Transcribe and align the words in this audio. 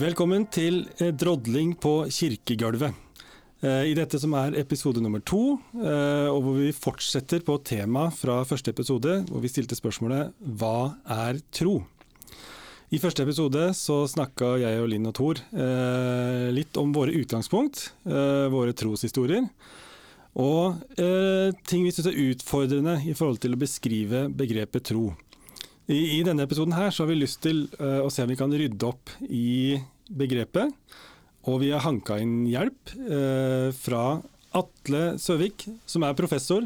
Velkommen 0.00 0.46
til 0.48 0.86
eh, 1.04 1.10
drodling 1.12 1.74
på 1.76 2.06
kirkegulvet. 2.08 2.94
Eh, 3.60 3.90
I 3.90 3.92
dette 3.92 4.16
som 4.16 4.32
er 4.40 4.54
episode 4.56 5.02
nummer 5.04 5.20
to, 5.20 5.58
eh, 5.76 6.28
og 6.32 6.38
hvor 6.46 6.54
vi 6.56 6.70
fortsetter 6.72 7.42
på 7.44 7.58
temaet 7.60 8.16
fra 8.16 8.38
første 8.48 8.72
episode, 8.72 9.18
hvor 9.28 9.42
vi 9.44 9.50
stilte 9.52 9.76
spørsmålet 9.76 10.32
'Hva 10.40 10.96
er 11.04 11.42
tro?' 11.52 11.84
I 12.88 13.00
første 13.04 13.20
episode 13.20 13.68
så 13.76 14.08
snakka 14.08 14.64
jeg 14.64 14.80
og 14.80 14.88
Linn 14.88 15.06
og 15.06 15.14
Thor 15.14 15.36
litt 16.52 16.76
om 16.76 16.92
våre 16.92 17.12
utgangspunkt, 17.12 17.92
våre 18.04 18.72
troshistorier. 18.76 19.48
Og 20.36 20.76
ting 21.64 21.84
vi 21.84 21.90
syns 21.90 22.08
er 22.12 22.20
utfordrende 22.20 23.00
i 23.08 23.14
forhold 23.16 23.40
til 23.40 23.56
å 23.56 23.60
beskrive 23.60 24.28
begrepet 24.28 24.84
tro. 24.84 25.16
I, 25.92 26.02
I, 26.18 26.20
denne 26.24 26.46
episoden 26.46 26.74
her 26.76 26.90
så 26.90 27.04
har 27.04 27.12
vi 27.12 27.20
lyst 27.20 27.42
til 27.44 27.66
uh, 27.78 28.00
å 28.04 28.10
se 28.12 28.24
om 28.24 28.30
vi 28.30 28.38
kan 28.38 28.52
rydde 28.52 28.88
opp 28.88 29.12
i 29.28 29.76
begrepet. 30.08 30.72
Og 31.50 31.58
vi 31.64 31.72
har 31.72 31.82
hanka 31.84 32.18
inn 32.22 32.44
hjelp 32.48 32.94
uh, 32.96 33.68
fra 33.76 34.20
Atle 34.56 35.02
Søvik, 35.20 35.66
som 35.88 36.04
er 36.06 36.16
professor 36.16 36.64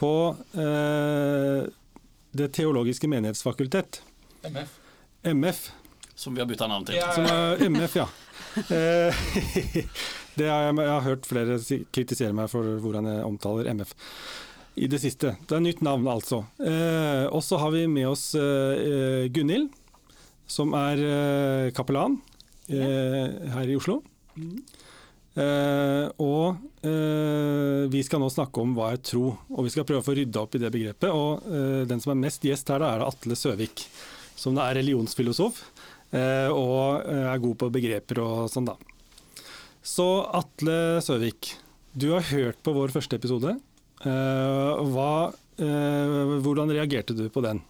på 0.00 0.12
uh, 0.56 1.60
Det 2.32 2.48
teologiske 2.56 3.10
menighetsfakultet. 3.10 4.00
MF. 4.46 4.76
MF. 5.30 5.64
Som 6.14 6.34
vi 6.34 6.42
har 6.42 6.48
bytta 6.48 6.68
navn 6.70 6.86
til. 6.88 6.98
Ja, 6.98 7.10
Som 7.14 7.28
er 7.30 7.60
MF, 7.70 7.96
ja. 8.00 8.08
det 10.40 10.46
har 10.48 10.64
jeg, 10.66 10.74
jeg 10.74 10.90
har 10.90 11.04
hørt 11.04 11.26
flere 11.28 11.58
kritisere 11.94 12.34
meg 12.34 12.50
for 12.50 12.80
hvordan 12.82 13.06
jeg 13.12 13.26
omtaler 13.28 13.68
MF 13.76 13.94
i 14.80 14.88
det 14.88 15.00
siste. 15.02 15.34
Det 15.44 15.56
er 15.56 15.64
nytt 15.64 15.82
navn, 15.84 16.06
altså. 16.08 16.44
Eh, 16.64 17.26
og 17.28 17.42
så 17.44 17.58
har 17.60 17.72
vi 17.74 17.84
med 17.90 18.08
oss 18.08 18.30
eh, 18.38 19.26
Gunhild, 19.32 19.68
som 20.50 20.72
er 20.76 21.02
eh, 21.04 21.66
kapellan 21.76 22.16
eh, 22.72 23.50
her 23.54 23.68
i 23.68 23.76
Oslo. 23.78 24.00
Mm. 24.40 24.60
og 26.22 26.86
eh, 26.86 27.82
vi 27.92 28.00
skal 28.06 28.22
nå 28.22 28.28
snakke 28.32 28.62
om 28.62 28.72
hva 28.76 28.92
er 28.94 29.02
tro, 29.04 29.34
og 29.52 29.66
vi 29.66 29.72
skal 29.74 29.84
prøve 29.88 30.00
å 30.00 30.06
få 30.06 30.14
rydda 30.16 30.42
opp 30.46 30.56
i 30.56 30.62
det 30.62 30.72
begrepet. 30.72 31.12
Og 31.12 31.44
den 31.90 32.00
som 32.00 32.14
er 32.14 32.22
mest 32.24 32.46
gjest 32.46 32.72
her, 32.72 32.80
da 32.80 32.94
er 32.96 33.04
Atle 33.04 33.36
Søvik, 33.36 33.84
som 34.38 34.58
er 34.58 34.78
religionsfilosof. 34.80 35.60
og 36.10 37.10
er 37.12 37.42
god 37.44 37.56
på 37.60 37.70
begreper 37.70 38.22
og 38.24 38.48
sånn, 38.50 38.70
da. 38.72 38.78
Så 39.84 40.08
Atle 40.40 41.00
Søvik, 41.04 41.52
du 41.92 42.10
har 42.14 42.24
hørt 42.32 42.62
på 42.64 42.74
vår 42.74 42.96
første 42.96 43.20
episode. 43.20 43.58
Eh, 44.00 44.82
hva, 44.94 45.32
eh, 45.60 46.36
hvordan 46.40 46.72
reagerte 46.72 47.12
du 47.16 47.26
på 47.28 47.42
den? 47.44 47.60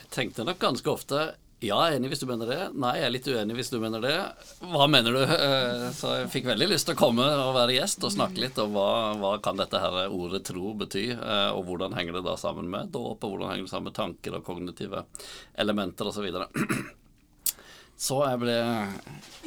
Jeg 0.00 0.08
tenkte 0.10 0.46
nok 0.46 0.58
ganske 0.58 0.90
ofte 0.90 1.28
ja, 1.58 1.74
jeg 1.74 1.96
er 1.96 1.96
enig 1.98 2.12
hvis 2.12 2.20
du 2.22 2.28
mener 2.30 2.46
det. 2.46 2.58
Nei, 2.78 2.92
jeg 3.00 3.06
er 3.08 3.10
litt 3.10 3.28
uenig 3.34 3.54
hvis 3.58 3.70
du 3.72 3.80
mener 3.82 4.02
det. 4.02 4.14
Hva 4.62 4.86
mener 4.90 5.16
du? 5.16 5.22
Eh, 5.26 5.86
så 5.94 6.12
jeg 6.20 6.28
fikk 6.30 6.46
veldig 6.46 6.68
lyst 6.70 6.86
til 6.86 6.94
å 6.94 7.00
komme 7.00 7.24
og 7.26 7.50
være 7.56 7.74
gjest 7.74 8.06
og 8.06 8.14
snakke 8.14 8.44
litt 8.44 8.60
om 8.62 8.76
hva, 8.76 8.90
hva 9.18 9.32
kan 9.42 9.58
dette 9.58 9.80
her 9.82 10.06
ordet 10.06 10.44
tro 10.46 10.70
bety, 10.78 11.08
og 11.18 11.64
hvordan 11.66 11.98
henger 11.98 12.20
det 12.20 12.22
da 12.28 12.36
sammen 12.38 12.70
med 12.70 12.94
dåp, 12.94 13.26
og 13.26 13.34
hvordan 13.34 13.50
henger 13.50 13.66
det 13.66 13.72
sammen 13.74 13.90
med 13.90 13.98
tanker 13.98 14.38
og 14.38 14.46
kognitive 14.46 15.02
elementer 15.58 16.12
osv. 16.12 16.30
Så, 16.30 16.46
så 18.06 18.22
jeg 18.28 18.42
ble 18.46 18.56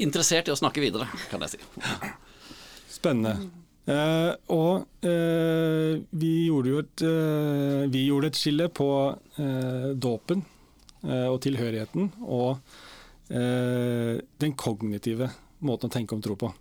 interessert 0.04 0.52
i 0.52 0.56
å 0.56 0.60
snakke 0.60 0.84
videre, 0.84 1.08
kan 1.32 1.48
jeg 1.48 1.56
si. 1.56 1.64
Spennende. 3.00 3.61
Uh, 3.92 4.31
og 4.53 4.86
uh, 5.03 6.00
vi 6.16 6.31
gjorde 6.47 6.72
jo 6.72 6.81
et, 6.84 7.03
uh, 7.03 7.84
vi 7.92 8.06
gjorde 8.08 8.30
et 8.31 8.39
skille 8.39 8.70
på 8.72 8.88
dåpen 10.02 10.44
og 11.02 11.39
tilhørigheten 11.42 12.11
og 12.30 12.59
den 13.31 14.52
kognitive 14.53 15.31
måten 15.66 15.89
å 15.89 15.94
tenke 15.95 16.14
om 16.14 16.22
tro 16.22 16.36
på. 16.38 16.52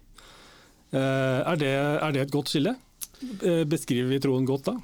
Er 0.97 1.59
det, 1.60 1.75
er, 1.77 2.15
det, 2.15 2.22
et 2.22 2.32
godt 2.32 2.49
skille? 2.49 2.72
Beskriver 3.69 4.09
vi 4.15 4.21
troen 4.25 4.49
godt 4.49 4.71
da? 4.71 4.75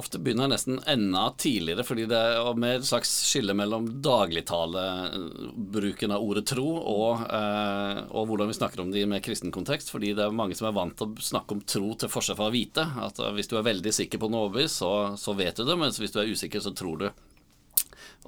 Ofte 0.00 0.16
begynner 0.22 0.46
jeg 0.46 0.54
nesten 0.54 0.76
enda 0.88 1.24
tidligere, 1.40 1.84
fordi 1.84 2.04
det 2.08 2.16
er 2.16 2.64
et 2.70 2.88
slags 2.88 3.10
skille 3.28 3.52
mellom 3.56 4.02
dagligtalebruken 4.04 6.12
av 6.14 6.22
ordet 6.24 6.46
tro 6.48 6.68
og, 6.78 7.20
eh, 7.26 7.98
og, 8.08 8.26
hvordan 8.30 8.48
vi 8.48 8.56
snakker 8.56 8.80
om 8.80 8.90
det 8.94 9.00
i 9.02 9.10
mer 9.10 9.24
kristen 9.24 9.52
kontekst. 9.52 9.90
Fordi 9.92 10.08
det 10.16 10.24
er 10.24 10.36
mange 10.36 10.56
som 10.56 10.66
er 10.70 10.78
vant 10.78 10.96
til 10.96 11.06
å 11.10 11.12
snakke 11.30 11.50
om 11.56 11.64
tro 11.68 11.88
til 12.00 12.12
forskjell 12.12 12.38
fra 12.38 12.48
å 12.48 12.54
vite. 12.54 12.84
At 13.04 13.16
eh, 13.20 13.34
hvis 13.36 13.50
du 13.50 13.54
er 13.58 13.68
veldig 13.68 13.92
sikker 13.98 14.18
på 14.22 14.28
noe 14.32 14.44
overbevist, 14.48 14.76
så, 14.80 14.92
så 15.20 15.30
vet 15.36 15.56
du 15.58 15.62
det, 15.68 15.80
mens 15.80 15.98
hvis 16.00 16.14
du 16.14 16.18
er 16.22 16.32
usikker, 16.32 16.60
så 16.64 16.72
tror 16.76 16.96
du. 17.02 17.08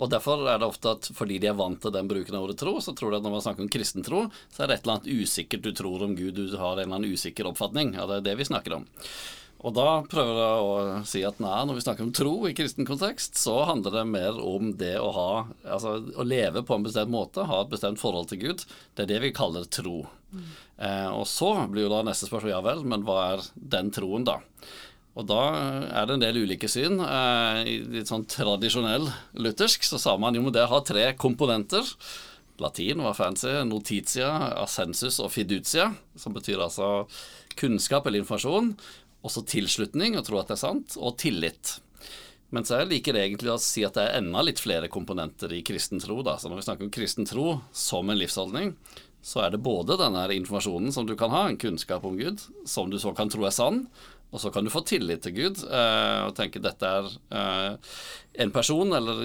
Og 0.01 0.09
Derfor 0.13 0.47
er 0.49 0.61
det 0.61 0.69
ofte 0.69 0.95
at 0.97 1.09
fordi 1.17 1.39
de 1.41 1.51
er 1.51 1.59
vant 1.59 1.81
til 1.81 1.93
den 1.93 2.09
bruken 2.09 2.37
av 2.37 2.47
ordet 2.47 2.59
tro, 2.61 2.79
så 2.81 2.95
tror 2.97 3.13
de 3.13 3.21
at 3.21 3.27
når 3.27 3.37
man 3.37 3.45
snakker 3.45 3.65
om 3.65 3.73
kristen 3.73 4.05
tro, 4.07 4.25
så 4.53 4.63
er 4.63 4.69
det 4.69 4.79
et 4.79 4.87
eller 4.87 4.99
annet 4.99 5.23
usikkert 5.23 5.67
du 5.67 5.73
tror 5.77 6.05
om 6.07 6.17
Gud, 6.17 6.37
du 6.37 6.57
har 6.57 6.77
en 6.77 6.85
eller 6.85 6.97
annen 6.97 7.13
usikker 7.13 7.49
oppfatning. 7.51 7.95
Ja, 7.99 8.09
det 8.09 8.23
er 8.23 8.29
det 8.31 8.39
vi 8.41 8.49
snakker 8.49 8.81
om. 8.81 8.89
Og 9.63 9.75
da 9.77 10.03
prøver 10.11 10.39
jeg 10.41 10.63
å 10.67 11.03
si 11.07 11.21
at 11.27 11.39
nei, 11.43 11.59
når 11.69 11.79
vi 11.79 11.85
snakker 11.85 12.07
om 12.07 12.15
tro 12.15 12.33
i 12.49 12.55
kristen 12.59 12.87
kontekst, 12.87 13.39
så 13.39 13.61
handler 13.69 13.95
det 13.95 14.05
mer 14.11 14.39
om 14.43 14.73
det 14.79 14.97
å 14.99 15.11
ha 15.15 15.29
Altså 15.63 15.95
å 16.19 16.27
leve 16.27 16.65
på 16.67 16.75
en 16.75 16.87
bestemt 16.87 17.13
måte, 17.13 17.47
ha 17.47 17.61
et 17.63 17.71
bestemt 17.71 18.01
forhold 18.03 18.33
til 18.33 18.41
Gud. 18.43 18.65
Det 18.97 19.07
er 19.07 19.13
det 19.15 19.21
vi 19.23 19.35
kaller 19.37 19.69
tro. 19.71 20.03
Mm. 20.33 20.49
Eh, 20.83 21.11
og 21.15 21.27
så 21.31 21.53
blir 21.71 21.87
jo 21.87 21.93
da 21.93 22.03
neste 22.07 22.27
spørsmål 22.27 22.57
ja 22.57 22.63
vel, 22.65 22.83
men 22.89 23.07
hva 23.07 23.19
er 23.29 23.45
den 23.55 23.93
troen, 23.95 24.27
da? 24.27 24.41
Og 25.13 25.29
da 25.29 25.41
er 25.93 26.09
det 26.09 26.17
en 26.17 26.25
del 26.25 26.43
ulike 26.43 26.71
syn. 26.73 26.99
Eh, 27.05 27.63
I 27.69 27.77
litt 27.99 28.11
sånn 28.11 28.27
tradisjonell 28.27 29.07
luthersk 29.39 29.87
så 29.87 30.01
sa 30.01 30.17
man 30.19 30.39
jo 30.39 30.51
det 30.51 30.67
har 30.73 30.83
tre 30.89 31.13
komponenter. 31.15 31.87
Latin 32.63 33.05
var 33.05 33.15
fancy. 33.17 33.53
Notitia, 33.69 34.31
assensus 34.63 35.21
og 35.23 35.31
fiducia, 35.35 35.93
som 36.19 36.35
betyr 36.35 36.65
altså 36.65 37.07
kunnskap 37.59 38.07
eller 38.09 38.23
informasjon 38.23 38.73
også 39.23 39.45
tilslutning 39.49 40.19
og 40.19 40.27
tro 40.27 40.41
at 40.41 40.51
det 40.51 40.59
er 40.59 40.65
sant, 40.65 40.99
og 40.99 41.17
tillit. 41.23 41.79
Mens 42.53 42.73
jeg 42.73 42.89
liker 42.91 43.17
egentlig 43.17 43.55
å 43.55 43.61
si 43.63 43.85
at 43.87 43.97
det 43.97 44.05
er 44.05 44.19
enda 44.21 44.43
litt 44.45 44.61
flere 44.61 44.91
komponenter 44.93 45.55
i 45.57 45.63
kristen 45.65 46.03
tro. 46.03 46.19
Så 46.21 46.51
når 46.51 46.61
vi 46.61 46.67
snakker 46.67 46.85
om 46.85 46.93
kristen 46.93 47.29
tro 47.29 47.47
som 47.73 48.13
en 48.13 48.21
livsholdning, 48.21 48.75
så 49.25 49.45
er 49.45 49.55
det 49.55 49.63
både 49.63 49.97
denne 50.01 50.27
informasjonen 50.35 50.93
som 50.93 51.07
du 51.09 51.15
kan 51.17 51.33
ha, 51.33 51.47
en 51.49 51.61
kunnskap 51.61 52.05
om 52.05 52.19
Gud, 52.19 52.43
som 52.69 52.91
du 52.91 52.99
så 53.01 53.15
kan 53.17 53.31
tro 53.33 53.47
er 53.47 53.55
sann, 53.55 53.87
og 54.33 54.41
så 54.41 54.51
kan 54.53 54.65
du 54.65 54.73
få 54.73 54.81
tillit 54.89 55.23
til 55.25 55.35
Gud 55.37 55.61
eh, 55.69 56.21
og 56.25 56.35
tenke 56.37 56.61
dette 56.65 56.89
er 56.89 57.09
eh, 57.37 57.93
en 58.43 58.53
person, 58.53 58.95
eller 58.97 59.23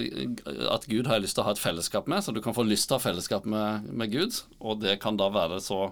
at 0.70 0.84
Gud 0.88 1.08
har 1.08 1.22
lyst 1.24 1.38
til 1.38 1.42
å 1.42 1.48
ha 1.48 1.54
et 1.56 1.62
fellesskap 1.62 2.08
med, 2.12 2.22
så 2.22 2.34
du 2.36 2.42
kan 2.44 2.56
få 2.56 2.66
lyst 2.68 2.88
til 2.88 2.96
å 2.96 3.00
ha 3.00 3.06
fellesskap 3.08 3.48
med, 3.48 3.88
med 3.88 4.12
Gud, 4.12 4.36
og 4.60 4.84
det 4.84 4.98
kan 5.02 5.18
da 5.20 5.30
være 5.32 5.62
så 5.64 5.88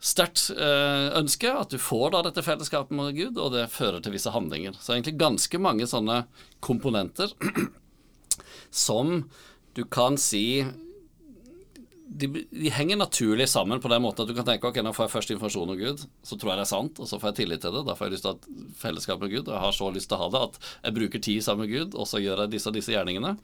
sterkt 0.00 0.46
eh, 0.56 1.08
ønske 1.20 1.52
at 1.52 1.72
du 1.72 1.78
får 1.80 2.14
da 2.14 2.22
dette 2.24 2.44
fellesskapet 2.44 2.96
med 2.96 3.16
Gud, 3.18 3.38
og 3.38 3.52
det 3.52 3.68
fører 3.72 4.00
til 4.00 4.14
visse 4.16 4.32
handlinger. 4.32 4.78
Så 4.80 4.94
egentlig 4.94 5.18
ganske 5.20 5.60
mange 5.60 5.88
sånne 5.88 6.22
komponenter 6.64 7.34
som 8.86 9.26
du 9.76 9.84
kan 9.84 10.16
si 10.18 10.64
de, 12.10 12.26
de, 12.50 12.70
henger 12.74 12.98
naturlig 12.98 13.46
sammen 13.48 13.78
på 13.80 13.88
den 13.92 14.02
måten 14.02 14.24
at 14.24 14.30
du 14.30 14.34
kan 14.34 14.46
tenke 14.48 14.66
ok, 14.66 14.80
nå 14.82 14.90
får 14.96 15.06
jeg 15.06 15.12
først 15.12 15.32
informasjon 15.34 15.70
om 15.70 15.78
Gud, 15.78 16.00
så 16.26 16.34
tror 16.34 16.52
jeg 16.52 16.58
det 16.58 16.64
er 16.64 16.72
sant, 16.72 16.98
og 16.98 17.06
så 17.06 17.20
får 17.20 17.30
jeg 17.30 17.38
tillit 17.42 17.62
til 17.62 17.76
det. 17.76 17.84
Da 17.86 17.94
får 17.94 18.08
jeg 18.08 18.16
lyst 18.16 18.26
til 18.26 18.32
ha 18.34 18.72
fellesskap 18.80 19.22
med 19.22 19.30
Gud, 19.30 19.44
og 19.44 19.54
jeg 19.54 19.62
har 19.62 19.76
så 19.76 19.90
lyst 19.94 20.10
til 20.10 20.18
å 20.18 20.24
ha 20.24 20.30
det 20.34 20.40
at 20.48 20.58
jeg 20.64 20.96
bruker 20.96 21.22
tid 21.28 21.44
sammen 21.46 21.68
med 21.68 21.76
Gud, 21.76 21.94
og 21.94 22.08
så 22.10 22.22
gjør 22.22 22.44
jeg 22.44 22.54
disse 22.56 22.72
og 22.72 22.76
disse 22.80 22.96
gjerningene. 22.96 23.36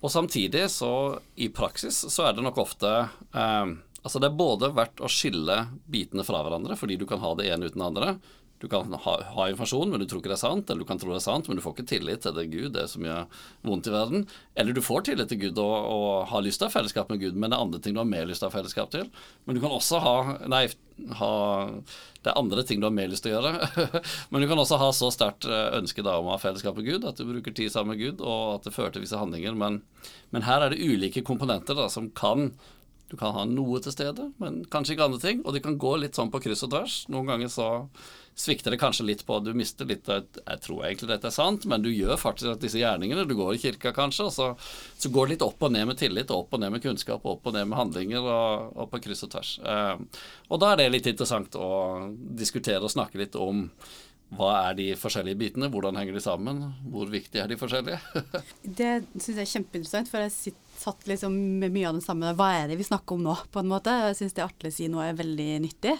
Og 0.00 0.12
samtidig 0.12 0.62
så, 0.72 0.92
i 1.34 1.50
praksis, 1.52 1.98
så 2.14 2.28
er 2.28 2.36
det 2.36 2.44
nok 2.46 2.62
ofte 2.62 2.92
eh, 3.34 3.74
Altså 4.02 4.20
Det 4.20 4.30
er 4.30 4.36
både 4.38 4.72
verdt 4.76 5.02
å 5.04 5.10
skille 5.12 5.56
bitene 5.90 6.24
fra 6.24 6.42
hverandre, 6.44 6.76
fordi 6.78 6.96
du 7.00 7.06
kan 7.08 7.20
ha 7.20 7.34
det 7.36 7.50
ene 7.50 7.68
uten 7.68 7.82
det 7.82 7.88
andre. 7.90 8.12
Du 8.60 8.68
kan 8.68 8.92
ha, 8.92 9.12
ha, 9.24 9.44
informasjon, 9.48 9.88
men 9.88 10.02
du 10.02 10.04
tror 10.04 10.20
ikke 10.20 10.28
det 10.34 10.36
er 10.36 10.42
sant, 10.42 10.68
eller 10.68 10.84
du 10.84 10.88
kan 10.88 10.98
tro 11.00 11.08
det 11.14 11.22
er 11.22 11.24
sant, 11.24 11.46
men 11.48 11.56
du 11.56 11.62
får 11.64 11.78
ikke 11.78 11.92
tillit 11.94 12.20
til 12.20 12.34
det 12.36 12.44
Gud, 12.52 12.74
det 12.74 12.82
så 12.92 13.00
mye 13.00 13.22
vondt 13.64 13.88
i 13.88 13.92
verden. 13.94 14.26
Eller 14.52 14.76
du 14.76 14.82
får 14.84 15.06
tillit 15.08 15.30
til 15.32 15.38
Gud 15.46 15.60
og, 15.62 15.76
og 15.88 16.10
har 16.28 16.44
lyst 16.44 16.60
til 16.60 16.68
å 16.68 16.68
ha 16.68 16.74
fellesskap 16.74 17.08
med 17.08 17.22
Gud, 17.22 17.38
men 17.40 17.48
det 17.48 17.56
er 17.56 17.64
andre 17.64 17.80
ting 17.80 17.96
du 17.96 18.02
har 18.02 18.10
mer 18.10 18.28
lyst 18.28 18.44
til 18.44 18.50
å 18.50 18.52
ha 18.52 18.56
fellesskap 18.58 18.92
til. 18.92 19.08
Men 19.48 19.56
du 19.56 19.62
kan 19.64 19.72
også 19.72 20.02
ha 20.04 20.16
Nei, 20.52 20.66
ha, 21.16 21.30
det 22.20 22.34
er 22.34 22.36
andre 22.36 22.64
ting 22.68 22.82
du 22.82 22.88
har 22.90 22.92
mer 22.92 23.08
lyst 23.08 23.24
til 23.24 23.32
å 23.32 23.38
gjøre. 23.38 23.70
men 24.30 24.44
du 24.44 24.48
kan 24.50 24.60
også 24.60 24.80
ha 24.82 24.90
så 24.92 25.08
sterkt 25.14 25.48
eh, 25.48 25.70
ønske 25.78 26.04
da 26.04 26.18
om 26.20 26.28
å 26.28 26.34
ha 26.34 26.42
fellesskap 26.42 26.76
med 26.76 26.90
Gud, 26.90 27.06
at 27.08 27.16
du 27.16 27.24
bruker 27.30 27.56
tid 27.56 27.72
sammen 27.72 27.94
med 27.94 28.02
Gud, 28.04 28.20
og 28.20 28.58
at 28.58 28.68
det 28.68 28.74
fører 28.76 28.92
til 28.92 29.06
visse 29.06 29.20
handlinger. 29.20 29.56
Men, 29.56 29.80
men 30.36 30.44
her 30.44 30.66
er 30.66 30.74
det 30.74 30.84
ulike 30.84 31.24
komponenter 31.24 31.80
da, 31.80 31.88
som 31.88 32.12
kan 32.12 32.50
du 33.10 33.16
kan 33.18 33.34
ha 33.34 33.42
noe 33.48 33.80
til 33.82 33.90
stede, 33.90 34.28
men 34.38 34.60
kanskje 34.70 34.94
ikke 34.94 35.06
andre 35.08 35.18
ting. 35.22 35.40
Og 35.42 35.54
de 35.56 35.62
kan 35.64 35.78
gå 35.82 35.96
litt 35.98 36.14
sånn 36.14 36.30
på 36.30 36.38
kryss 36.44 36.62
og 36.62 36.70
tvers. 36.70 36.96
Noen 37.10 37.26
ganger 37.26 37.50
så 37.50 37.68
svikter 38.38 38.70
det 38.70 38.78
kanskje 38.80 39.04
litt 39.08 39.24
på 39.26 39.40
Du 39.44 39.50
mister 39.58 39.88
litt 39.88 40.06
Jeg 40.08 40.60
tror 40.64 40.84
egentlig 40.86 41.10
dette 41.10 41.26
er 41.28 41.34
sant, 41.34 41.66
men 41.68 41.82
du 41.82 41.90
gjør 41.90 42.20
faktisk 42.20 42.62
disse 42.62 42.78
gjerningene. 42.78 43.26
Du 43.26 43.34
går 43.38 43.56
i 43.56 43.62
kirka 43.62 43.92
kanskje, 43.96 44.28
og 44.28 44.34
så, 44.36 44.46
så 44.94 45.10
går 45.10 45.26
det 45.26 45.34
litt 45.34 45.46
opp 45.48 45.66
og 45.66 45.74
ned 45.74 45.88
med 45.90 45.98
tillit, 45.98 46.30
og 46.30 46.44
opp 46.44 46.54
og 46.54 46.62
ned 46.62 46.76
med 46.76 46.84
kunnskap, 46.84 47.26
og 47.26 47.40
opp 47.40 47.50
og 47.50 47.58
ned 47.58 47.66
med 47.72 47.80
handlinger, 47.80 48.22
og, 48.22 48.70
og 48.78 48.92
på 48.94 49.02
kryss 49.08 49.26
og 49.26 49.34
tvers. 49.34 49.56
Eh, 49.58 50.22
og 50.48 50.62
da 50.62 50.70
er 50.70 50.84
det 50.84 50.92
litt 50.94 51.10
interessant 51.10 51.58
å 51.58 51.72
diskutere 52.14 52.86
og 52.86 52.94
snakke 52.94 53.18
litt 53.20 53.34
om 53.38 53.66
hva 54.38 54.50
er 54.68 54.76
de 54.78 54.90
forskjellige 54.94 55.38
bitene? 55.40 55.68
Hvordan 55.74 55.96
henger 55.98 56.14
de 56.14 56.22
sammen? 56.22 56.62
Hvor 56.86 57.10
viktige 57.10 57.42
er 57.42 57.50
de 57.50 57.58
forskjellige? 57.58 57.98
det 58.78 58.92
syns 59.16 59.32
jeg 59.34 59.42
er 59.42 59.54
kjempeinteressant, 59.56 60.10
for 60.12 60.22
jeg 60.22 60.54
satt 60.80 61.08
liksom 61.10 61.34
med 61.60 61.74
mye 61.74 61.90
av 61.90 61.98
det 61.98 62.04
samme. 62.04 62.34
Hva 62.38 62.50
er 62.58 62.70
det 62.70 62.78
vi 62.80 62.86
snakker 62.86 63.16
om 63.16 63.26
nå, 63.28 63.34
på 63.52 63.62
en 63.62 63.70
måte? 63.70 63.94
Jeg 64.10 64.20
syns 64.20 64.36
det 64.36 64.46
Atle 64.46 64.72
sier 64.74 64.92
nå 64.92 65.02
er 65.04 65.18
veldig 65.18 65.50
nyttig. 65.66 65.96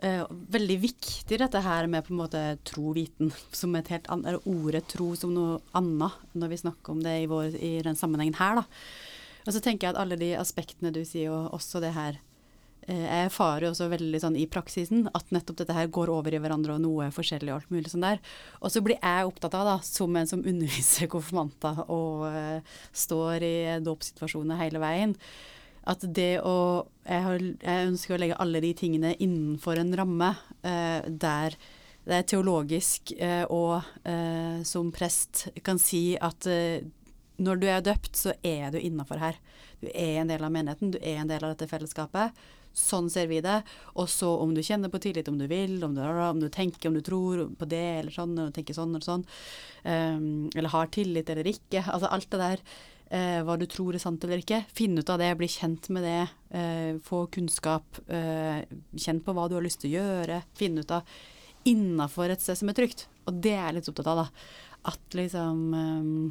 Uh, 0.00 0.24
veldig 0.52 0.78
viktig 0.80 1.38
dette 1.42 1.60
her 1.60 1.88
med 1.92 2.06
på 2.06 2.14
en 2.14 2.22
måte 2.22 2.40
tro-viten, 2.68 3.32
som 3.52 3.74
et 3.76 3.90
helt 3.92 4.08
annet, 4.12 4.30
eller 4.30 4.48
ordet 4.48 4.86
tro 4.88 5.12
som 5.18 5.34
noe 5.36 5.58
annet, 5.76 6.22
når 6.32 6.54
vi 6.54 6.60
snakker 6.62 6.94
om 6.94 7.02
det 7.04 7.18
i, 7.20 7.28
vår, 7.30 7.52
i 7.60 7.74
den 7.84 7.98
sammenhengen 8.00 8.38
her. 8.40 8.62
da. 8.62 8.64
Og 9.46 9.54
så 9.54 9.62
tenker 9.64 9.88
jeg 9.88 9.94
at 9.94 10.00
alle 10.00 10.18
de 10.20 10.32
aspektene 10.40 10.92
du 10.94 11.02
sier, 11.04 11.32
og 11.32 11.54
også 11.58 11.82
det 11.84 11.92
her 11.96 12.20
jeg 12.90 13.26
erfarer 13.28 13.68
også 13.68 13.86
veldig 13.92 14.20
sånn 14.22 14.36
i 14.40 14.48
praksisen 14.50 15.04
at 15.14 15.28
nettopp 15.34 15.60
dette 15.60 15.74
her 15.76 15.90
går 15.92 16.10
over 16.10 16.34
i 16.34 16.40
hverandre 16.42 16.74
og 16.74 16.82
noe 16.82 17.10
forskjellig 17.14 17.52
og 17.52 17.60
alt 17.60 17.72
mulig 17.74 17.92
sånn 17.92 18.06
der. 18.06 18.20
Og 18.60 18.72
så 18.74 18.82
blir 18.82 18.98
jeg 18.98 19.28
opptatt 19.28 19.54
av, 19.58 19.68
da, 19.68 19.76
som 19.86 20.16
en 20.18 20.30
som 20.30 20.42
underviser 20.42 21.10
konfirmanter 21.14 21.84
og 21.86 22.26
uh, 22.26 22.78
står 22.90 23.46
i 23.46 23.56
dåpssituasjoner 23.86 24.58
hele 24.64 24.82
veien, 24.82 25.14
at 25.90 26.02
det 26.04 26.42
å 26.44 26.56
jeg, 27.06 27.20
har, 27.24 27.42
jeg, 27.42 27.90
ønsker 27.90 28.14
å 28.14 28.20
legge 28.20 28.40
alle 28.42 28.60
de 28.62 28.72
tingene 28.76 29.14
innenfor 29.16 29.80
en 29.80 29.94
ramme 29.96 30.34
uh, 30.66 31.00
der 31.06 31.56
det 32.00 32.16
er 32.16 32.24
teologisk 32.26 33.12
uh, 33.20 33.44
og 33.52 34.64
som 34.66 34.88
prest 34.90 35.50
kan 35.62 35.78
si 35.78 36.16
at 36.16 36.46
når 37.40 37.60
du 37.60 37.66
er 37.70 37.84
døpt, 37.84 38.16
så 38.16 38.32
er 38.44 38.72
du 38.72 38.78
innafor 38.80 39.20
her. 39.20 39.36
Du 39.80 39.88
er 39.92 40.20
en 40.20 40.30
del 40.30 40.42
av 40.44 40.52
menigheten, 40.52 40.92
du 40.92 40.98
er 41.00 41.20
en 41.20 41.30
del 41.30 41.44
av 41.44 41.54
dette 41.54 41.68
fellesskapet. 41.70 42.36
Sånn 42.76 43.10
ser 43.10 43.26
vi 43.30 43.40
det. 43.44 43.60
Og 43.98 44.08
så 44.10 44.28
om 44.42 44.52
du 44.54 44.62
kjenner 44.62 44.92
på 44.92 45.00
tillit, 45.02 45.28
om 45.28 45.38
du 45.40 45.46
vil, 45.50 45.78
om 45.84 45.96
du, 45.96 46.02
om 46.04 46.40
du 46.42 46.48
tenker, 46.52 46.88
om 46.88 46.96
du 46.96 47.02
tror 47.04 47.48
på 47.58 47.68
det 47.70 47.86
eller 47.98 48.14
sånn, 48.14 48.36
og 48.38 48.54
tenker 48.54 48.76
sånn 48.76 48.94
eller 48.94 49.06
sånn, 49.06 49.26
um, 49.84 50.48
eller 50.54 50.72
har 50.74 50.92
tillit 50.94 51.32
eller 51.32 51.50
ikke. 51.50 51.82
Altså 51.86 52.10
alt 52.10 52.30
det 52.30 52.42
der. 52.44 52.64
Uh, 53.10 53.40
hva 53.42 53.56
du 53.58 53.66
tror 53.66 53.96
er 53.98 54.02
sant 54.02 54.22
eller 54.22 54.38
ikke. 54.38 54.62
Finne 54.70 55.02
ut 55.02 55.10
av 55.10 55.18
det, 55.18 55.32
bli 55.40 55.50
kjent 55.50 55.90
med 55.90 56.06
det. 56.06 56.20
Uh, 56.54 57.00
få 57.02 57.24
kunnskap. 57.34 58.02
Uh, 58.06 58.62
kjenn 58.94 59.22
på 59.26 59.34
hva 59.34 59.48
du 59.50 59.58
har 59.58 59.66
lyst 59.66 59.82
til 59.82 59.90
å 59.90 60.04
gjøre. 60.04 60.42
Finne 60.58 60.86
ut 60.86 60.94
av 60.94 61.18
innafor 61.68 62.30
et 62.30 62.42
sted 62.42 62.60
som 62.60 62.70
er 62.70 62.78
trygt. 62.78 63.08
Og 63.26 63.42
det 63.42 63.56
er 63.56 63.66
jeg 63.66 63.80
litt 63.80 63.90
opptatt 63.90 64.12
av, 64.14 64.22
da. 64.22 64.46
At 64.94 65.18
liksom 65.18 65.66
um, 65.74 66.30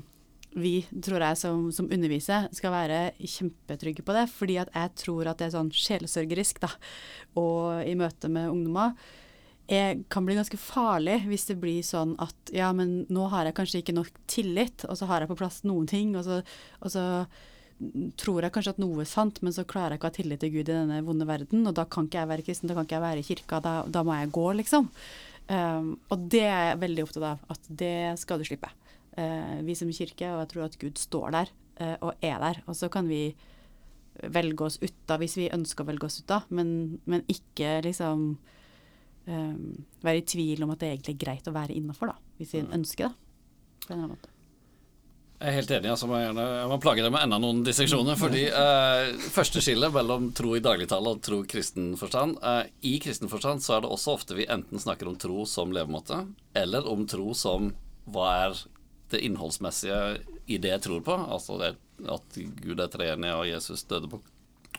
vi, 0.58 0.74
tror 1.06 1.22
jeg, 1.22 1.38
som, 1.38 1.70
som, 1.76 1.90
underviser, 1.94 2.48
skal 2.56 2.74
være 2.74 3.00
kjempetrygge 3.20 4.06
på 4.06 4.16
det. 4.18 4.26
Fordi 4.34 4.60
at 4.64 4.74
jeg 4.74 4.94
tror 5.04 5.30
at 5.30 5.42
det 5.42 5.50
er 5.50 5.56
sånn 5.58 5.74
sjelsørgerisk, 5.76 6.62
da, 6.64 6.72
og 7.40 7.84
i 7.86 7.96
møte 8.00 8.32
med 8.32 8.52
ungdommer, 8.52 8.96
jeg 9.70 10.00
kan 10.10 10.26
bli 10.26 10.34
ganske 10.34 10.58
farlig 10.58 11.20
hvis 11.30 11.46
det 11.52 11.60
blir 11.62 11.84
sånn 11.86 12.16
at 12.24 12.50
ja, 12.56 12.72
men 12.74 13.04
nå 13.14 13.28
har 13.30 13.46
jeg 13.46 13.58
kanskje 13.60 13.84
ikke 13.84 13.94
nok 14.00 14.10
tillit, 14.26 14.86
og 14.90 14.98
så 14.98 15.06
har 15.12 15.22
jeg 15.22 15.30
på 15.30 15.38
plass 15.38 15.62
noen 15.68 15.86
ting, 15.90 16.16
og 16.18 16.26
så, 16.26 16.40
og 16.82 16.94
så 16.94 17.04
tror 18.20 18.44
jeg 18.44 18.54
kanskje 18.56 18.74
at 18.74 18.82
noe 18.82 19.04
er 19.04 19.08
sant, 19.08 19.38
men 19.46 19.54
så 19.56 19.68
klarer 19.70 19.94
jeg 19.94 20.02
ikke 20.02 20.10
å 20.10 20.12
ha 20.12 20.18
tillit 20.18 20.42
til 20.44 20.54
Gud 20.56 20.64
i 20.66 20.74
denne 20.74 21.04
vonde 21.06 21.30
verden, 21.30 21.68
og 21.70 21.78
da 21.78 21.86
kan 21.86 22.10
ikke 22.10 22.24
jeg 22.24 22.32
være 22.34 22.48
kristen, 22.50 22.72
da 22.72 22.80
kan 22.80 22.90
ikke 22.90 22.98
jeg 22.98 23.06
være 23.06 23.22
i 23.22 23.28
kirka, 23.30 23.62
da, 23.64 23.76
da 23.88 24.04
må 24.04 24.18
jeg 24.18 24.34
gå, 24.36 24.48
liksom. 24.58 24.90
Um, 25.50 25.94
og 26.14 26.28
det 26.34 26.44
er 26.46 26.66
jeg 26.72 26.82
veldig 26.84 27.06
opptatt 27.06 27.30
av, 27.30 27.46
at 27.54 27.72
det 27.80 27.96
skal 28.22 28.42
du 28.42 28.50
slippe 28.50 28.74
vi 29.16 29.74
som 29.76 29.90
kirke, 29.92 30.30
og 30.32 30.44
jeg 30.44 30.50
tror 30.52 30.66
at 30.68 30.78
Gud 30.80 31.00
står 31.02 31.34
der 31.36 31.50
eh, 31.80 31.96
og 32.00 32.14
er 32.22 32.40
der. 32.40 32.62
Og 32.68 32.78
så 32.78 32.90
kan 32.92 33.10
vi 33.10 33.34
velge 34.20 34.66
oss 34.66 34.80
ut 34.82 35.14
av 35.14 35.22
hvis 35.24 35.38
vi 35.40 35.52
ønsker 35.54 35.86
å 35.86 35.90
velge 35.90 36.10
oss 36.10 36.20
ut 36.22 36.34
av, 36.36 36.50
men, 36.54 37.00
men 37.10 37.24
ikke 37.32 37.80
liksom 37.86 38.34
eh, 39.30 39.62
være 40.04 40.22
i 40.22 40.28
tvil 40.28 40.66
om 40.66 40.76
at 40.76 40.84
det 40.84 40.92
egentlig 40.94 41.16
er 41.16 41.24
greit 41.26 41.48
å 41.48 41.56
være 41.56 41.78
innafor, 41.78 42.12
hvis 42.40 42.58
vi 42.58 42.66
mm. 42.66 42.76
ønsker 42.82 43.08
det. 43.08 43.16
På 43.86 43.94
en 43.94 43.96
eller 43.96 44.04
annen 44.04 44.18
måte. 44.18 44.36
Jeg 45.40 45.54
er 45.54 45.56
helt 45.56 45.70
enig. 45.72 45.88
Altså, 45.94 46.08
jeg, 46.20 46.32
jeg 46.36 46.68
må 46.68 46.78
plage 46.84 47.04
deg 47.06 47.14
med 47.16 47.22
enda 47.24 47.38
noen 47.40 47.62
disseksjoner. 47.64 48.18
fordi 48.20 48.42
eh, 48.64 49.28
Første 49.32 49.64
skillet 49.64 49.94
mellom 49.96 50.34
tro 50.36 50.52
i 50.58 50.64
dagligtale 50.64 51.14
og 51.16 51.22
tro 51.24 51.40
i 51.46 51.48
kristen 51.48 51.94
forstand. 52.00 52.36
Eh, 52.44 52.66
I 52.92 52.98
kristen 53.00 53.32
forstand 53.32 53.64
så 53.64 53.78
er 53.78 53.86
det 53.86 53.94
også 53.96 54.18
ofte 54.18 54.36
vi 54.36 54.50
enten 54.52 54.84
snakker 54.84 55.08
om 55.08 55.16
tro 55.22 55.46
som 55.48 55.72
levemåte, 55.72 56.26
eller 56.60 56.92
om 56.92 57.08
tro 57.08 57.32
som 57.38 57.72
hva 58.12 58.34
er 58.50 58.60
det 59.14 59.24
innholdsmessige 59.26 60.00
i 60.50 60.58
det 60.62 60.74
jeg 60.76 60.84
tror 60.88 61.06
på, 61.06 61.16
altså 61.16 61.58
det, 61.62 61.74
at 62.10 62.42
Gud 62.64 62.80
er 62.80 62.92
treenig 62.92 63.32
og 63.36 63.48
Jesus 63.50 63.86
døde 63.90 64.12
på 64.12 64.22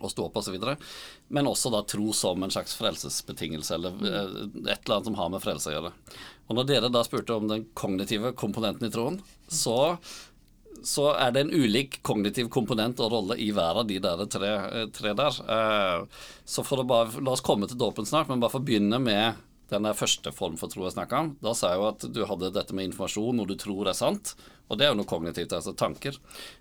og 0.01 0.11
stå 0.13 0.27
opp 0.29 0.39
osv. 0.41 0.57
Men 1.29 1.49
også 1.51 1.73
da 1.73 1.83
tro 1.89 2.13
som 2.17 2.43
en 2.43 2.53
slags 2.53 2.75
frelsesbetingelse, 2.79 3.77
eller 3.77 4.09
eh, 4.09 4.33
et 4.73 4.81
eller 4.85 4.97
annet 4.97 5.11
som 5.11 5.19
har 5.19 5.31
med 5.33 5.45
frelse 5.45 5.71
å 5.71 5.77
gjøre. 5.77 5.93
Og 6.49 6.59
når 6.59 6.69
dere 6.71 6.93
da 6.93 7.05
spurte 7.07 7.37
om 7.37 7.49
den 7.51 7.67
kognitive 7.79 8.33
komponenten 8.39 8.89
i 8.89 8.93
troen, 8.95 9.21
så, 9.47 9.99
så 10.87 11.11
er 11.13 11.35
det 11.35 11.45
en 11.45 11.53
ulik 11.55 12.01
kognitiv 12.07 12.51
komponent 12.53 13.03
og 13.05 13.13
rolle 13.15 13.39
i 13.39 13.51
hver 13.55 13.83
av 13.83 13.91
de 13.91 14.01
der 14.03 14.25
tre, 14.33 14.55
eh, 14.71 14.89
tre 14.95 15.15
der. 15.19 15.43
Eh, 15.59 16.25
så 16.49 16.67
for 16.67 16.83
å 16.83 16.89
bare, 16.89 17.21
la 17.21 17.37
oss 17.37 17.45
komme 17.45 17.69
til 17.71 17.81
dåpen 17.81 18.09
snart, 18.09 18.31
men 18.33 18.43
bare 18.43 18.57
få 18.57 18.65
begynne 18.65 19.03
med 19.03 19.47
den 19.71 19.87
der 19.87 19.97
første 19.97 20.33
form 20.35 20.57
for 20.61 20.73
tro 20.73 20.85
jeg 20.87 20.97
snakka 20.97 21.21
om, 21.25 21.35
da 21.43 21.55
sa 21.57 21.73
jeg 21.73 21.81
jo 21.81 21.89
at 21.89 22.07
du 22.15 22.25
hadde 22.27 22.53
dette 22.55 22.75
med 22.77 22.91
informasjon, 22.91 23.37
noe 23.39 23.49
du 23.49 23.57
tror 23.59 23.91
er 23.91 23.97
sant. 23.99 24.35
Og 24.71 24.79
det 24.79 24.87
er 24.87 24.93
jo 24.93 25.01
noe 25.01 25.11
kognitivt, 25.11 25.55
altså 25.57 25.75
tanker. 25.75 26.15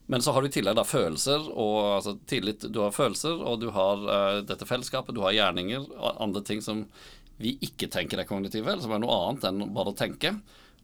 Men 0.09 0.23
så 0.25 0.33
har 0.33 0.41
du 0.41 0.49
i 0.49 0.53
tillegg 0.53 0.77
da 0.79 0.85
følelser, 0.87 1.45
og 1.53 1.77
altså 1.99 2.15
tillit 2.29 2.65
Du 2.73 2.81
har 2.81 2.95
følelser, 2.95 3.37
og 3.37 3.59
du 3.61 3.69
har 3.75 4.05
uh, 4.05 4.39
dette 4.45 4.65
fellesskapet, 4.65 5.13
du 5.13 5.21
har 5.25 5.35
gjerninger 5.37 5.85
og 5.93 6.23
andre 6.25 6.41
ting 6.45 6.63
som 6.65 6.87
vi 7.39 7.53
ikke 7.63 7.87
tenker 7.91 8.19
er 8.19 8.27
kognitive, 8.27 8.67
eller 8.67 8.83
som 8.83 8.95
er 8.95 9.03
noe 9.03 9.15
annet 9.15 9.45
enn 9.47 9.69
bare 9.75 9.93
å 9.93 9.97
tenke. 9.97 10.33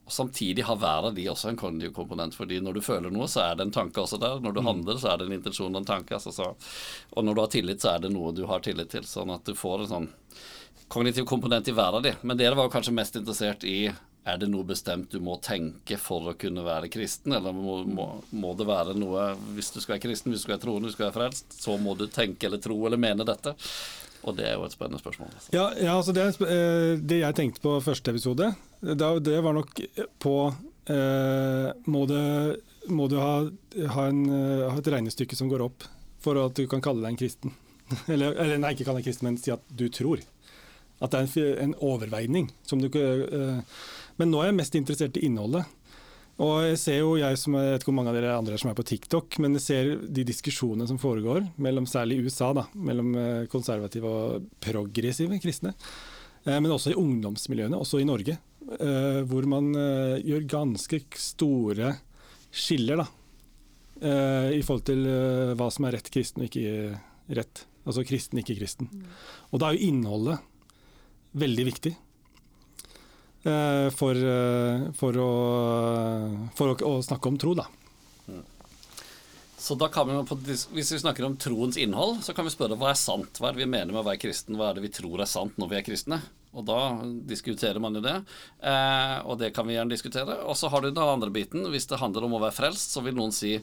Og 0.06 0.14
Samtidig 0.14 0.62
har 0.64 0.78
hver 0.78 1.08
av 1.08 1.16
de 1.16 1.24
også 1.28 1.50
en 1.50 1.58
kognitiv 1.58 1.92
komponent. 1.96 2.34
fordi 2.34 2.60
når 2.62 2.78
du 2.78 2.80
føler 2.80 3.10
noe, 3.10 3.26
så 3.28 3.42
er 3.42 3.56
det 3.56 3.66
en 3.66 3.74
tanke 3.74 4.00
også 4.00 4.20
der. 4.22 4.38
Når 4.40 4.54
du 4.54 4.60
mm. 4.60 4.66
handler, 4.66 5.00
så 5.02 5.10
er 5.10 5.18
det 5.18 5.26
en 5.26 5.34
intensjon 5.36 5.74
og 5.74 5.80
en 5.82 5.88
tanke. 5.88 6.14
Altså, 6.14 6.30
så, 6.32 6.54
og 7.10 7.24
når 7.26 7.34
du 7.34 7.40
har 7.42 7.50
tillit, 7.50 7.82
så 7.82 7.90
er 7.96 8.04
det 8.04 8.12
noe 8.14 8.30
du 8.32 8.44
har 8.46 8.62
tillit 8.62 8.92
til. 8.94 9.02
Sånn 9.02 9.34
at 9.34 9.42
du 9.44 9.58
får 9.58 9.82
en 9.82 9.90
sånn 9.90 10.08
kognitiv 10.88 11.24
komponent 11.28 11.68
i 11.68 11.74
av 11.76 12.02
de. 12.02 12.14
Men 12.22 12.38
dere 12.38 12.58
var 12.58 12.70
kanskje 12.70 12.94
mest 12.94 13.16
interessert 13.16 13.64
i 13.64 13.90
er 14.26 14.40
det 14.42 14.48
noe 14.50 14.66
bestemt 14.66 15.12
du 15.14 15.20
må 15.22 15.36
tenke 15.42 15.98
for 16.02 16.32
å 16.32 16.34
kunne 16.38 16.64
være 16.66 16.90
kristen, 16.90 17.36
eller 17.36 17.54
må, 17.54 17.78
må, 17.86 18.06
må, 18.34 18.54
det 18.58 18.66
være 18.66 18.96
noe 18.98 19.28
Hvis 19.54 19.70
du 19.70 19.78
skal 19.78 19.96
være 19.96 20.06
kristen, 20.08 20.32
hvis 20.32 20.42
du 20.42 20.46
skal 20.48 20.56
være 20.56 20.64
troende, 20.64 20.88
hvis 20.88 20.96
du 20.96 20.98
skal 20.98 21.08
være 21.08 21.18
frelst, 21.20 21.54
så 21.54 21.76
må 21.78 21.94
du 21.94 22.08
tenke 22.10 22.48
eller 22.48 22.62
tro 22.62 22.78
eller 22.88 22.98
mene 22.98 23.26
dette. 23.28 23.54
Og 24.26 24.34
det 24.34 24.48
er 24.48 24.56
jo 24.56 24.66
et 24.66 24.74
spennende 24.74 24.98
spørsmål. 24.98 25.30
Altså. 25.30 25.52
Ja, 25.54 25.68
ja, 25.78 25.94
altså 25.94 26.14
det, 26.16 26.24
eh, 26.42 26.96
det, 26.98 27.20
jeg 27.20 27.38
tenkte 27.38 27.62
på 27.62 27.76
første 27.84 28.10
episode, 28.10 28.50
det 28.82 29.36
var 29.46 29.54
nok 29.54 29.78
på 30.22 30.34
eh, 30.90 31.68
må, 31.86 32.02
du, 32.10 32.18
må, 32.90 33.06
du 33.12 33.20
ha, 33.22 33.34
ha, 33.94 34.08
en, 34.10 34.24
ha, 34.66 34.74
et 34.74 34.90
regnestykke 34.96 35.38
som 35.38 35.52
går 35.52 35.68
opp 35.68 35.86
for 36.24 36.42
at 36.42 36.58
du 36.58 36.66
kan 36.70 36.82
kalle 36.82 37.04
deg 37.04 37.14
en 37.14 37.20
kristen? 37.22 37.54
eller, 38.12 38.34
eller 38.34 38.58
nei, 38.58 38.74
ikke 38.74 38.88
kalle 38.88 38.98
deg 38.98 39.06
en 39.06 39.12
kristen, 39.12 39.30
men 39.30 39.38
si 39.38 39.54
at 39.54 39.62
du 39.70 39.86
tror. 39.94 40.26
At 41.02 41.12
det 41.12 41.22
er 41.42 41.58
en, 41.60 41.74
overveining. 41.84 42.48
Du, 42.70 42.86
uh, 42.88 43.58
men 44.16 44.30
nå 44.32 44.40
er 44.40 44.50
jeg 44.50 44.60
mest 44.60 44.78
interessert 44.78 45.18
i 45.20 45.26
innholdet. 45.28 45.66
Og 46.42 46.66
jeg 46.66 46.80
ser 46.80 46.98
jo, 47.00 47.14
jeg 47.16 47.38
som 47.40 47.54
jeg 47.56 47.72
vet 47.72 47.80
ikke 47.80 47.90
hvor 47.90 47.96
mange 47.96 48.12
av 48.12 48.18
dere 48.18 48.34
andre 48.36 48.58
som 48.60 48.68
er 48.68 48.76
på 48.76 48.84
TikTok, 48.84 49.38
men 49.40 49.56
jeg 49.56 49.64
ser 49.64 49.92
de 50.12 50.24
diskusjonene 50.28 50.88
som 50.88 50.98
foregår, 51.00 51.46
mellom 51.64 51.88
særlig 51.88 52.18
i 52.18 52.26
USA, 52.26 52.50
da, 52.56 52.66
mellom 52.76 53.14
eh, 53.16 53.46
konservative 53.48 54.10
og 54.10 54.50
progressive 54.60 55.38
kristne. 55.40 55.72
Eh, 56.44 56.58
men 56.58 56.68
også 56.74 56.92
i 56.92 56.98
ungdomsmiljøene, 57.00 57.80
også 57.80 58.02
i 58.02 58.08
Norge. 58.08 58.36
Hvor 58.66 59.44
man 59.46 59.68
gjør 60.26 60.40
ganske 60.50 60.98
store 61.22 61.92
skiller 62.50 62.98
da, 62.98 63.04
i 64.50 64.58
forhold 64.58 64.82
til 64.88 65.04
hva 65.54 65.68
som 65.70 65.86
er 65.86 65.94
rett 65.94 66.10
kristen 66.10 66.42
og 66.42 66.48
ikke 66.48 66.96
rett. 67.38 67.62
Altså 67.86 68.02
kristen, 68.06 68.40
ikke 68.42 68.56
kristen. 68.58 68.90
Mm. 68.90 69.04
Og 69.54 69.62
da 69.62 69.68
er 69.68 69.78
jo 69.78 69.90
innholdet 69.92 70.42
veldig 71.36 71.66
viktig. 71.70 71.94
Eh, 73.46 73.88
for, 73.94 74.18
eh, 74.18 74.86
for, 74.98 75.18
å, 75.22 75.32
for 76.58 76.72
å, 76.72 76.76
å, 76.88 76.94
snakke 77.06 77.30
om 77.30 77.38
tro, 77.38 77.54
da. 77.58 77.68
Så 79.66 79.74
da 79.74 79.88
kan 79.90 80.06
vi, 80.06 80.14
Hvis 80.46 80.92
vi 80.92 80.98
snakker 81.00 81.24
om 81.26 81.34
troens 81.42 81.78
innhold, 81.80 82.20
så 82.22 82.34
kan 82.36 82.46
vi 82.46 82.52
spørre 82.54 82.76
hva 82.78 82.92
er 82.92 82.98
sant? 83.00 83.40
Hva 83.40 83.48
er 83.48 83.56
det 83.56 83.64
vi 83.64 83.70
mener 83.70 83.90
med 83.90 84.02
å 84.02 84.06
være 84.06 84.20
kristen? 84.22 84.58
Hva 84.58 84.70
er 84.70 84.78
det 84.78 84.84
vi 84.84 84.92
tror 84.94 85.22
er 85.22 85.30
sant 85.30 85.56
når 85.58 85.72
vi 85.72 85.78
er 85.78 85.86
kristne? 85.86 86.20
Og 86.56 86.64
da 86.68 86.78
diskuterer 87.28 87.82
man 87.82 87.98
jo 87.98 88.02
det. 88.04 88.14
Eh, 88.62 89.16
og 89.26 89.40
det 89.40 89.50
kan 89.56 89.66
vi 89.66 89.74
gjerne 89.74 89.92
diskutere. 89.92 90.38
Og 90.46 90.54
så 90.58 90.70
har 90.72 90.84
du 90.84 90.90
den 90.90 91.02
andre 91.02 91.32
biten. 91.34 91.66
Hvis 91.72 91.88
det 91.90 91.98
handler 92.00 92.28
om 92.28 92.36
å 92.38 92.42
være 92.46 92.56
frelst, 92.56 92.94
så 92.94 93.02
vil 93.04 93.18
noen 93.18 93.34
si 93.34 93.56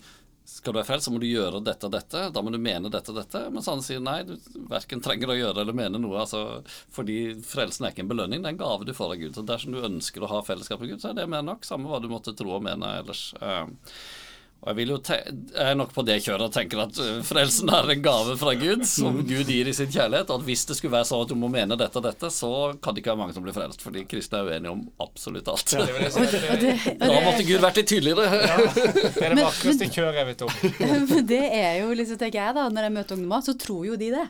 skal 0.45 0.73
du 0.73 0.79
være 0.79 0.87
frelst, 0.87 1.07
så 1.07 1.13
må 1.13 1.21
du 1.23 1.27
gjøre 1.29 1.61
dette 1.63 1.87
og 1.87 1.93
dette. 1.93 2.25
Da 2.35 2.41
må 2.43 2.51
du 2.51 2.59
mene 2.59 2.91
dette 2.91 3.13
og 3.13 3.19
dette. 3.21 3.45
Mens 3.53 3.69
han 3.71 3.83
sier 3.85 4.01
nei, 4.03 4.17
du 4.27 4.35
verken 4.69 5.03
trenger 5.03 5.31
å 5.31 5.37
gjøre 5.37 5.63
eller 5.63 5.77
mene 5.77 6.01
noe. 6.01 6.19
Altså, 6.25 6.61
fordi 6.93 7.17
frelsen 7.47 7.87
er 7.87 7.95
ikke 7.95 8.03
en 8.03 8.11
belønning, 8.11 8.43
det 8.43 8.51
er 8.51 8.57
en 8.57 8.63
gave 8.63 8.87
du 8.87 8.93
får 8.97 9.15
av 9.15 9.21
Gud. 9.21 9.37
Så 9.37 9.45
dersom 9.47 9.75
du 9.75 9.79
ønsker 9.83 10.25
å 10.25 10.31
ha 10.33 10.43
fellesskap 10.43 10.83
med 10.83 10.91
Gud, 10.91 11.03
så 11.03 11.13
er 11.13 11.21
det 11.21 11.29
mer 11.31 11.45
nok. 11.47 11.63
Samme 11.67 11.87
hva 11.91 12.01
du 12.03 12.09
måtte 12.11 12.35
tro 12.37 12.57
og 12.57 12.65
mene 12.67 12.91
ellers. 12.99 13.29
Eh, 13.39 13.65
Og 14.63 14.69
jeg, 14.71 14.75
vil 14.77 14.91
jo 14.93 14.97
te 15.03 15.17
jeg 15.19 15.59
er 15.59 15.75
nok 15.75 15.89
på 15.91 16.05
det 16.07 16.15
kjøret 16.23 16.45
og 16.45 16.53
tenker 16.55 16.79
at 16.85 16.95
uh, 17.03 17.17
frelsen 17.27 17.67
er 17.75 17.89
en 17.91 18.01
gave 18.05 18.37
fra 18.39 18.53
Gud, 18.55 18.85
som 18.87 19.17
Mm. 19.17 19.25
Gud 19.27 19.49
gir 19.51 19.67
i 19.67 19.73
sin 19.75 19.89
kjærlighet. 19.91 20.29
Og 20.31 20.39
at 20.39 20.45
hvis 20.47 20.61
det 20.69 20.77
skulle 20.77 20.93
være 20.95 21.07
sånn 21.09 21.23
at 21.25 21.33
du 21.33 21.35
må 21.35 21.49
mene 21.51 21.75
dette 21.75 21.99
og 21.99 22.05
dette, 22.07 22.29
så 22.31 22.51
kan 22.79 22.95
det 22.95 23.03
ikke 23.03 23.11
være 23.11 23.19
mange 23.25 23.35
som 23.35 23.43
blir 23.43 23.51
frelst. 23.57 23.83
Fordi 23.83 24.05
kristne 24.07 24.39
er 24.39 24.47
uenige 24.53 24.71
om 24.71 24.85
absolutt 25.03 25.51
alt. 25.51 25.65
Det 25.73 25.83
jo 25.89 25.97
det 25.99 26.11
som 26.15 26.23
Og 26.23 26.31
det, 26.31 26.71
det, 26.85 26.95
Da 27.03 27.19
måtte 27.27 27.43
Gud 27.49 27.59
vært 27.65 27.81
litt 27.81 27.89
tydeligere. 27.91 28.29
det, 28.31 28.45
er 28.47 29.03
det 29.03 29.35
Men- 29.35 29.43
vakreste 29.43 29.89
kjøret 29.91 30.21
jeg 30.21 30.29
vet 30.31 30.45
om. 30.47 30.55
Men 31.11 31.27
det 31.33 31.41
er 31.59 31.75
jo 31.81 31.91
liksom, 31.99 32.21
tenker 32.23 32.39
jeg 32.39 32.55
da, 32.61 32.69
når 32.71 32.87
jeg 32.87 32.95
møter 33.01 33.17
ungdommer, 33.19 33.43
så 33.49 33.57
tror 33.59 33.83
jo 33.91 33.99
de 33.99 34.09
det. 34.15 34.25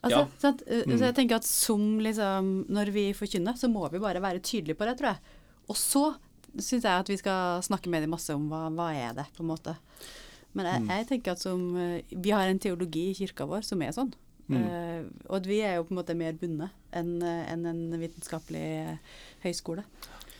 Altså, 0.00 0.16
Ja. 0.16 0.24
sånn 0.40 0.56
at, 0.56 0.64
Så 0.96 1.04
jeg 1.04 1.14
tenker 1.20 1.36
at 1.36 1.44
som 1.44 1.84
liksom, 2.00 2.50
når 2.72 2.90
vi 2.96 3.06
forkynner, 3.12 3.60
så 3.60 3.68
må 3.68 3.84
vi 3.92 4.00
bare 4.00 4.24
være 4.24 4.40
tydelige 4.40 4.80
på 4.80 4.88
det, 4.88 4.96
tror 5.02 5.12
jeg. 5.12 5.36
Og 5.68 5.76
så 5.76 6.06
syns 6.58 6.86
jeg 6.86 6.90
at 6.90 7.10
vi 7.10 7.18
skal 7.20 7.62
snakke 7.66 7.92
med 7.92 8.04
dem 8.04 8.14
masse 8.14 8.34
om 8.34 8.48
hva, 8.50 8.66
hva 8.74 8.90
er 8.96 9.14
det, 9.20 9.28
på 9.36 9.44
en 9.44 9.52
måte. 9.52 9.76
Men 10.56 10.66
jeg, 10.66 10.86
jeg 10.88 11.06
tenker 11.12 11.36
at 11.36 11.42
som 11.42 11.60
uh, 11.76 12.00
Vi 12.10 12.32
har 12.34 12.50
en 12.50 12.58
teologi 12.58 13.10
i 13.12 13.14
kirka 13.14 13.46
vår 13.46 13.62
som 13.66 13.82
er 13.86 13.94
sånn. 13.94 14.10
Uh, 14.50 15.06
og 15.30 15.46
vi 15.46 15.60
er 15.62 15.76
jo 15.76 15.84
på 15.86 15.94
en 15.94 16.00
måte 16.00 16.16
mer 16.18 16.34
bundet 16.34 16.74
enn 16.90 17.20
en, 17.22 17.68
en 17.70 17.82
vitenskapelig 18.00 18.96
høyskole. 19.44 19.84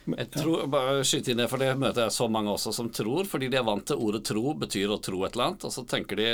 Jeg 0.07 0.31
tror, 0.33 0.65
bare 0.71 1.03
skyte 1.05 1.31
inn 1.33 1.37
det, 1.43 1.49
for 1.51 1.61
det 1.61 1.71
møter 1.77 2.07
jeg 2.07 2.15
så 2.15 2.25
mange 2.31 2.49
også 2.55 2.73
som 2.73 2.89
tror, 2.89 3.27
fordi 3.29 3.51
de 3.53 3.59
er 3.59 3.67
vant 3.67 3.85
til 3.85 3.99
ordet 4.01 4.23
tro 4.25 4.53
betyr 4.57 4.89
å 4.95 5.01
tro 5.03 5.23
et 5.27 5.35
eller 5.37 5.51
annet, 5.51 5.65
og 5.67 5.73
så 5.75 5.83
tenker 5.85 6.17
de 6.17 6.27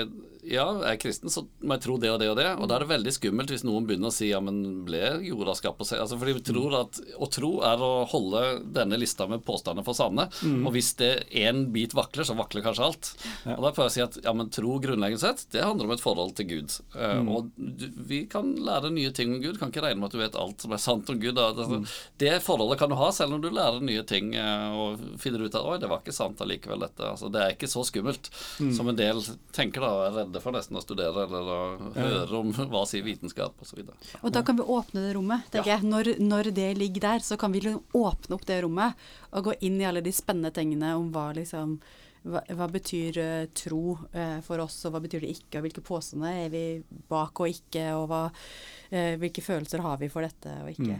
ja, 0.47 0.63
jeg 0.79 0.93
er 0.93 0.99
kristen, 1.01 1.27
så 1.33 1.41
må 1.67 1.75
jeg 1.75 1.81
tro 1.83 1.97
det 1.99 2.07
og 2.13 2.21
det 2.21 2.29
og 2.31 2.37
det, 2.39 2.45
og 2.55 2.69
da 2.71 2.77
er 2.77 2.85
det 2.85 2.89
veldig 2.93 3.11
skummelt 3.11 3.49
hvis 3.51 3.65
noen 3.67 3.83
begynner 3.89 4.07
å 4.07 4.15
si 4.15 4.29
ja, 4.29 4.39
men 4.39 4.61
ble 4.87 5.01
jorda 5.27 5.51
skapt 5.59 5.75
på 5.81 5.87
seg 5.89 5.99
Altså 5.99 6.15
fordi 6.21 6.35
vi 6.37 6.43
tror 6.47 6.75
at 6.85 6.99
å 7.19 7.27
tro 7.33 7.49
er 7.67 7.83
å 7.83 7.89
holde 8.07 8.43
denne 8.77 8.95
lista 9.01 9.27
med 9.27 9.43
påstander 9.43 9.83
for 9.83 9.97
sanne, 9.97 10.29
og 10.63 10.69
hvis 10.77 10.93
det 11.01 11.09
én 11.35 11.65
bit 11.75 11.91
vakler, 11.97 12.23
så 12.23 12.37
vakler 12.39 12.63
kanskje 12.63 12.85
alt. 12.87 13.09
Og 13.57 13.59
da 13.65 13.73
prøver 13.75 13.89
jeg 13.89 13.91
å 13.91 13.95
si 13.97 14.05
at 14.05 14.19
ja, 14.23 14.33
men 14.39 14.47
tro 14.55 14.77
grunnleggende 14.83 15.19
sett, 15.25 15.43
det 15.51 15.65
handler 15.65 15.89
om 15.89 15.95
et 15.97 16.03
forhold 16.05 16.31
til 16.39 16.47
Gud. 16.53 16.77
Eh, 16.95 17.19
Og 17.27 17.51
du, 17.57 17.85
vi 18.07 18.21
kan 18.31 18.53
lære 18.55 18.93
nye 18.95 19.11
ting 19.11 19.35
om 19.35 19.41
Gud, 19.43 19.59
kan 19.59 19.73
ikke 19.73 19.83
regne 19.83 19.99
med 19.99 20.07
at 20.13 20.15
du 20.15 20.21
vet 20.23 20.39
alt 20.39 20.63
som 20.63 20.71
er 20.77 20.79
sant 20.85 21.11
om 21.11 21.19
Gud. 21.19 21.35
Da. 21.35 21.49
Det, 21.57 21.81
det 22.23 22.33
forholdet 22.45 22.79
kan 22.79 22.93
du 22.93 22.95
ha 23.01 23.11
selv 23.11 23.35
om 23.35 23.43
du 23.43 23.49
lærer 23.57 23.83
nye 23.83 24.03
ting 24.07 24.31
eh, 24.37 24.77
og 24.77 25.03
finner 25.21 25.43
ut 25.43 25.57
at 25.57 25.65
oi, 25.65 25.77
det 25.81 25.89
var 25.91 26.01
ikke 26.03 26.15
sant 26.15 26.41
allikevel, 26.43 26.85
dette. 26.85 27.03
Altså, 27.09 27.31
det 27.33 27.43
er 27.43 27.55
ikke 27.55 27.69
så 27.71 27.83
skummelt 27.87 28.31
som 28.77 28.89
en 28.89 28.97
del 28.97 29.21
tenker 29.55 29.83
da, 29.83 29.91
og 29.97 30.05
er 30.05 30.17
redde 30.21 30.41
for 30.43 30.55
nesten 30.55 30.79
å 30.79 30.83
studere 30.83 31.27
eller 31.27 31.51
å 31.53 31.59
høre 31.97 32.41
om 32.41 32.55
hva 32.71 32.85
sier 32.89 33.05
vitenskap 33.05 33.61
osv. 33.63 33.83
Og 34.21 34.33
da 34.33 34.43
kan 34.45 34.59
vi 34.59 34.65
åpne 34.77 35.05
det 35.05 35.13
rommet, 35.17 35.47
tenker 35.53 35.75
jeg. 35.75 35.87
Når, 35.87 36.13
når 36.23 36.51
det 36.57 36.71
ligger 36.79 37.07
der, 37.09 37.23
så 37.25 37.39
kan 37.39 37.53
vi 37.55 37.65
liksom 37.65 37.97
åpne 37.97 38.37
opp 38.37 38.47
det 38.49 38.61
rommet 38.65 39.07
og 39.33 39.49
gå 39.49 39.57
inn 39.67 39.79
i 39.81 39.87
alle 39.87 40.03
de 40.05 40.13
spennende 40.15 40.53
tingene 40.55 40.95
om 40.97 41.09
hva 41.13 41.29
liksom 41.37 41.79
hva, 42.27 42.41
hva 42.57 42.67
betyr 42.71 43.19
uh, 43.21 43.43
tro 43.55 43.97
uh, 43.97 44.39
for 44.45 44.63
oss, 44.63 44.79
og 44.87 44.95
hva 44.95 45.01
betyr 45.03 45.23
det 45.23 45.33
ikke, 45.35 45.59
og 45.59 45.67
hvilke 45.67 45.83
påstander 45.85 46.41
er 46.45 46.51
vi 46.53 46.63
bak 47.09 47.39
og 47.43 47.51
ikke, 47.51 47.85
og 47.95 48.07
hva, 48.11 48.23
uh, 48.31 49.13
hvilke 49.21 49.43
følelser 49.45 49.83
har 49.85 50.01
vi 50.01 50.11
for 50.11 50.25
dette 50.27 50.57
og 50.63 50.73
ikke. 50.73 50.99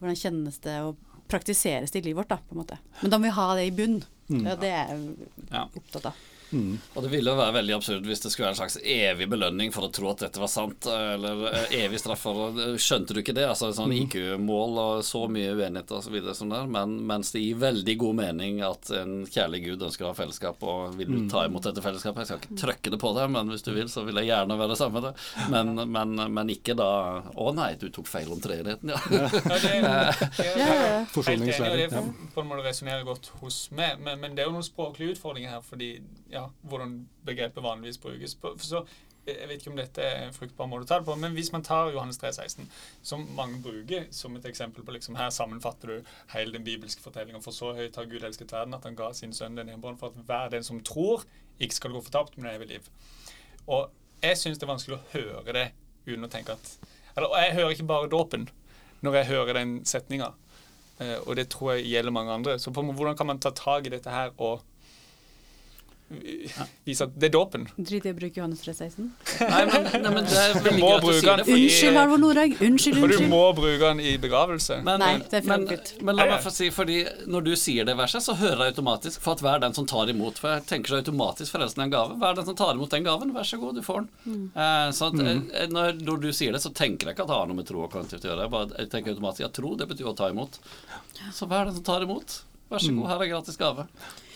Hvordan 0.00 0.20
kjennes 0.20 0.58
det 0.64 0.78
og 0.84 1.15
praktiseres 1.28 1.90
det 1.90 1.98
i 1.98 2.02
livet 2.08 2.22
vårt, 2.24 2.28
da, 2.28 2.36
på 2.48 2.54
en 2.54 2.60
måte. 2.62 2.78
Men 3.00 3.10
da 3.10 3.18
må 3.18 3.28
vi 3.28 3.34
ha 3.38 3.48
det 3.58 3.66
i 3.66 3.74
bunn. 3.74 3.98
Ja, 4.28 4.56
det 4.58 4.70
er 4.74 4.88
jeg 4.90 5.28
Ja. 5.52 5.68
opptatt 5.76 6.06
av. 6.10 6.12
Og 6.94 7.02
det 7.02 7.10
ville 7.10 7.32
jo 7.32 7.38
være 7.38 7.56
veldig 7.58 7.74
absurd 7.76 8.06
hvis 8.06 8.22
det 8.22 8.30
skulle 8.32 8.48
være 8.48 8.56
en 8.56 8.60
slags 8.60 8.78
evig 8.82 9.28
belønning 9.30 9.72
for 9.74 9.88
å 9.88 9.92
tro 9.94 10.10
at 10.12 10.22
dette 10.26 10.42
var 10.42 10.50
sant, 10.52 10.86
eller 10.90 11.46
eh, 11.50 11.74
evig 11.82 12.00
straff 12.02 12.22
for 12.26 12.60
Skjønte 12.80 13.16
du 13.16 13.22
ikke 13.22 13.34
det? 13.36 13.46
Altså 13.50 13.72
sånn 13.74 13.94
IQ-mål 13.96 14.80
og 14.82 15.04
så 15.06 15.24
mye 15.32 15.54
uenighet 15.56 15.92
og 15.96 16.04
så 16.06 16.12
videre 16.12 16.36
sånn 16.36 16.54
der, 16.54 16.68
men 16.70 16.98
mens 17.08 17.32
det 17.34 17.42
gir 17.42 17.60
veldig 17.62 17.96
god 18.02 18.20
mening 18.20 18.60
at 18.66 18.90
en 18.94 19.18
kjærlig 19.26 19.62
Gud 19.66 19.86
ønsker 19.88 20.06
å 20.06 20.12
ha 20.12 20.18
fellesskap, 20.18 20.62
og 20.62 20.96
vil 20.98 21.12
du 21.12 21.26
ta 21.30 21.46
imot 21.46 21.66
dette 21.66 21.84
fellesskapet? 21.84 22.22
Jeg 22.22 22.30
skal 22.30 22.42
ikke 22.42 22.60
trøkke 22.62 22.94
det 22.94 23.00
på 23.02 23.12
deg, 23.16 23.30
men 23.34 23.52
hvis 23.52 23.66
du 23.66 23.72
vil, 23.74 23.90
så 23.92 24.04
vil 24.06 24.20
jeg 24.22 24.30
gjerne 24.30 24.58
være 24.60 24.78
sammen 24.78 25.00
med 25.00 25.08
deg. 25.08 25.24
Men, 25.52 25.74
men, 25.92 26.14
men 26.32 26.50
ikke 26.52 26.74
da 26.78 26.88
Å 27.36 27.50
nei, 27.54 27.72
du 27.80 27.88
tok 27.92 28.08
feil 28.08 28.30
om 28.32 28.40
treenigheten, 28.42 28.92
ja. 28.92 29.00
Ja, 29.16 29.28
er 29.56 29.86
Ja, 29.86 30.52
ja, 30.56 30.66
ja. 30.66 31.00
Forsoningslære, 31.12 31.72
og 31.72 31.78
det 31.78 31.86
ja. 31.86 32.02
på 32.34 32.44
en 32.44 33.06
godt 33.06 33.30
hos 33.40 33.58
meg. 33.76 34.00
Men, 34.02 34.20
men 34.22 34.36
det 34.36 34.44
er 34.44 34.50
jo 34.50 34.56
noen 34.56 34.66
språklige 34.66 35.16
utfordringer 35.16 35.56
her, 35.56 35.64
fordi 35.64 35.90
ja, 36.36 36.46
hvordan 36.68 37.00
begrepet 37.26 37.64
vanligvis 37.64 37.98
brukes. 38.02 38.36
Så, 38.62 38.84
jeg 39.26 39.48
vet 39.50 39.58
ikke 39.58 39.72
om 39.72 39.78
dette 39.78 40.02
er 40.06 40.20
en 40.28 40.34
fruktbar 40.34 40.68
måte 40.70 40.86
å 40.86 40.88
ta 40.88 41.00
det 41.00 41.08
på, 41.08 41.16
men 41.18 41.34
hvis 41.34 41.50
man 41.50 41.64
tar 41.66 41.90
Johannes 41.90 42.20
3, 42.22 42.30
16, 42.36 42.68
som 43.02 43.24
mange 43.34 43.58
bruker 43.64 44.06
som 44.14 44.36
et 44.38 44.46
eksempel 44.46 44.86
på 44.86 44.94
liksom, 44.94 45.18
Her 45.18 45.32
sammenfatter 45.34 45.90
du 45.90 46.10
hele 46.30 46.54
den 46.54 46.66
bibelske 46.66 47.02
fortellingen. 47.02 47.42
For 47.42 47.56
så 47.56 47.72
høyt 47.74 47.98
har 47.98 48.06
Gud 48.10 48.22
elsket 48.22 48.54
verden 48.54 48.76
at 48.76 48.86
han 48.86 48.98
ga 48.98 49.10
sin 49.16 49.34
sønn 49.34 49.58
den 49.58 49.72
enbåren 49.72 49.98
for 49.98 50.14
at 50.14 50.28
hver 50.28 50.52
den 50.54 50.66
som 50.66 50.78
tror, 50.86 51.26
ikke 51.58 51.74
skal 51.74 51.96
gå 51.96 52.04
fortapt, 52.06 52.36
men 52.38 52.52
evig 52.52 52.70
liv. 52.76 52.90
Og 53.66 53.90
jeg 54.22 54.38
syns 54.38 54.60
det 54.60 54.68
er 54.68 54.74
vanskelig 54.74 54.98
å 54.98 55.04
høre 55.16 55.56
det 55.56 55.66
uten 56.06 56.28
å 56.28 56.30
tenke 56.30 56.54
at 56.54 56.72
Eller 57.16 57.32
jeg 57.42 57.54
hører 57.56 57.74
ikke 57.74 57.88
bare 57.88 58.12
dåpen 58.12 58.46
når 59.02 59.20
jeg 59.20 59.28
hører 59.32 59.58
den 59.58 59.78
setninga. 59.88 60.32
Eh, 61.00 61.18
og 61.24 61.36
det 61.36 61.48
tror 61.52 61.74
jeg 61.74 61.90
gjelder 61.90 62.14
mange 62.14 62.32
andre. 62.32 62.58
Så 62.60 62.72
på, 62.74 62.84
hvordan 62.84 63.16
kan 63.16 63.28
man 63.28 63.40
ta 63.42 63.52
tak 63.56 63.86
i 63.86 63.92
dette 63.92 64.12
her 64.12 64.32
og 64.36 64.60
eh, 64.60 64.75
vise 66.86 67.02
at 67.02 67.14
det 67.18 67.28
er 67.28 67.32
dåpen? 67.34 67.64
Drit 67.76 68.04
i 68.06 68.10
å 68.12 68.16
bruke 68.16 68.38
Johannes 68.38 68.60
316. 68.62 69.08
Nei, 69.40 69.62
men, 69.66 69.86
nei, 69.90 70.10
men 70.14 70.26
det 70.28 70.36
er 70.38 70.52
Du 70.56 70.60
veldig 70.68 70.82
må 70.82 70.90
å 70.92 70.98
si 71.00 71.06
bruke 71.06 71.26
den 71.26 71.40
det. 71.40 71.46
fordi- 71.48 71.64
Unnskyld, 71.66 71.98
Halvor 71.98 72.20
Nordhaug. 72.22 72.54
Unnskyld, 72.68 72.98
For 73.02 73.14
du 73.14 73.24
må 73.32 73.40
bruke 73.58 73.80
den 73.90 74.02
i 74.04 74.12
begravelse. 74.22 74.78
Men, 74.86 75.02
Nei, 75.02 75.10
det 75.24 75.40
er 75.40 75.48
men, 75.50 75.66
men 76.06 76.20
la 76.20 76.28
meg 76.30 76.44
få 76.44 76.52
si, 76.54 76.68
fordi 76.74 77.00
når 77.26 77.46
du 77.48 77.52
sier 77.58 77.88
det 77.88 77.96
verset, 77.98 78.22
så 78.22 78.36
hører 78.38 78.64
jeg 78.68 78.76
automatisk 78.76 79.24
for 79.24 79.34
at 79.34 79.44
hver 79.46 79.62
den 79.66 79.74
som 79.76 79.86
tar 79.90 80.12
imot 80.12 80.38
For 80.42 80.54
jeg 80.54 80.66
tenker 80.70 80.94
så 80.94 81.00
automatisk 81.02 81.56
frelsen 81.56 81.82
er 81.82 81.88
en 81.88 81.94
gave. 81.96 82.18
Hver 82.22 82.38
den 82.38 82.48
som 82.52 82.58
tar 82.62 82.74
imot 82.78 82.94
den 82.94 83.06
gaven, 83.06 83.34
vær 83.34 83.46
så 83.50 83.58
god, 83.62 83.74
du 83.74 83.82
får 83.86 84.04
den. 84.06 84.50
Eh, 84.54 84.88
så 84.96 85.10
at, 85.10 85.18
mm. 85.18 85.46
når, 85.74 85.98
når 86.06 86.22
du 86.22 86.30
sier 86.32 86.54
det, 86.54 86.62
så 86.62 86.70
tenker 86.70 87.10
jeg 87.10 87.16
ikke 87.18 87.26
at 87.26 87.32
det 87.34 87.40
har 87.40 87.50
noe 87.50 87.58
med 87.58 87.66
tro 87.68 87.82
og 87.82 87.90
kognitivt 87.92 88.24
å 88.28 88.30
gjøre. 88.30 88.46
Jeg, 88.46 88.54
bare, 88.54 88.70
jeg 88.78 88.92
tenker 88.94 89.16
automatisk 89.16 89.48
at 89.50 89.56
tro, 89.58 89.74
det 89.80 89.90
betyr 89.90 90.12
å 90.12 90.14
ta 90.22 90.30
imot. 90.30 90.60
Så 91.34 91.48
hver 91.50 91.66
den 91.66 91.74
som 91.80 91.86
tar 91.86 92.06
imot, 92.06 92.40
vær 92.70 92.82
så 92.82 92.94
god, 92.94 93.10
her 93.10 93.26
er 93.26 93.32
gratis 93.34 93.58
gave. 93.60 93.86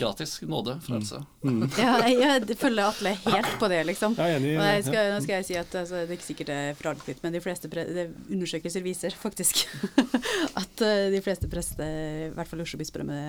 Gratis 0.01 0.35
nåde, 0.49 0.79
frelse. 0.87 1.23
Ja, 1.81 1.99
jeg, 2.09 2.57
følger 2.61 2.89
Atle 2.89 3.15
helt 3.27 3.55
på 3.61 3.69
det, 3.73 3.83
liksom. 3.89 4.17
Jeg 4.19 4.35
er 4.35 4.41
enig 4.41 4.55
i 4.55 4.57
det, 4.59 4.73
jeg 4.79 4.87
skal, 4.89 5.13
nå 5.15 5.21
skal 5.25 5.35
jeg 5.39 5.49
si 5.51 5.59
at 5.61 5.79
altså, 5.83 6.03
det 6.03 6.09
er 6.09 6.19
ikke 6.19 6.29
sikkert 6.31 6.51
det 6.51 6.59
er 6.59 6.81
forargelig, 6.81 7.17
men 7.23 7.37
de 7.37 7.45
fleste 7.45 7.71
pre 7.73 7.87
det, 7.87 8.09
undersøkelser 8.31 8.85
viser 8.85 9.17
faktisk 9.21 9.65
at 10.63 10.85
eh, 10.87 11.07
de 11.15 11.23
fleste 11.25 11.51
prester, 11.53 11.97
i 12.27 12.35
hvert 12.37 12.51
fall 12.51 12.65
Oslo 12.65 12.81
bispedømme, 12.81 13.23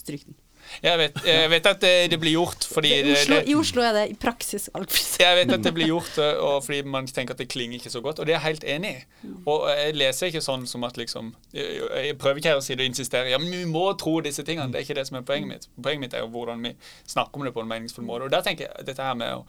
stryker 0.00 0.32
den. 0.32 0.40
Jeg 0.82 0.98
vet, 0.98 1.18
jeg 1.26 1.50
vet 1.52 1.66
at 1.68 1.80
det, 1.82 1.92
det 2.12 2.18
blir 2.20 2.34
gjort 2.34 2.64
fordi 2.68 2.90
I 2.94 3.02
det, 3.04 3.16
Oslo, 3.18 3.36
det, 3.36 3.48
I 3.48 3.56
Oslo 3.58 3.84
er 3.84 3.96
det 3.96 4.04
i 4.10 4.16
praksis 4.20 4.66
valgfritt. 4.74 5.16
Jeg 5.24 5.36
vet 5.38 5.52
at 5.54 5.64
det 5.64 5.72
blir 5.76 5.90
gjort 5.90 6.18
eh, 6.20 6.40
og 6.40 6.64
fordi 6.64 6.80
man 6.88 7.06
tenker 7.06 7.36
at 7.36 7.40
det 7.40 7.48
klinger 7.52 7.78
ikke 7.78 7.92
så 7.92 8.00
godt, 8.04 8.18
og 8.18 8.26
det 8.26 8.34
er 8.34 8.40
jeg 8.40 8.46
helt 8.48 8.64
enig 8.68 8.90
i. 8.90 9.30
Og 9.50 9.64
jeg 9.70 9.94
leser 9.96 10.30
ikke 10.30 10.42
sånn 10.44 10.66
som 10.68 10.84
at 10.86 10.98
liksom 11.00 11.32
Jeg 11.54 11.84
jeg 12.04 12.16
prøver 12.20 12.40
ikke 12.40 12.52
her 12.52 12.60
å 12.60 12.64
si 12.64 12.74
det 12.74 12.84
og 12.84 12.90
insistere. 12.92 13.30
Ja, 13.30 13.38
men 13.40 13.52
vi 13.52 13.64
må 13.68 13.84
tro 14.00 14.18
disse 14.24 14.44
tingene. 14.46 14.72
Det 14.72 14.80
er 14.80 14.86
ikke 14.86 14.96
det 14.98 15.06
som 15.08 15.18
er 15.18 15.26
poenget 15.26 15.50
mitt. 15.50 15.68
Poenget 15.76 16.03
mitt 16.04 16.16
er 16.16 16.24
jo 16.24 16.32
hvordan 16.34 16.68
vi 16.68 16.74
snakker 17.02 17.40
om 17.40 17.48
det 17.48 17.54
på 17.56 17.64
en 17.64 17.72
meningsfull 17.72 18.06
måte. 18.06 18.28
Og 18.28 18.34
der 18.34 18.44
tenker 18.46 18.68
jeg 18.68 18.88
dette 18.92 19.08
her 19.08 19.18
med 19.18 19.40
å 19.40 19.42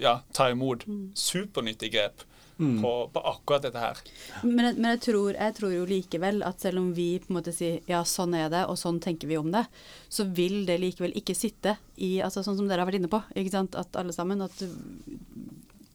ja, 0.00 0.18
ta 0.34 0.48
imot 0.52 0.84
supernyttig 1.18 1.92
grep 1.94 2.26
på, 2.58 3.10
på 3.12 3.20
akkurat 3.20 3.62
dette 3.62 3.78
her. 3.78 3.98
Men, 4.42 4.72
men 4.80 4.90
jeg, 4.96 5.00
tror, 5.06 5.30
jeg 5.36 5.54
tror 5.54 5.74
jo 5.74 5.84
likevel 5.86 6.42
at 6.46 6.62
selv 6.64 6.82
om 6.82 6.88
vi 6.96 7.10
på 7.22 7.30
en 7.30 7.38
måte 7.38 7.54
sier 7.54 7.78
ja, 7.90 8.02
sånn 8.06 8.34
er 8.34 8.48
det, 8.50 8.64
og 8.66 8.78
sånn 8.80 8.98
tenker 9.02 9.30
vi 9.30 9.38
om 9.38 9.52
det, 9.54 9.62
så 10.10 10.26
vil 10.26 10.64
det 10.66 10.80
likevel 10.82 11.14
ikke 11.18 11.36
sitte 11.38 11.76
i 11.94 12.18
altså 12.24 12.42
Sånn 12.46 12.58
som 12.58 12.70
dere 12.70 12.82
har 12.82 12.90
vært 12.90 13.00
inne 13.00 13.12
på, 13.12 13.20
ikke 13.38 13.54
sant, 13.54 13.78
at 13.78 13.94
alle 13.98 14.14
sammen 14.14 14.42
at 14.42 14.58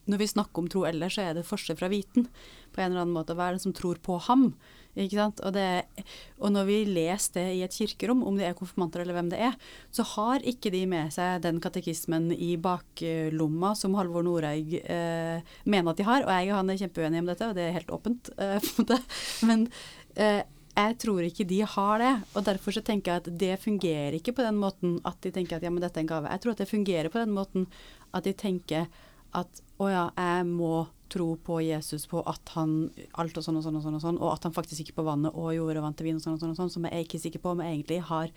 når 0.08 0.20
vi 0.20 0.28
snakker 0.28 0.64
om 0.64 0.70
tro 0.72 0.84
ellers, 0.88 1.16
så 1.16 1.28
er 1.28 1.38
det 1.38 1.48
forskjell 1.48 1.80
fra 1.80 1.92
viten 1.92 2.28
på 2.74 2.82
en 2.82 2.92
eller 2.92 3.06
annen 3.06 3.16
måte. 3.16 3.36
Hva 3.38 3.50
er 3.50 3.58
det 3.58 3.64
som 3.64 3.76
tror 3.76 4.00
på 4.04 4.18
ham? 4.26 4.50
Ikke 4.94 5.18
sant? 5.18 5.42
Og, 5.42 5.54
det, 5.56 6.06
og 6.38 6.54
når 6.54 6.68
vi 6.70 6.78
leser 6.86 7.40
det 7.40 7.46
i 7.58 7.62
et 7.66 7.74
kirkerom, 7.74 8.22
om 8.28 8.38
det 8.38 8.46
er 8.50 8.58
konfirmanter 8.58 9.02
eller 9.04 9.18
hvem 9.18 9.32
det 9.34 9.42
er, 9.48 9.58
så 9.94 10.06
har 10.14 10.46
ikke 10.46 10.72
de 10.74 10.84
med 10.90 11.14
seg 11.16 11.42
den 11.46 11.62
katekismen 11.64 12.30
i 12.36 12.54
baklomma 12.62 13.74
som 13.80 13.98
Halvor 13.98 14.26
Noreig 14.26 14.78
eh, 14.84 15.56
mener 15.66 15.94
at 15.94 16.02
de 16.02 16.08
har. 16.08 16.28
Og 16.28 16.34
jeg 16.34 16.52
og 16.52 16.60
han 16.62 16.74
er 16.74 16.82
kjempeuenige 16.84 17.26
om 17.26 17.32
dette, 17.32 17.50
og 17.50 17.58
det 17.58 17.68
er 17.68 17.78
helt 17.80 17.96
åpent. 17.96 18.34
Eh. 18.38 18.74
Men 19.50 19.66
eh, 20.14 20.44
jeg 20.74 20.98
tror 21.02 21.26
ikke 21.26 21.46
de 21.50 21.62
har 21.70 22.02
det. 22.02 22.14
Og 22.34 22.46
derfor 22.48 22.76
så 22.76 22.84
tenker 22.86 23.14
jeg 23.14 23.24
at 23.24 23.32
det 23.46 23.54
fungerer 23.62 24.18
ikke 24.18 24.34
på 24.38 24.46
den 24.46 24.58
måten 24.62 25.00
at 25.06 25.20
de 25.26 25.34
tenker 25.34 25.58
at 25.58 25.66
ja, 25.66 25.74
men 25.74 25.84
dette 25.84 26.02
er 26.02 26.06
en 26.06 26.10
gave. 26.10 26.32
Jeg 26.34 26.44
tror 26.44 26.56
at 26.56 26.64
det 26.64 26.70
fungerer 26.72 27.14
på 27.14 27.22
den 27.22 27.36
måten 27.36 27.68
at 28.14 28.26
de 28.26 28.34
tenker 28.38 28.90
at 29.34 29.64
å 29.82 29.90
ja, 29.90 30.08
jeg 30.18 30.48
må 30.50 30.86
tro 31.14 31.28
på 31.38 31.60
Jesus 31.62 32.08
på 32.10 32.24
at 32.30 32.54
han 32.56 32.90
alt 33.22 33.38
og 33.38 33.46
sånn 33.46 33.60
og 33.60 33.66
sånn 33.66 33.78
og 33.78 33.86
sånn, 33.86 33.98
og 34.00 34.04
sånn, 34.04 34.20
og 34.22 34.32
at 34.34 34.48
han 34.48 34.56
faktisk 34.56 34.82
gikk 34.82 34.96
på 34.98 35.06
vannet 35.08 35.36
og 35.38 35.54
gjorde 35.56 35.84
vann 35.84 35.98
til 35.98 36.10
vin 36.10 36.18
og 36.18 36.24
sånn 36.24 36.38
og 36.38 36.42
sånn, 36.42 36.56
og 36.56 36.60
sånn 36.62 36.74
som 36.74 36.88
jeg 36.88 36.98
er 36.98 37.06
ikke 37.06 37.22
sikker 37.22 37.44
på, 37.44 37.54
men 37.60 37.70
egentlig 37.70 38.02
har 38.10 38.34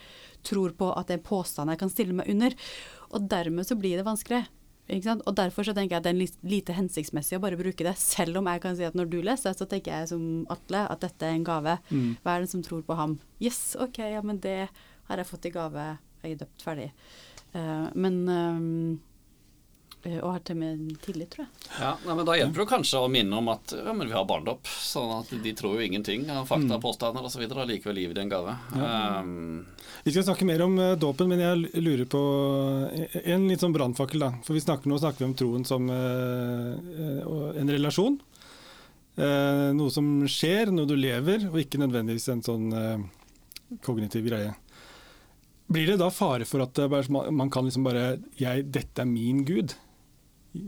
tror 0.46 0.76
på 0.76 0.90
at 0.92 1.08
det 1.08 1.18
er 1.18 1.26
påstand 1.26 1.72
jeg 1.72 1.80
kan 1.80 1.92
stille 1.92 2.16
meg 2.16 2.30
under. 2.32 2.56
Og 3.16 3.28
dermed 3.32 3.68
så 3.68 3.78
blir 3.80 3.98
det 3.98 4.06
vanskelig. 4.06 4.44
Ikke 4.86 5.08
sant? 5.08 5.24
Og 5.26 5.34
Derfor 5.34 5.66
så 5.66 5.74
tenker 5.74 5.96
jeg 5.96 6.02
at 6.02 6.06
det 6.06 6.12
er 6.14 6.46
lite 6.46 6.74
hensiktsmessig 6.76 7.38
å 7.38 7.42
bare 7.42 7.58
bruke 7.58 7.86
det. 7.86 7.96
Selv 7.98 8.38
om 8.38 8.46
jeg 8.50 8.62
kan 8.62 8.76
si 8.78 8.86
at 8.86 8.98
når 8.98 9.10
du 9.10 9.18
leser, 9.24 9.56
så 9.56 9.66
tenker 9.66 9.92
jeg 9.92 10.10
som 10.12 10.44
Atle 10.52 10.84
at 10.92 11.02
dette 11.02 11.26
er 11.26 11.34
en 11.34 11.46
gave. 11.46 11.78
Hva 12.22 12.36
er 12.36 12.44
det 12.44 12.52
som 12.52 12.62
tror 12.62 12.84
på 12.86 12.98
ham? 12.98 13.16
Yes, 13.42 13.74
OK, 13.82 13.98
ja, 14.14 14.22
men 14.22 14.38
det 14.44 14.68
har 15.08 15.22
jeg 15.22 15.30
fått 15.30 15.48
i 15.50 15.54
gave. 15.54 15.88
Jeg 16.22 16.36
er 16.36 16.40
døpt 16.44 16.66
ferdig. 16.66 16.90
Uh, 17.56 17.88
men 17.96 18.16
eh, 18.28 18.62
Og 20.22 20.30
har 20.32 20.42
til 20.46 20.56
med 20.60 20.84
tillit, 21.04 21.30
tror 21.34 21.44
jeg. 21.46 21.70
Ja, 21.80 21.92
nei, 22.06 22.14
men 22.18 22.26
Da 22.28 22.36
hjelper 22.38 22.62
det 22.62 22.68
kanskje 22.70 23.00
å 23.02 23.08
minne 23.10 23.38
om 23.40 23.48
at 23.52 23.74
ja, 23.76 23.92
men 23.96 24.06
vi 24.06 24.14
har 24.14 24.26
barndopp. 24.28 24.68
Sånn 24.68 25.10
at 25.18 25.32
de 25.42 25.52
tror 25.58 25.76
jo 25.78 25.86
ingenting 25.86 26.28
av 26.30 26.46
fakta, 26.50 26.78
påstander 26.82 27.24
osv. 27.26 27.42
Likevel 27.66 27.98
gir 28.02 28.12
vi 28.12 28.14
det 28.18 28.24
en 28.26 28.32
gave. 28.32 28.54
Um, 28.76 29.66
Vi 30.06 30.12
skal 30.14 30.26
snakke 30.28 30.46
mer 30.46 30.62
om 30.62 30.78
eh, 30.78 30.94
dåpen, 31.02 31.28
men 31.32 31.40
jeg 31.42 31.82
lurer 31.82 32.06
på 32.06 32.20
eh, 32.94 33.16
en 33.34 33.48
litt 33.50 33.60
sånn 33.64 33.74
brannfakkel. 33.74 34.22
For 34.46 34.54
vi 34.54 34.62
snakker, 34.62 34.86
Nå 34.92 34.98
snakker 35.02 35.24
vi 35.24 35.30
om 35.30 35.34
troen 35.38 35.64
som 35.66 35.88
eh, 35.90 36.72
eh, 36.76 37.60
en 37.62 37.72
relasjon. 37.74 38.20
Eh, 39.16 39.72
noe 39.74 39.90
som 39.90 40.06
skjer, 40.28 40.70
noe 40.70 40.86
du 40.86 40.94
lever, 40.98 41.48
og 41.48 41.58
ikke 41.62 41.80
nødvendigvis 41.82 42.28
en 42.34 42.44
sånn 42.46 42.68
eh, 42.76 43.02
kognitiv 43.82 44.28
greie. 44.28 44.52
Blir 45.72 45.88
det 45.90 45.96
da 45.98 46.10
fare 46.14 46.46
for 46.46 46.62
at 46.62 46.78
man 47.34 47.50
kan 47.50 47.66
liksom 47.66 47.82
bare 47.88 48.20
jeg, 48.38 48.68
'Dette 48.70 49.02
er 49.02 49.08
min 49.10 49.40
Gud'. 49.48 49.74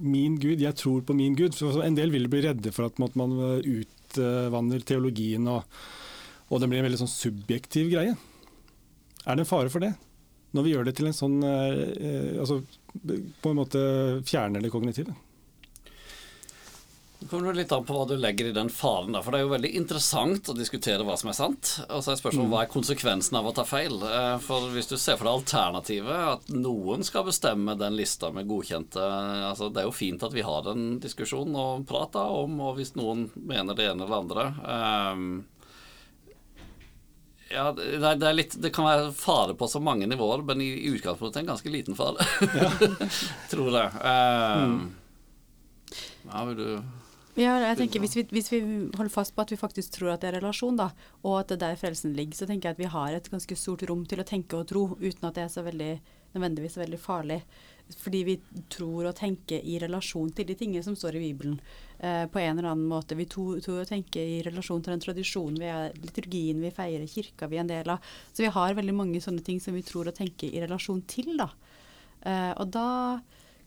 Min 0.03 0.39
Gud, 0.41 0.61
jeg 0.63 0.77
tror 0.79 1.05
på 1.07 1.17
min 1.17 1.37
Gud. 1.39 1.57
Så 1.57 1.73
en 1.85 1.97
del 1.99 2.13
vil 2.15 2.29
bli 2.31 2.43
redde 2.45 2.73
for 2.75 2.89
at 2.89 2.99
man 2.99 3.37
utvanner 3.61 4.85
teologien, 4.87 5.47
og, 5.51 5.79
og 6.49 6.61
det 6.61 6.71
blir 6.71 6.83
en 6.83 6.89
veldig 6.89 7.01
sånn 7.05 7.13
subjektiv 7.13 7.93
greie. 7.95 8.17
Er 9.25 9.37
det 9.37 9.45
en 9.45 9.51
fare 9.51 9.73
for 9.73 9.85
det? 9.85 9.95
Når 10.57 10.65
vi 10.65 10.73
gjør 10.73 10.87
det 10.89 10.95
til 10.97 11.11
en 11.11 11.17
sånn 11.17 11.35
eh, 11.45 12.39
altså, 12.41 12.63
På 13.43 13.51
en 13.51 13.59
måte 13.59 13.81
fjerner 14.25 14.65
det 14.65 14.73
kognitive. 14.73 15.13
Det 17.21 17.27
kommer 17.27 17.51
litt 17.55 17.73
an 17.75 17.83
på 17.85 17.95
hva 17.97 18.05
du 18.07 18.13
legger 18.17 18.47
i 18.47 18.53
den 18.55 18.69
faren. 18.71 19.11
Da. 19.17 19.21
For 19.27 19.35
det 19.35 19.41
er 19.41 19.43
jo 19.49 19.51
veldig 19.51 19.71
interessant 19.81 20.49
å 20.49 20.55
diskutere 20.55 21.03
hva 21.03 21.17
som 21.19 21.33
er 21.33 21.35
sant. 21.35 21.73
Og 21.91 22.05
så 22.07 22.13
er 22.13 22.21
spørsmålet 22.21 22.53
hva 22.53 22.61
er 22.63 22.71
konsekvensen 22.71 23.35
av 23.41 23.49
å 23.51 23.53
ta 23.57 23.65
feil. 23.67 23.97
Eh, 24.07 24.37
For 24.45 24.69
hvis 24.71 24.87
du 24.87 24.95
ser 25.03 25.19
for 25.19 25.27
deg 25.27 25.41
alternativet, 25.41 26.21
at 26.37 26.53
noen 26.55 27.03
skal 27.05 27.27
bestemme 27.27 27.75
den 27.81 27.97
lista 27.99 28.31
med 28.35 28.47
godkjente 28.47 29.03
altså 29.49 29.67
Det 29.75 29.83
er 29.83 29.89
jo 29.89 29.97
fint 29.99 30.23
at 30.23 30.37
vi 30.37 30.45
har 30.47 30.63
den 30.69 30.87
diskusjonen 31.03 31.59
og 31.59 31.87
prater 31.91 32.23
om, 32.39 32.55
og 32.69 32.79
hvis 32.79 32.95
noen 32.95 33.27
mener 33.35 33.75
det 33.75 33.89
ene 33.91 34.07
eller 34.07 34.21
andre 34.23 34.47
um, 34.63 35.27
ja, 37.51 37.67
det, 37.73 37.97
er- 38.05 38.19
det, 38.21 38.33
litt, 38.37 38.55
det 38.63 38.71
kan 38.77 38.85
være 38.87 39.11
fare 39.17 39.55
på 39.59 39.67
så 39.73 39.81
mange 39.83 40.07
nivåer, 40.07 40.43
men 40.47 40.61
i, 40.63 40.69
i 40.85 40.91
utgangspunktet 40.95 41.41
en 41.43 41.49
ganske 41.51 41.71
liten 41.73 41.97
fare. 41.97 42.21
Tror 43.51 43.71
jeg. 43.73 44.03
Ehm, 44.05 44.83
ja, 46.29 46.43
vil 46.51 46.59
du 46.61 46.67
Ja, 47.39 47.53
jeg 47.63 47.77
tenker 47.79 48.03
hvis 48.03 48.17
vi, 48.17 48.25
hvis 48.35 48.49
vi 48.51 48.59
holder 48.99 49.13
fast 49.15 49.37
på 49.37 49.45
at 49.45 49.53
vi 49.53 49.61
faktisk 49.61 49.93
tror 49.95 50.17
at 50.17 50.25
det 50.25 50.33
er 50.33 50.41
relasjon, 50.41 50.79
da, 50.81 50.89
og 51.23 51.37
at 51.39 51.53
det 51.53 51.61
er 51.61 51.69
der 51.69 51.79
frelsen 51.79 52.17
ligger, 52.17 52.35
så 52.35 52.49
tenker 52.51 52.73
jeg 52.73 52.75
at 52.75 52.81
vi 52.83 52.91
har 52.91 53.15
et 53.15 53.31
ganske 53.31 53.59
stort 53.61 53.85
rom 53.87 54.03
til 54.11 54.19
å 54.19 54.27
tenke 54.27 54.59
og 54.59 54.67
tro, 54.73 54.83
uten 54.99 55.29
at 55.29 55.37
det 55.37 55.45
er 55.45 55.53
så 55.53 55.63
veldig, 55.63 55.93
nødvendigvis 56.35 56.75
så 56.75 56.83
veldig 56.83 56.99
farlig. 56.99 57.39
Fordi 58.03 58.25
vi 58.27 58.35
tror 58.75 59.07
og 59.13 59.15
tenker 59.17 59.63
i 59.63 59.79
relasjon 59.81 60.35
til 60.35 60.51
de 60.51 60.59
tingene 60.59 60.83
som 60.85 60.99
står 60.99 61.17
i 61.17 61.23
Bibelen. 61.29 61.55
Eh, 62.03 62.27
på 62.27 62.43
en 62.43 62.59
eller 62.59 62.73
annen 62.73 62.91
måte. 62.91 63.17
Vi 63.17 63.29
tror, 63.31 63.63
tror 63.65 63.85
og 63.85 63.89
tenker 63.89 64.21
i 64.21 64.43
relasjon 64.45 64.83
til 64.83 64.97
den 64.97 65.07
tradisjonen 65.07 65.63
vi 65.63 65.71
er, 65.73 65.95
liturgien 66.03 66.61
vi 66.67 66.75
feirer, 66.75 67.07
kirka 67.09 67.49
vi 67.49 67.63
er 67.63 67.65
en 67.65 67.71
del 67.71 67.95
av. 67.95 68.13
Så 68.35 68.45
vi 68.45 68.53
har 68.59 68.77
veldig 68.77 68.99
mange 68.99 69.23
sånne 69.23 69.47
ting 69.47 69.63
som 69.63 69.79
vi 69.79 69.87
tror 69.87 70.11
og 70.11 70.19
tenker 70.19 70.51
i 70.51 70.67
relasjon 70.67 71.07
til, 71.07 71.37
da. 71.39 71.53
Eh, 72.27 72.53
og 72.59 72.67
da 72.75 72.89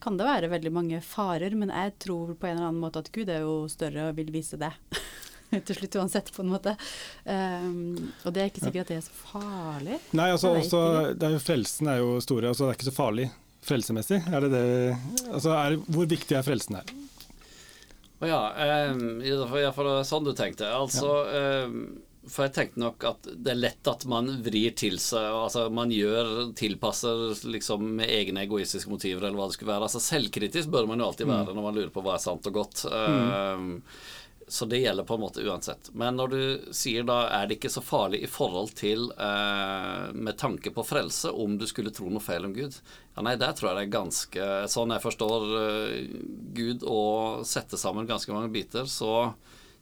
kan 0.01 0.17
det 0.17 0.27
være 0.27 0.51
veldig 0.51 0.71
mange 0.73 1.01
farer, 1.05 1.53
men 1.57 1.71
jeg 1.73 1.95
tror 2.01 2.33
på 2.33 2.47
en 2.49 2.55
eller 2.57 2.69
annen 2.71 2.81
måte 2.81 3.03
at 3.03 3.11
Gud 3.13 3.29
er 3.29 3.43
jo 3.45 3.65
større 3.71 4.09
og 4.09 4.17
vil 4.17 4.31
vise 4.33 4.59
det. 4.61 4.71
Til 5.67 5.75
slutt 5.75 5.97
uansett, 5.99 6.31
på 6.31 6.45
en 6.45 6.51
måte. 6.53 6.73
Um, 7.25 8.11
og 8.23 8.31
det 8.31 8.41
er 8.41 8.51
ikke 8.51 8.63
sikkert 8.63 8.85
at 8.85 8.93
det 8.93 8.99
er 9.01 9.05
så 9.05 9.17
farlig. 9.19 9.97
Nei, 10.15 10.29
altså, 10.31 10.53
også, 10.55 10.81
det 11.11 11.27
er 11.27 11.35
jo, 11.35 11.41
Frelsen 11.43 11.91
er 11.91 11.99
jo 11.99 12.13
store, 12.23 12.53
altså 12.53 12.65
det 12.65 12.71
er 12.71 12.79
ikke 12.79 12.87
så 12.87 12.95
farlig 12.95 13.27
frelsemessig. 13.67 14.21
Er 14.31 14.45
det 14.45 14.51
det, 14.55 14.67
altså 15.29 15.53
er, 15.57 15.75
hvor 15.91 16.07
viktig 16.09 16.37
er 16.37 16.45
frelsen 16.47 16.79
her? 16.79 16.93
Å 18.21 18.29
ja, 18.29 18.39
ehm, 18.63 19.03
ja, 19.25 19.35
ja, 19.35 19.73
det 19.73 19.83
var 19.89 20.03
sånn 20.05 20.25
du 20.27 20.31
tenkte. 20.37 20.69
Altså 20.69 21.13
ehm, 21.35 21.83
For 22.29 22.45
jeg 22.45 22.53
tenkte 22.53 22.81
nok 22.83 23.03
at 23.09 23.27
det 23.33 23.53
er 23.53 23.57
lett 23.57 23.87
at 23.89 24.03
man 24.09 24.27
vrir 24.45 24.75
til 24.77 24.99
seg 25.01 25.25
Altså 25.25 25.65
man 25.73 25.89
gjør, 25.93 26.51
tilpasser 26.57 27.31
liksom 27.49 27.87
med 27.97 28.11
egne 28.13 28.43
egoistiske 28.45 28.91
motiver, 28.91 29.25
eller 29.25 29.39
hva 29.39 29.47
det 29.49 29.57
skulle 29.57 29.73
være. 29.73 29.87
Altså 29.89 30.01
Selvkritisk 30.05 30.69
bør 30.73 30.89
man 30.89 31.01
jo 31.01 31.09
alltid 31.09 31.31
være 31.31 31.55
når 31.55 31.65
man 31.65 31.79
lurer 31.79 31.93
på 31.93 32.03
hva 32.05 32.17
er 32.17 32.25
sant 32.25 32.49
og 32.51 32.59
godt. 32.59 32.83
Ehm, 32.93 33.71
så 34.51 34.67
det 34.69 34.81
gjelder 34.83 35.07
på 35.07 35.15
en 35.15 35.23
måte 35.23 35.43
uansett. 35.47 35.89
Men 35.97 36.17
når 36.19 36.33
du 36.33 36.41
sier 36.75 37.05
da 37.07 37.23
er 37.39 37.47
det 37.47 37.57
ikke 37.57 37.71
så 37.71 37.81
farlig 37.81 38.19
i 38.25 38.29
forhold 38.29 38.73
til 38.77 39.05
uh, 39.15 40.11
med 40.11 40.35
tanke 40.37 40.73
på 40.75 40.83
frelse 40.83 41.31
om 41.31 41.55
du 41.57 41.63
skulle 41.69 41.93
tro 41.95 42.09
noe 42.11 42.21
feil 42.21 42.45
om 42.49 42.53
Gud? 42.53 42.75
Ja, 43.15 43.23
nei, 43.23 43.37
der 43.39 43.55
tror 43.55 43.71
jeg 43.71 43.77
det 43.79 43.85
er 43.85 43.95
ganske 43.95 44.49
Sånn 44.71 44.91
jeg 44.91 45.03
forstår 45.05 45.47
uh, 45.55 45.95
Gud 46.57 46.83
og 46.83 47.47
setter 47.47 47.79
sammen 47.79 48.09
ganske 48.09 48.35
mange 48.35 48.51
biter, 48.51 48.91
så 48.91 49.31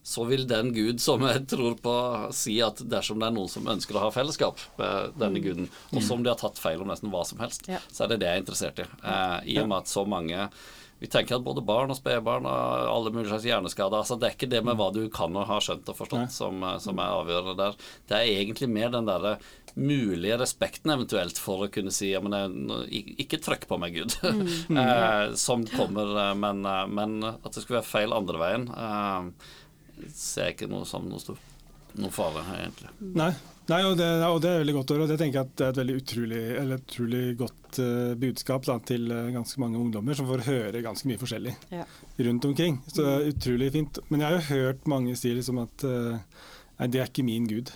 så 0.03 0.23
vil 0.25 0.45
den 0.49 0.71
Gud 0.73 1.01
som 1.03 1.21
jeg 1.27 1.45
tror 1.51 1.75
på, 1.83 1.93
si 2.33 2.57
at 2.65 2.81
dersom 2.89 3.19
det 3.21 3.27
er 3.29 3.35
noen 3.35 3.49
som 3.51 3.67
ønsker 3.69 3.95
å 3.99 4.05
ha 4.07 4.11
fellesskap 4.15 4.57
med 4.79 5.13
denne 5.19 5.41
guden, 5.43 5.69
og 5.93 6.01
som 6.05 6.23
de 6.23 6.31
har 6.31 6.39
tatt 6.39 6.57
feil 6.57 6.81
om 6.81 6.87
nesten 6.89 7.11
hva 7.13 7.25
som 7.27 7.39
helst, 7.43 7.67
Ja. 7.69 7.79
så 7.91 8.03
er 8.05 8.13
det 8.15 8.19
det 8.23 8.27
jeg 8.31 8.37
er 8.39 8.43
interessert 8.45 8.79
i. 8.79 8.87
Eh, 9.03 9.39
I 9.55 9.59
og 9.61 9.67
med 9.69 9.77
at 9.83 9.91
så 9.91 10.05
mange 10.07 10.49
vi 10.99 11.07
tenker 11.07 11.37
at 11.37 11.43
både 11.45 11.61
barn 11.63 11.91
og 11.93 11.95
spedbarn 11.95 12.43
og 12.43 12.89
alle 12.91 13.11
mulige 13.15 13.29
slags 13.31 13.45
hjerneskader 13.47 14.01
altså 14.01 14.17
Det 14.19 14.27
er 14.27 14.33
ikke 14.35 14.49
det 14.51 14.59
med 14.67 14.75
hva 14.75 14.89
du 14.91 15.05
kan 15.07 15.31
og 15.39 15.45
har 15.47 15.61
skjønt 15.63 15.87
og 15.87 15.95
forstått 15.95 16.33
som, 16.35 16.57
eh, 16.63 16.77
som 16.83 16.99
er 16.99 17.13
avgjørende 17.21 17.55
der. 17.55 17.77
Det 18.09 18.17
er 18.17 18.33
egentlig 18.41 18.67
mer 18.67 18.89
den 18.91 19.05
derre 19.07 19.37
mulige 19.79 20.35
respekten 20.41 20.91
eventuelt 20.91 21.37
for 21.39 21.63
å 21.63 21.69
kunne 21.71 21.93
si 21.95 22.09
ja, 22.11 22.19
men 22.19 22.35
jeg, 22.91 23.15
ikke 23.23 23.39
trykk 23.45 23.63
på 23.69 23.77
meg, 23.79 23.95
Gud, 23.95 24.17
eh, 24.75 25.31
som 25.39 25.63
kommer. 25.71 26.11
eh, 26.31 26.33
Men, 26.35 26.61
men 26.91 27.23
at 27.29 27.47
det 27.53 27.63
skulle 27.63 27.79
være 27.79 27.87
feil 27.93 28.13
andre 28.19 28.41
veien, 28.43 28.67
eh, 28.67 29.55
ser 30.15 30.49
jeg 30.49 30.55
ikke 30.57 30.69
noe 30.71 30.85
som 30.85 31.07
noe 31.09 31.19
stor 31.19 31.37
noe 31.99 32.11
fare, 32.13 32.43
her, 32.45 32.59
egentlig. 32.67 32.91
Nei, 33.17 33.31
Nei 33.69 33.79
og, 33.85 33.95
det, 33.97 34.05
og 34.25 34.37
det 34.41 34.49
er 34.49 34.61
veldig 34.63 34.73
godt 34.77 34.91
å 34.91 34.95
høre. 34.95 35.03
og 35.05 35.09
Det 35.11 35.17
tenker 35.19 35.39
jeg 35.39 35.47
at 35.47 35.55
det 35.57 35.65
er 35.65 35.71
et 35.73 35.79
veldig 35.81 35.95
utrolig, 35.99 36.41
eller 36.61 36.79
utrolig 36.83 37.21
godt 37.37 37.79
uh, 37.81 38.13
budskap 38.21 38.65
da, 38.65 38.75
til 38.91 39.11
eh, 39.13 39.27
ganske 39.35 39.61
mange 39.61 39.77
ungdommer, 39.81 40.17
som 40.17 40.29
får 40.29 40.45
høre 40.47 40.81
ganske 40.85 41.09
mye 41.09 41.21
forskjellig 41.21 41.53
Ja. 41.73 41.83
rundt 42.29 42.45
omkring. 42.49 42.79
Så 42.87 43.03
det 43.05 43.11
er 43.15 43.27
utrolig 43.33 43.71
fint. 43.73 43.99
Men 44.09 44.21
jeg 44.23 44.29
har 44.29 44.37
jo 44.39 44.47
hørt 44.63 44.89
mange 44.89 45.13
si 45.19 45.33
liksom 45.37 45.61
at 45.65 45.85
uh, 45.85 46.17
nei, 46.79 46.87
det 46.93 47.01
er 47.03 47.11
ikke 47.11 47.25
min 47.27 47.49
gud. 47.49 47.73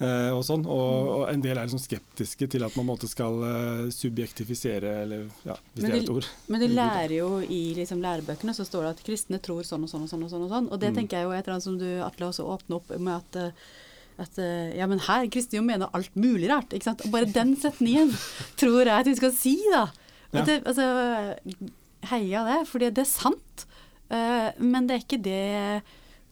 Eh, 0.00 0.30
og 0.32 0.40
sånn, 0.44 0.62
og, 0.64 1.08
og 1.12 1.22
en 1.28 1.42
del 1.44 1.58
er 1.58 1.66
liksom 1.68 1.80
skeptiske 1.82 2.46
til 2.52 2.62
at 2.64 2.74
man 2.78 2.86
måte 2.88 3.08
skal 3.08 3.36
eh, 3.44 3.82
subjektifisere, 3.92 4.94
eller 5.04 5.26
ja, 5.44 5.56
hvis 5.74 5.84
Men 5.84 5.90
det 5.92 5.98
er 5.98 6.04
et 6.04 6.12
ord. 6.14 6.28
Men 6.52 6.60
de 6.64 6.68
lærer 6.72 7.14
jo 7.18 7.28
i 7.44 7.60
liksom 7.76 8.00
lærebøkene 8.04 8.54
så 8.56 8.64
står 8.68 8.86
det 8.86 8.92
at 8.96 9.04
kristne 9.06 9.40
tror 9.44 9.62
sånn 9.68 9.84
og 9.84 9.92
sånn 9.92 10.06
og 10.06 10.10
sånn. 10.12 10.24
Og 10.24 10.32
sånn 10.32 10.46
og 10.46 10.52
sånn. 10.54 10.68
Og 10.72 10.80
det 10.80 10.90
Mm. 10.92 10.96
tenker 11.00 11.16
jeg 11.20 11.28
jo 11.28 11.30
er 11.32 11.38
et 11.38 11.44
eller 11.46 11.56
annet 11.58 11.68
som 11.68 11.78
du 11.78 11.88
Atle 12.04 12.30
også 12.32 12.48
åpner 12.48 12.76
opp 12.80 12.92
med 12.98 13.14
at, 13.16 13.36
eh, 13.36 13.52
at 14.24 14.40
ja, 14.76 14.86
men 14.86 14.98
her 15.06 15.26
kristne 15.32 15.60
jo 15.60 15.62
mener 15.64 15.88
alt 15.96 16.14
mulig 16.16 16.48
rart. 16.50 16.72
ikke 16.76 16.84
sant? 16.90 17.04
Og 17.04 17.10
bare 17.12 17.28
den 17.30 17.56
setningen 17.56 18.10
tror 18.60 18.84
jeg 18.84 18.96
at 19.00 19.06
vi 19.06 19.16
skal 19.16 19.32
si, 19.32 19.56
da. 19.72 19.86
Ja. 20.32 20.44
Det, 20.44 20.62
altså, 20.64 21.36
heia 22.10 22.44
det, 22.48 22.58
fordi 22.68 22.90
det 22.94 23.04
er 23.04 23.10
sant. 23.10 23.66
Men 24.10 24.86
det 24.88 24.94
er 24.96 25.02
ikke 25.04 25.22
det 25.22 25.82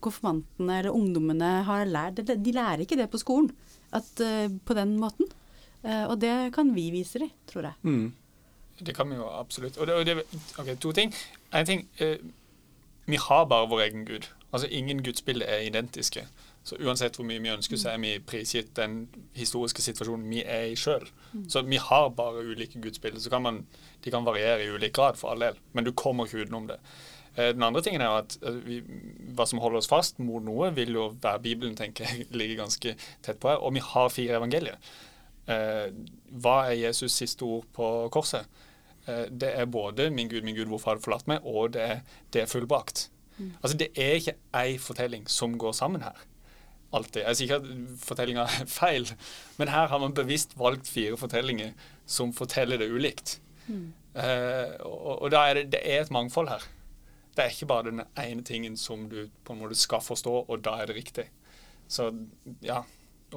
konfirmantene 0.03 0.79
eller 0.79 0.95
ungdommene 0.95 1.51
har 1.67 1.85
lært. 1.89 2.21
De, 2.23 2.37
de 2.37 2.55
lærer 2.55 2.85
ikke 2.85 2.97
det 2.99 3.09
på 3.11 3.21
skolen 3.21 3.51
at, 3.95 4.09
eh, 4.23 4.47
på 4.65 4.77
den 4.77 4.97
måten. 5.01 5.29
Eh, 5.83 6.05
og 6.05 6.19
det 6.21 6.53
kan 6.55 6.73
vi 6.75 6.89
vise 6.91 7.19
dem, 7.19 7.31
tror 7.47 7.69
jeg. 7.69 7.73
Mm. 7.83 8.13
Det 8.79 8.95
kan 8.95 9.09
vi 9.09 9.15
jo 9.15 9.27
absolutt. 9.27 9.77
Og 9.77 9.87
det, 9.87 9.95
og 9.95 10.05
det, 10.05 10.43
ok, 10.59 10.79
To 10.79 10.91
ting. 10.91 11.13
En 11.53 11.65
ting, 11.65 11.87
eh, 11.99 12.17
Vi 13.09 13.17
har 13.17 13.45
bare 13.45 13.69
vår 13.69 13.81
egen 13.81 14.05
gud. 14.05 14.27
Altså 14.53 14.67
Ingen 14.67 15.03
gudsbilder 15.03 15.45
er 15.45 15.65
identiske. 15.65 16.27
Så 16.63 16.75
uansett 16.75 17.15
hvor 17.15 17.25
mye 17.25 17.41
vi 17.41 17.49
ønsker, 17.49 17.77
så 17.77 17.89
er 17.89 17.97
vi 17.97 18.19
prisgitt 18.19 18.75
den 18.77 19.07
historiske 19.33 19.81
situasjonen 19.81 20.29
vi 20.29 20.43
er 20.43 20.67
i 20.69 20.75
sjøl. 20.75 21.07
Så 21.49 21.63
vi 21.65 21.79
har 21.81 22.09
bare 22.09 22.43
ulike 22.45 22.81
gudsbilder. 22.81 23.19
Så 23.19 23.29
kan 23.29 23.41
man, 23.41 23.65
de 24.03 24.11
kan 24.11 24.25
variere 24.25 24.63
i 24.63 24.69
ulik 24.69 24.93
grad, 24.93 25.17
for 25.17 25.31
all 25.31 25.39
del. 25.39 25.57
Men 25.73 25.83
du 25.83 25.91
kommer 25.91 26.25
ikke 26.25 26.45
utenom 26.45 26.67
det. 26.67 26.77
Eh, 27.39 27.51
Den 27.55 27.63
andre 27.63 27.81
tingen 27.85 28.03
er 28.03 28.19
at 28.19 28.37
eh, 28.43 28.57
vi, 28.65 28.79
hva 29.35 29.47
som 29.47 29.61
holder 29.63 29.81
oss 29.81 29.89
fast 29.91 30.19
mot 30.19 30.43
noe, 30.43 30.71
vil 30.75 30.91
jo 30.97 31.09
være 31.23 31.43
Bibelen, 31.45 31.77
tenker 31.79 32.09
jeg, 32.09 32.27
ligger 32.39 32.65
ganske 32.65 32.95
tett 33.25 33.39
på 33.39 33.51
her. 33.53 33.61
Og 33.63 33.73
vi 33.77 33.83
har 33.85 34.09
fire 34.13 34.39
evangelier. 34.41 34.79
Eh, 35.49 35.85
hva 36.43 36.57
er 36.69 36.77
Jesus' 36.83 37.15
siste 37.23 37.47
ord 37.47 37.69
på 37.75 37.91
korset? 38.13 38.49
Eh, 39.07 39.25
det 39.31 39.53
er 39.55 39.65
både 39.65 40.09
'Min 40.09 40.29
Gud, 40.29 40.43
min 40.43 40.55
Gud, 40.55 40.67
hvorfor 40.67 40.91
har 40.91 40.99
du 40.99 41.01
forlatt 41.07 41.27
meg?' 41.27 41.45
og 41.45 41.73
det 41.73 41.81
er 41.81 41.99
'Det 42.33 42.41
er 42.41 42.51
fullbrakt'. 42.51 43.09
Altså 43.63 43.77
Det 43.77 43.87
er 43.95 44.13
ikke 44.19 44.33
ei 44.53 44.77
fortelling 44.77 45.29
som 45.29 45.57
går 45.57 45.71
sammen 45.71 46.01
her. 46.01 46.17
Alltid. 46.93 47.21
Jeg 47.21 47.35
sier 47.37 47.45
ikke 47.47 47.55
at 47.55 47.99
fortellinga 48.03 48.41
er 48.41 48.65
feil, 48.81 49.07
men 49.57 49.67
her 49.67 49.87
har 49.87 49.97
man 49.97 50.13
bevisst 50.13 50.57
valgt 50.59 50.87
fire 50.87 51.17
fortellinger 51.17 51.71
som 52.05 52.33
forteller 52.33 52.77
det 52.77 52.89
ulikt. 52.91 53.39
Eh, 54.15 54.75
og 54.81 55.21
og 55.21 55.31
da 55.31 55.37
er 55.49 55.53
det, 55.53 55.71
det 55.71 55.79
er 55.83 56.01
et 56.01 56.11
mangfold 56.11 56.49
her. 56.49 56.63
Det 57.35 57.43
er 57.43 57.53
ikke 57.53 57.69
bare 57.69 57.89
den 57.91 58.03
ene 58.19 58.43
tingen 58.43 58.77
som 58.77 59.05
du 59.11 59.29
på 59.45 59.53
en 59.53 59.61
måte 59.61 59.77
skal 59.79 60.01
forstå, 60.03 60.33
og 60.49 60.63
da 60.65 60.75
er 60.79 60.89
det 60.89 60.97
riktig. 60.97 61.27
Så 61.89 62.09
ja, 62.65 62.81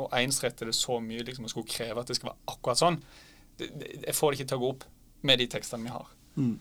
å 0.01 0.09
ensrette 0.17 0.67
det 0.69 0.75
så 0.77 0.99
mye 1.05 1.25
liksom, 1.27 1.47
og 1.47 1.53
skulle 1.53 1.71
kreve 1.71 2.03
at 2.03 2.11
det 2.11 2.17
skal 2.19 2.33
være 2.33 2.55
akkurat 2.55 2.81
sånn, 2.81 2.99
det, 3.61 3.69
det, 3.77 3.91
Jeg 4.07 4.17
får 4.17 4.33
det 4.33 4.41
ikke 4.41 4.51
til 4.51 4.61
å 4.61 4.65
gå 4.65 4.71
opp 4.75 4.87
med 5.29 5.43
de 5.43 5.47
tekstene 5.53 5.87
vi 5.87 5.95
har. 5.95 6.13
Mm. 6.37 6.55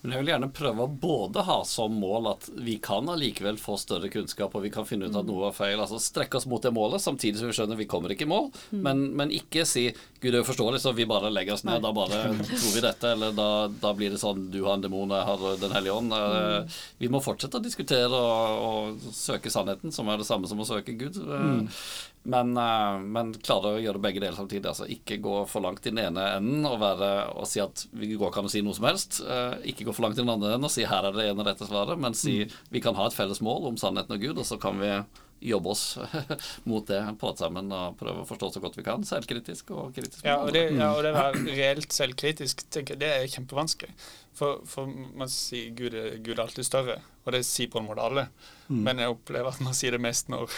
Men 0.00 0.14
jeg 0.14 0.22
vil 0.22 0.30
gjerne 0.32 0.48
prøve 0.56 0.84
å 0.86 0.92
både 1.02 1.42
ha 1.44 1.58
som 1.68 1.96
mål 2.00 2.30
at 2.30 2.46
vi 2.64 2.78
kan 2.82 3.08
allikevel 3.12 3.58
få 3.60 3.76
større 3.80 4.08
kunnskap, 4.12 4.54
og 4.56 4.64
vi 4.64 4.72
kan 4.72 4.86
finne 4.88 5.10
ut 5.10 5.18
at 5.18 5.28
noe 5.28 5.50
er 5.50 5.56
feil. 5.56 5.76
Altså 5.76 6.00
strekke 6.00 6.38
oss 6.40 6.48
mot 6.48 6.62
det 6.64 6.72
målet, 6.72 7.02
samtidig 7.04 7.40
som 7.40 7.50
vi 7.50 7.56
skjønner 7.58 7.80
vi 7.80 7.88
kommer 7.90 8.14
ikke 8.14 8.24
i 8.24 8.30
mål. 8.30 8.48
Men, 8.72 9.10
men 9.18 9.34
ikke 9.34 9.66
si 9.68 9.90
'Gud, 10.20 10.32
det 10.32 10.40
er 10.40 10.44
uforståelig, 10.44 10.80
så 10.82 10.92
vi 10.92 11.08
bare 11.08 11.30
legger 11.32 11.56
oss 11.56 11.64
ned', 11.64 11.80
da 11.84 11.92
bare 11.96 12.22
tror 12.48 12.72
vi 12.74 12.84
dette. 12.84 13.12
Eller 13.12 13.36
da, 13.36 13.50
da 13.82 13.92
blir 13.96 14.12
det 14.12 14.20
sånn 14.20 14.48
'du 14.52 14.62
har 14.64 14.78
en 14.78 14.84
demon, 14.84 15.12
jeg 15.16 15.28
har 15.28 15.46
Den 15.60 15.76
hellige 15.76 15.96
ånd'. 15.96 16.16
Mm. 16.16 16.74
Vi 17.00 17.12
må 17.12 17.20
fortsette 17.24 17.60
å 17.60 17.64
diskutere 17.64 18.16
og, 18.16 18.64
og 18.70 19.14
søke 19.16 19.52
sannheten, 19.52 19.92
som 19.92 20.08
er 20.08 20.20
det 20.20 20.28
samme 20.28 20.48
som 20.48 20.60
å 20.60 20.68
søke 20.68 20.96
Gud. 20.96 21.20
Eh, 21.20 21.80
Men, 22.22 22.52
eh, 22.56 22.98
men 23.00 23.32
klare 23.40 23.76
å 23.76 23.80
gjøre 23.80 24.02
begge 24.02 24.20
deler 24.20 24.36
samtidig. 24.36 24.68
Altså 24.68 24.88
ikke 24.92 25.16
gå 25.24 25.36
for 25.48 25.64
langt 25.64 25.86
i 25.86 25.92
den 25.92 26.02
ene 26.02 26.26
enden 26.36 26.66
og, 26.68 26.76
være, 26.82 27.08
og 27.32 27.48
si 27.48 27.62
at 27.64 27.86
vi 27.96 28.12
går 28.20 28.34
kan 28.34 28.44
an 28.44 28.52
si 28.52 28.60
noe 28.64 28.76
som 28.76 28.90
helst. 28.90 29.22
Eh, 29.24 29.56
Ikke 29.72 29.86
gå 29.88 29.94
for 29.96 30.04
langt 30.04 30.18
i 30.18 30.22
den 30.24 30.32
andre 30.32 30.52
enden 30.54 30.68
og 30.68 30.74
si 30.74 30.84
her 30.84 31.08
er 31.08 31.16
det 31.16 31.30
ene 31.30 31.46
rette 31.46 31.68
svaret, 31.68 31.98
men 31.98 32.16
si 32.18 32.42
vi 32.70 32.84
kan 32.84 32.98
ha 32.98 33.08
et 33.08 33.16
felles 33.16 33.40
mål 33.40 33.70
om 33.72 33.80
sannheten 33.80 34.18
og 34.18 34.20
Gud, 34.20 34.38
og 34.42 34.48
så 34.48 34.60
kan 34.60 34.76
vi 34.82 34.92
jobbe 35.40 35.70
oss 35.72 35.96
mot 36.68 36.84
det, 36.84 37.00
prate 37.16 37.40
sammen 37.40 37.70
og 37.72 37.96
prøve 37.96 38.20
å 38.20 38.28
forstå 38.28 38.50
så 38.52 38.60
godt 38.60 38.76
vi 38.76 38.84
kan. 38.84 39.06
Selvkritisk 39.08 39.72
og 39.72 39.94
kritisk. 39.96 40.20
Ja, 40.26 40.42
og 40.44 40.52
det, 40.52 40.66
ja, 40.76 40.90
og 40.92 41.00
det 41.06 41.14
å 41.14 41.16
være 41.16 41.44
reelt 41.56 41.96
selvkritisk, 41.96 42.66
tenker 42.68 42.98
jeg, 42.98 43.00
det 43.00 43.12
er 43.14 43.32
kjempevanskelig. 43.32 43.94
For, 44.40 44.62
for 44.64 44.88
man 44.88 45.28
sier 45.28 45.74
Gud 45.76 45.92
er, 45.92 46.14
Gud 46.24 46.38
er 46.38 46.46
alltid 46.46 46.64
større, 46.64 46.94
og 47.26 47.34
det 47.36 47.42
sier 47.44 47.68
på 47.68 47.80
en 47.82 47.88
måte 47.90 48.00
alle. 48.06 48.24
Men 48.72 49.02
jeg 49.02 49.12
opplever 49.12 49.50
at 49.52 49.60
man 49.60 49.76
sier 49.76 49.92
det 49.92 50.00
mest 50.00 50.30
når, 50.32 50.48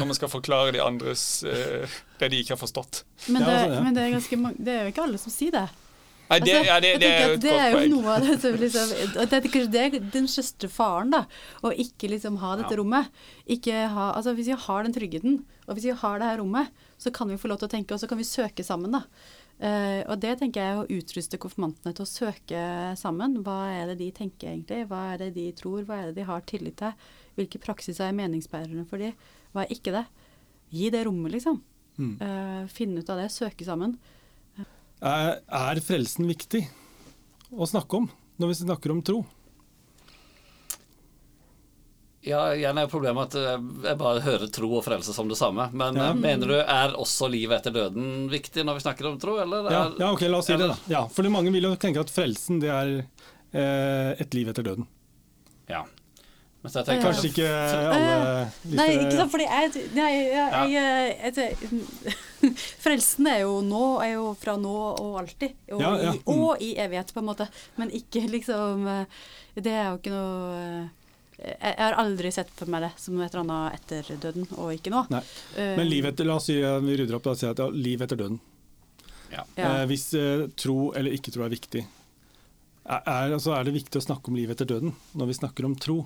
når 0.00 0.08
man 0.10 0.18
skal 0.18 0.32
forklare 0.32 0.72
de 0.74 0.82
andres 0.82 1.26
eh, 1.46 1.86
det 2.18 2.32
de 2.32 2.40
ikke 2.42 2.56
har 2.56 2.60
forstått. 2.64 3.04
Men, 3.28 3.44
det, 3.46 3.54
altså, 3.60 3.84
men 3.86 3.94
det, 3.94 4.02
er 4.08 4.16
ganske 4.18 4.40
mange, 4.42 4.58
det 4.66 4.74
er 4.74 4.84
jo 4.88 4.94
ikke 4.96 5.06
alle 5.06 5.22
som 5.22 5.34
sier 5.34 5.54
det. 5.54 5.68
Nei, 6.32 6.38
det, 6.40 6.52
Altså, 6.56 6.68
ja, 6.70 6.76
det, 6.80 6.90
det 7.02 7.08
er 7.10 7.18
jo 7.20 7.22
jo 7.22 7.28
godt 7.28 7.36
et 7.36 7.42
det 7.44 7.52
er 7.52 7.58
godt 7.60 7.72
jo 7.72 7.78
poeng. 7.78 7.92
noe 7.92 8.12
av 8.16 8.22
det 8.24 8.36
som 8.40 8.54
liksom 8.62 8.92
at 8.96 9.32
det, 9.34 9.38
er 9.38 9.48
kanskje 9.52 9.80
er 9.82 9.96
den 10.14 10.28
største 10.32 10.70
faren, 10.72 11.10
da. 11.12 11.20
Å 11.66 11.72
ikke 11.84 12.08
liksom 12.08 12.38
ha 12.40 12.54
dette 12.60 12.72
Ja. 12.72 12.78
rommet. 12.80 13.10
Ikke 13.52 13.82
ha 13.92 14.06
Altså 14.16 14.32
hvis 14.38 14.48
vi 14.48 14.56
har 14.66 14.86
den 14.86 14.94
tryggheten, 14.96 15.34
og 15.68 15.76
hvis 15.76 15.90
vi 15.90 15.96
har 16.02 16.18
det 16.22 16.30
her 16.30 16.40
rommet, 16.40 16.72
så 16.98 17.12
kan 17.12 17.28
vi 17.28 17.36
få 17.36 17.50
lov 17.52 17.60
til 17.60 17.68
å 17.68 17.74
tenke, 17.74 17.92
og 17.94 18.00
så 18.00 18.08
kan 18.08 18.18
vi 18.18 18.24
søke 18.24 18.64
sammen, 18.64 18.94
da. 18.96 19.02
Eh, 19.62 20.00
og 20.10 20.16
det 20.18 20.32
tenker 20.40 20.64
jeg 20.64 20.78
å 20.78 20.86
utruste 20.98 21.38
konfirmantene 21.38 21.94
til 21.94 22.02
å 22.02 22.10
søke 22.10 22.62
sammen. 22.98 23.36
Hva 23.46 23.58
er 23.70 23.92
det 23.92 24.00
de 24.00 24.08
tenker 24.16 24.50
egentlig? 24.50 24.88
Hva 24.90 25.04
er 25.12 25.20
det 25.22 25.28
de 25.36 25.44
tror? 25.58 25.84
Hva 25.86 26.00
er 26.00 26.08
det 26.10 26.16
de 26.18 26.26
har 26.26 26.42
tillit 26.50 26.80
til? 26.80 26.96
Hvilke 27.38 27.60
praksiser 27.62 28.08
er 28.08 28.16
meningsbærerne 28.18 28.82
for 28.90 29.02
de? 29.02 29.12
Hva 29.54 29.62
er 29.62 29.74
ikke 29.74 29.94
det? 29.94 30.02
Gi 30.72 30.90
det 30.90 31.04
rommet, 31.06 31.34
liksom. 31.36 31.60
Mm. 32.00 32.16
Uh, 32.18 32.62
finne 32.72 33.04
ut 33.04 33.12
av 33.12 33.20
det, 33.20 33.28
søke 33.30 33.66
sammen. 33.68 33.94
Er, 35.02 35.38
er 35.42 35.82
frelsen 35.84 36.26
viktig 36.30 36.64
å 37.52 37.68
snakke 37.68 38.00
om 38.00 38.10
når 38.40 38.50
vi 38.50 38.58
snakker 38.62 38.94
om 38.94 39.02
tro? 39.04 39.22
Ja, 42.22 42.42
igjen 42.54 42.78
er 42.78 42.86
problemet 42.86 43.32
at 43.32 43.34
eh, 43.40 43.64
jeg 43.88 43.98
bare 43.98 44.20
hører 44.22 44.50
tro 44.54 44.68
og 44.78 44.84
frelse 44.86 45.10
som 45.16 45.26
det 45.30 45.36
samme. 45.40 45.64
Men 45.74 45.96
Ja. 45.98 46.10
eh, 46.12 46.14
mener 46.14 46.46
du 46.52 46.54
er 46.60 46.92
også 46.94 47.26
livet 47.32 47.58
etter 47.60 47.74
døden 47.74 48.28
viktig 48.30 48.62
når 48.64 48.78
vi 48.78 48.84
snakker 48.84 49.08
om 49.10 49.16
tro, 49.18 49.38
eller? 49.42 49.66
Ja, 49.70 49.80
er- 49.88 49.96
ja 49.98 50.10
ok, 50.14 50.22
la 50.30 50.38
oss 50.38 50.46
si 50.46 50.54
det, 50.56 50.68
da. 50.70 50.76
Ja, 50.88 51.06
for 51.08 51.26
mange 51.34 51.50
vil 51.50 51.62
jo 51.66 51.74
tenke 51.76 51.98
at 52.04 52.10
frelsen, 52.14 52.60
det 52.62 52.70
er 52.70 52.92
eh, 53.52 54.20
et 54.22 54.34
liv 54.38 54.48
etter 54.52 54.62
døden. 54.62 54.86
Ja. 55.68 55.82
Men 56.62 56.70
så 56.70 56.78
jeg 56.78 56.86
tenker 56.92 57.08
Kanskje 57.10 57.28
ikke 57.32 57.46
alle 57.90 58.50
Nei, 58.70 58.84
ikke 58.94 59.16
sant, 59.18 59.30
fordi 59.32 59.46
jeg, 59.48 59.86
nei, 59.96 60.10
jeg, 60.30 60.70
jeg, 60.70 61.34
jeg, 61.34 61.56
jeg 62.44 62.54
Frelsen 62.84 63.26
er 63.26 63.40
jo 63.42 63.56
nå, 63.66 63.80
er 64.04 64.12
jo 64.14 64.28
fra 64.38 64.54
nå 64.62 64.74
og 65.02 65.16
alltid. 65.24 65.56
Og, 65.72 65.80
Ja, 65.82 65.90
ja, 65.98 66.12
mm. 66.14 66.22
og 66.36 66.62
i 66.62 66.76
evighet, 66.78 67.10
på 67.12 67.18
en 67.18 67.26
måte. 67.32 67.48
Men 67.82 67.90
ikke 67.90 68.22
liksom 68.30 68.86
eh, 68.86 69.04
Det 69.58 69.74
er 69.74 69.88
jo 69.90 69.98
ikke 69.98 70.14
noe 70.14 70.90
jeg, 71.42 71.58
jeg 71.60 71.82
har 71.82 71.98
aldri 72.00 72.30
sett 72.34 72.50
for 72.56 72.70
meg 72.70 72.86
det 72.86 72.92
som 73.02 73.18
et 73.18 73.34
eller 73.34 73.42
annet 73.42 73.80
etter 73.80 74.16
døden, 74.22 74.48
og 74.56 74.72
ikke 74.76 74.92
nå. 74.94 75.04
Nei. 75.12 75.22
Men 75.58 75.88
liv 75.88 76.06
etter, 76.08 76.28
la 76.28 76.38
oss 76.38 76.48
si, 76.50 76.56
vi 76.62 76.96
rydder 77.00 77.18
opp, 77.18 77.26
la 77.28 77.34
oss 77.34 77.42
si 77.42 77.50
at 77.50 77.62
ja, 77.62 77.68
liv 77.74 78.04
etter 78.06 78.20
døden. 78.20 78.40
Ja. 79.32 79.44
ja. 79.56 79.80
Eh, 79.80 79.84
hvis 79.90 80.12
eh, 80.14 80.46
tro 80.60 80.92
eller 80.96 81.14
ikke 81.16 81.32
tro 81.32 81.44
er 81.46 81.52
viktig, 81.52 81.84
er, 82.82 83.00
er, 83.00 83.32
altså, 83.32 83.54
er 83.56 83.66
det 83.66 83.76
viktig 83.76 84.00
å 84.00 84.04
snakke 84.04 84.30
om 84.30 84.36
liv 84.36 84.50
etter 84.52 84.68
døden 84.68 84.92
når 85.18 85.30
vi 85.30 85.38
snakker 85.38 85.68
om 85.68 85.76
tro? 85.78 86.02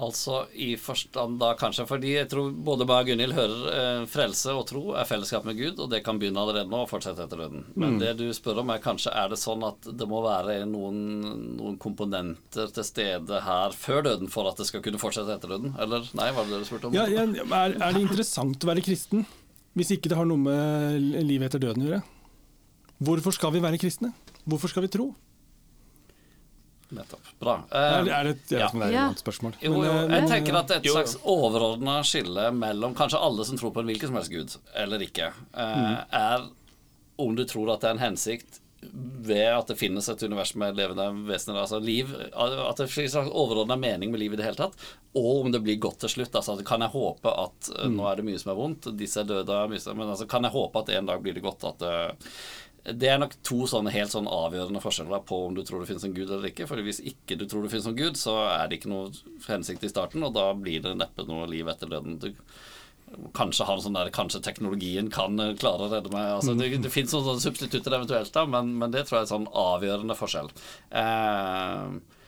Altså 0.00 0.46
i 0.56 0.70
forstand 0.80 1.36
da 1.38 1.50
kanskje 1.60 1.84
fordi 1.84 2.14
jeg 2.14 2.28
tror 2.32 2.48
både 2.64 2.86
meg 2.88 3.04
og 3.04 3.10
Gunhild 3.10 3.34
hører 3.36 3.66
eh, 3.76 4.04
frelse 4.08 4.54
og 4.56 4.64
tro 4.70 4.94
er 4.96 5.04
fellesskap 5.06 5.44
med 5.44 5.58
Gud, 5.58 5.82
og 5.84 5.90
det 5.92 6.00
kan 6.06 6.16
begynne 6.18 6.40
allerede 6.40 6.70
nå 6.72 6.80
og 6.86 6.88
fortsette 6.88 7.26
etter 7.26 7.42
døden. 7.42 7.66
Men 7.76 7.98
det 8.00 8.14
du 8.18 8.24
spør 8.32 8.62
om 8.62 8.72
er 8.72 8.80
kanskje 8.82 9.12
er 9.12 9.28
det 9.30 9.38
sånn 9.42 9.62
at 9.68 9.90
det 9.92 10.08
må 10.08 10.22
være 10.24 10.62
noen, 10.70 10.96
noen 11.58 11.76
komponenter 11.82 12.72
til 12.72 12.88
stede 12.88 13.42
her 13.44 13.76
før 13.76 14.00
døden 14.08 14.32
for 14.32 14.48
at 14.48 14.58
det 14.62 14.66
skal 14.70 14.82
kunne 14.84 15.00
fortsette 15.02 15.36
etter 15.36 15.52
døden? 15.52 15.76
Eller 15.76 16.08
nei, 16.16 16.30
var 16.32 16.48
det 16.48 16.56
det 16.56 16.62
du 16.64 16.70
spurte 16.70 16.88
om? 16.88 16.96
Ja, 16.96 17.04
ja, 17.12 17.28
er, 17.28 17.76
er 17.76 17.92
det 17.92 18.06
interessant 18.06 18.64
å 18.64 18.72
være 18.72 18.84
kristen 18.84 19.26
hvis 19.76 19.92
ikke 19.94 20.10
det 20.12 20.18
har 20.18 20.26
noe 20.28 20.40
med 20.40 21.04
livet 21.24 21.48
etter 21.48 21.62
døden 21.62 21.84
å 21.84 21.90
gjøre? 21.90 22.02
Hvorfor 23.02 23.36
skal 23.36 23.54
vi 23.54 23.62
være 23.64 23.80
kristne? 23.80 24.12
Hvorfor 24.48 24.72
skal 24.72 24.84
vi 24.84 24.92
tro? 24.92 25.12
Nettopp. 26.92 27.28
Bra. 27.40 27.58
Er, 27.70 27.92
Eh, 28.02 28.12
er 28.18 28.24
det, 28.28 28.34
jeg 28.50 28.58
vet 28.58 28.66
ikke 28.66 28.76
om 28.76 28.82
det 28.82 28.88
er 28.88 28.96
et 28.96 29.02
annet 29.02 29.22
spørsmål. 29.24 29.54
Jo, 29.64 29.74
jo, 29.80 29.92
eh, 29.92 30.16
jeg 30.16 30.28
tenker 30.30 30.58
at 30.60 30.68
det 30.68 30.76
er 30.76 30.82
et 30.82 30.88
Jo, 30.88 30.94
jo. 30.94 30.98
slags 31.00 31.16
overordna 31.34 31.98
skille 32.06 32.48
mellom 32.56 32.96
kanskje 32.98 33.20
alle 33.20 33.46
som 33.48 33.60
tror 33.60 33.72
på 33.74 33.80
en 33.84 33.92
hvilken 33.92 34.12
som 34.12 34.18
helst 34.20 34.32
gud, 34.32 34.56
eller 34.84 35.04
ikke, 35.06 35.32
eh, 35.54 35.94
er 36.22 36.50
om 37.22 37.36
du 37.36 37.44
tror 37.48 37.72
at 37.74 37.80
det 37.80 37.88
er 37.90 37.96
en 37.98 38.06
hensikt 38.10 38.60
ved 39.22 39.46
at 39.46 39.68
det 39.70 39.76
finnes 39.78 40.08
et 40.08 40.22
univers 40.26 40.54
med 40.58 40.74
levende 40.76 41.04
vesener, 41.28 41.60
altså 41.60 41.78
liv, 41.78 42.08
at 42.34 42.80
det 42.80 42.88
finnes 42.90 43.12
en 43.14 43.22
slags 43.22 43.30
overordna 43.30 43.76
mening 43.78 44.10
med 44.10 44.18
liv 44.18 44.32
i 44.34 44.40
det 44.40 44.44
hele 44.44 44.58
tatt, 44.58 44.74
og 45.14 45.44
om 45.44 45.52
det 45.54 45.60
blir 45.62 45.78
godt 45.78 46.00
til 46.02 46.10
slutt. 46.16 46.34
altså 46.34 46.56
Kan 46.66 46.82
jeg 46.82 46.90
håpe 46.90 47.30
at 47.30 47.70
mm. 47.78 47.94
nå 47.94 48.08
er 48.10 48.18
det 48.18 48.26
mye 48.26 48.40
som 48.42 48.50
er 48.50 48.58
vondt, 48.58 48.90
disse 48.98 49.22
er 49.22 49.28
døde, 49.28 49.60
men 49.94 50.08
altså, 50.08 50.26
kan 50.26 50.42
jeg 50.42 50.56
håpe 50.56 50.82
at 50.82 50.90
en 50.96 51.12
dag 51.12 51.22
blir 51.22 51.38
det 51.38 51.44
godt? 51.46 51.62
at 51.68 51.86
eh, 51.86 52.32
det 52.82 53.08
er 53.12 53.20
nok 53.22 53.36
to 53.46 53.62
sånne 53.70 53.92
helt 53.94 54.10
sånn 54.10 54.26
avgjørende 54.26 54.82
forskjeller 54.82 55.22
på 55.28 55.36
om 55.46 55.54
du 55.54 55.62
tror 55.62 55.82
det 55.82 55.90
finnes 55.92 56.06
en 56.08 56.14
gud 56.16 56.26
eller 56.26 56.48
ikke. 56.50 56.66
For 56.66 56.82
hvis 56.82 56.98
ikke 57.06 57.36
du 57.38 57.46
tror 57.46 57.62
det 57.62 57.70
finnes 57.70 57.86
en 57.86 57.98
gud, 57.98 58.18
så 58.18 58.34
er 58.48 58.66
det 58.66 58.80
ikke 58.80 58.90
noe 58.90 59.12
hensikt 59.46 59.86
i 59.86 59.90
starten, 59.92 60.24
og 60.26 60.34
da 60.34 60.48
blir 60.58 60.82
det 60.82 60.96
neppe 60.98 61.26
noe 61.28 61.46
liv 61.50 61.70
etter 61.70 61.90
døden. 61.92 62.18
Du 62.22 62.32
kanskje 63.36 63.66
han 63.68 63.82
sånn 63.84 63.96
der 63.96 64.10
Kanskje 64.14 64.40
teknologien 64.44 65.10
kan 65.12 65.38
eh, 65.42 65.54
klare 65.60 65.86
å 65.86 65.92
redde 65.92 66.12
meg. 66.14 66.30
Altså, 66.38 66.56
det, 66.58 66.70
det 66.82 66.92
finnes 66.92 67.14
noen 67.14 67.28
sånne 67.28 67.44
substitutter 67.44 67.96
eventuelt, 67.98 68.32
da, 68.34 68.46
men, 68.48 68.74
men 68.80 68.94
det 68.94 69.04
tror 69.06 69.18
jeg 69.18 69.26
er 69.26 69.28
en 69.28 69.34
sånn 69.34 69.50
avgjørende 69.62 70.18
forskjell. 70.18 70.50
Eh, 71.02 72.18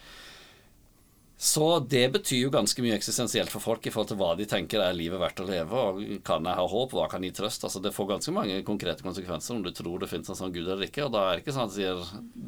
så 1.44 1.66
det 1.80 2.06
betyr 2.08 2.38
jo 2.46 2.50
ganske 2.54 2.80
mye 2.80 2.94
eksistensielt 2.96 3.50
for 3.52 3.60
folk 3.60 3.84
i 3.84 3.90
forhold 3.92 4.08
til 4.14 4.16
hva 4.16 4.30
de 4.38 4.46
tenker 4.48 4.80
er 4.80 4.96
livet 4.96 5.20
verdt 5.20 5.42
å 5.44 5.48
leve, 5.48 5.82
og 5.90 5.98
kan 6.24 6.46
jeg 6.48 6.56
ha 6.56 6.64
håp, 6.72 6.94
hva 6.96 7.04
kan 7.12 7.26
gi 7.26 7.34
trøst? 7.36 7.66
Altså 7.68 7.82
Det 7.84 7.92
får 7.92 8.08
ganske 8.14 8.32
mange 8.32 8.62
konkrete 8.64 9.04
konsekvenser 9.04 9.58
om 9.58 9.60
du 9.66 9.68
tror 9.76 10.00
det 10.00 10.08
finnes 10.08 10.32
en 10.32 10.38
sånn 10.38 10.54
gud 10.54 10.64
eller 10.64 10.86
ikke. 10.86 11.04
Og 11.04 11.12
da 11.12 11.26
er 11.26 11.36
det 11.36 11.44
ikke 11.44 11.56
sånn 11.58 11.68
at 11.68 11.74
de 11.74 11.82
sier 11.82 12.00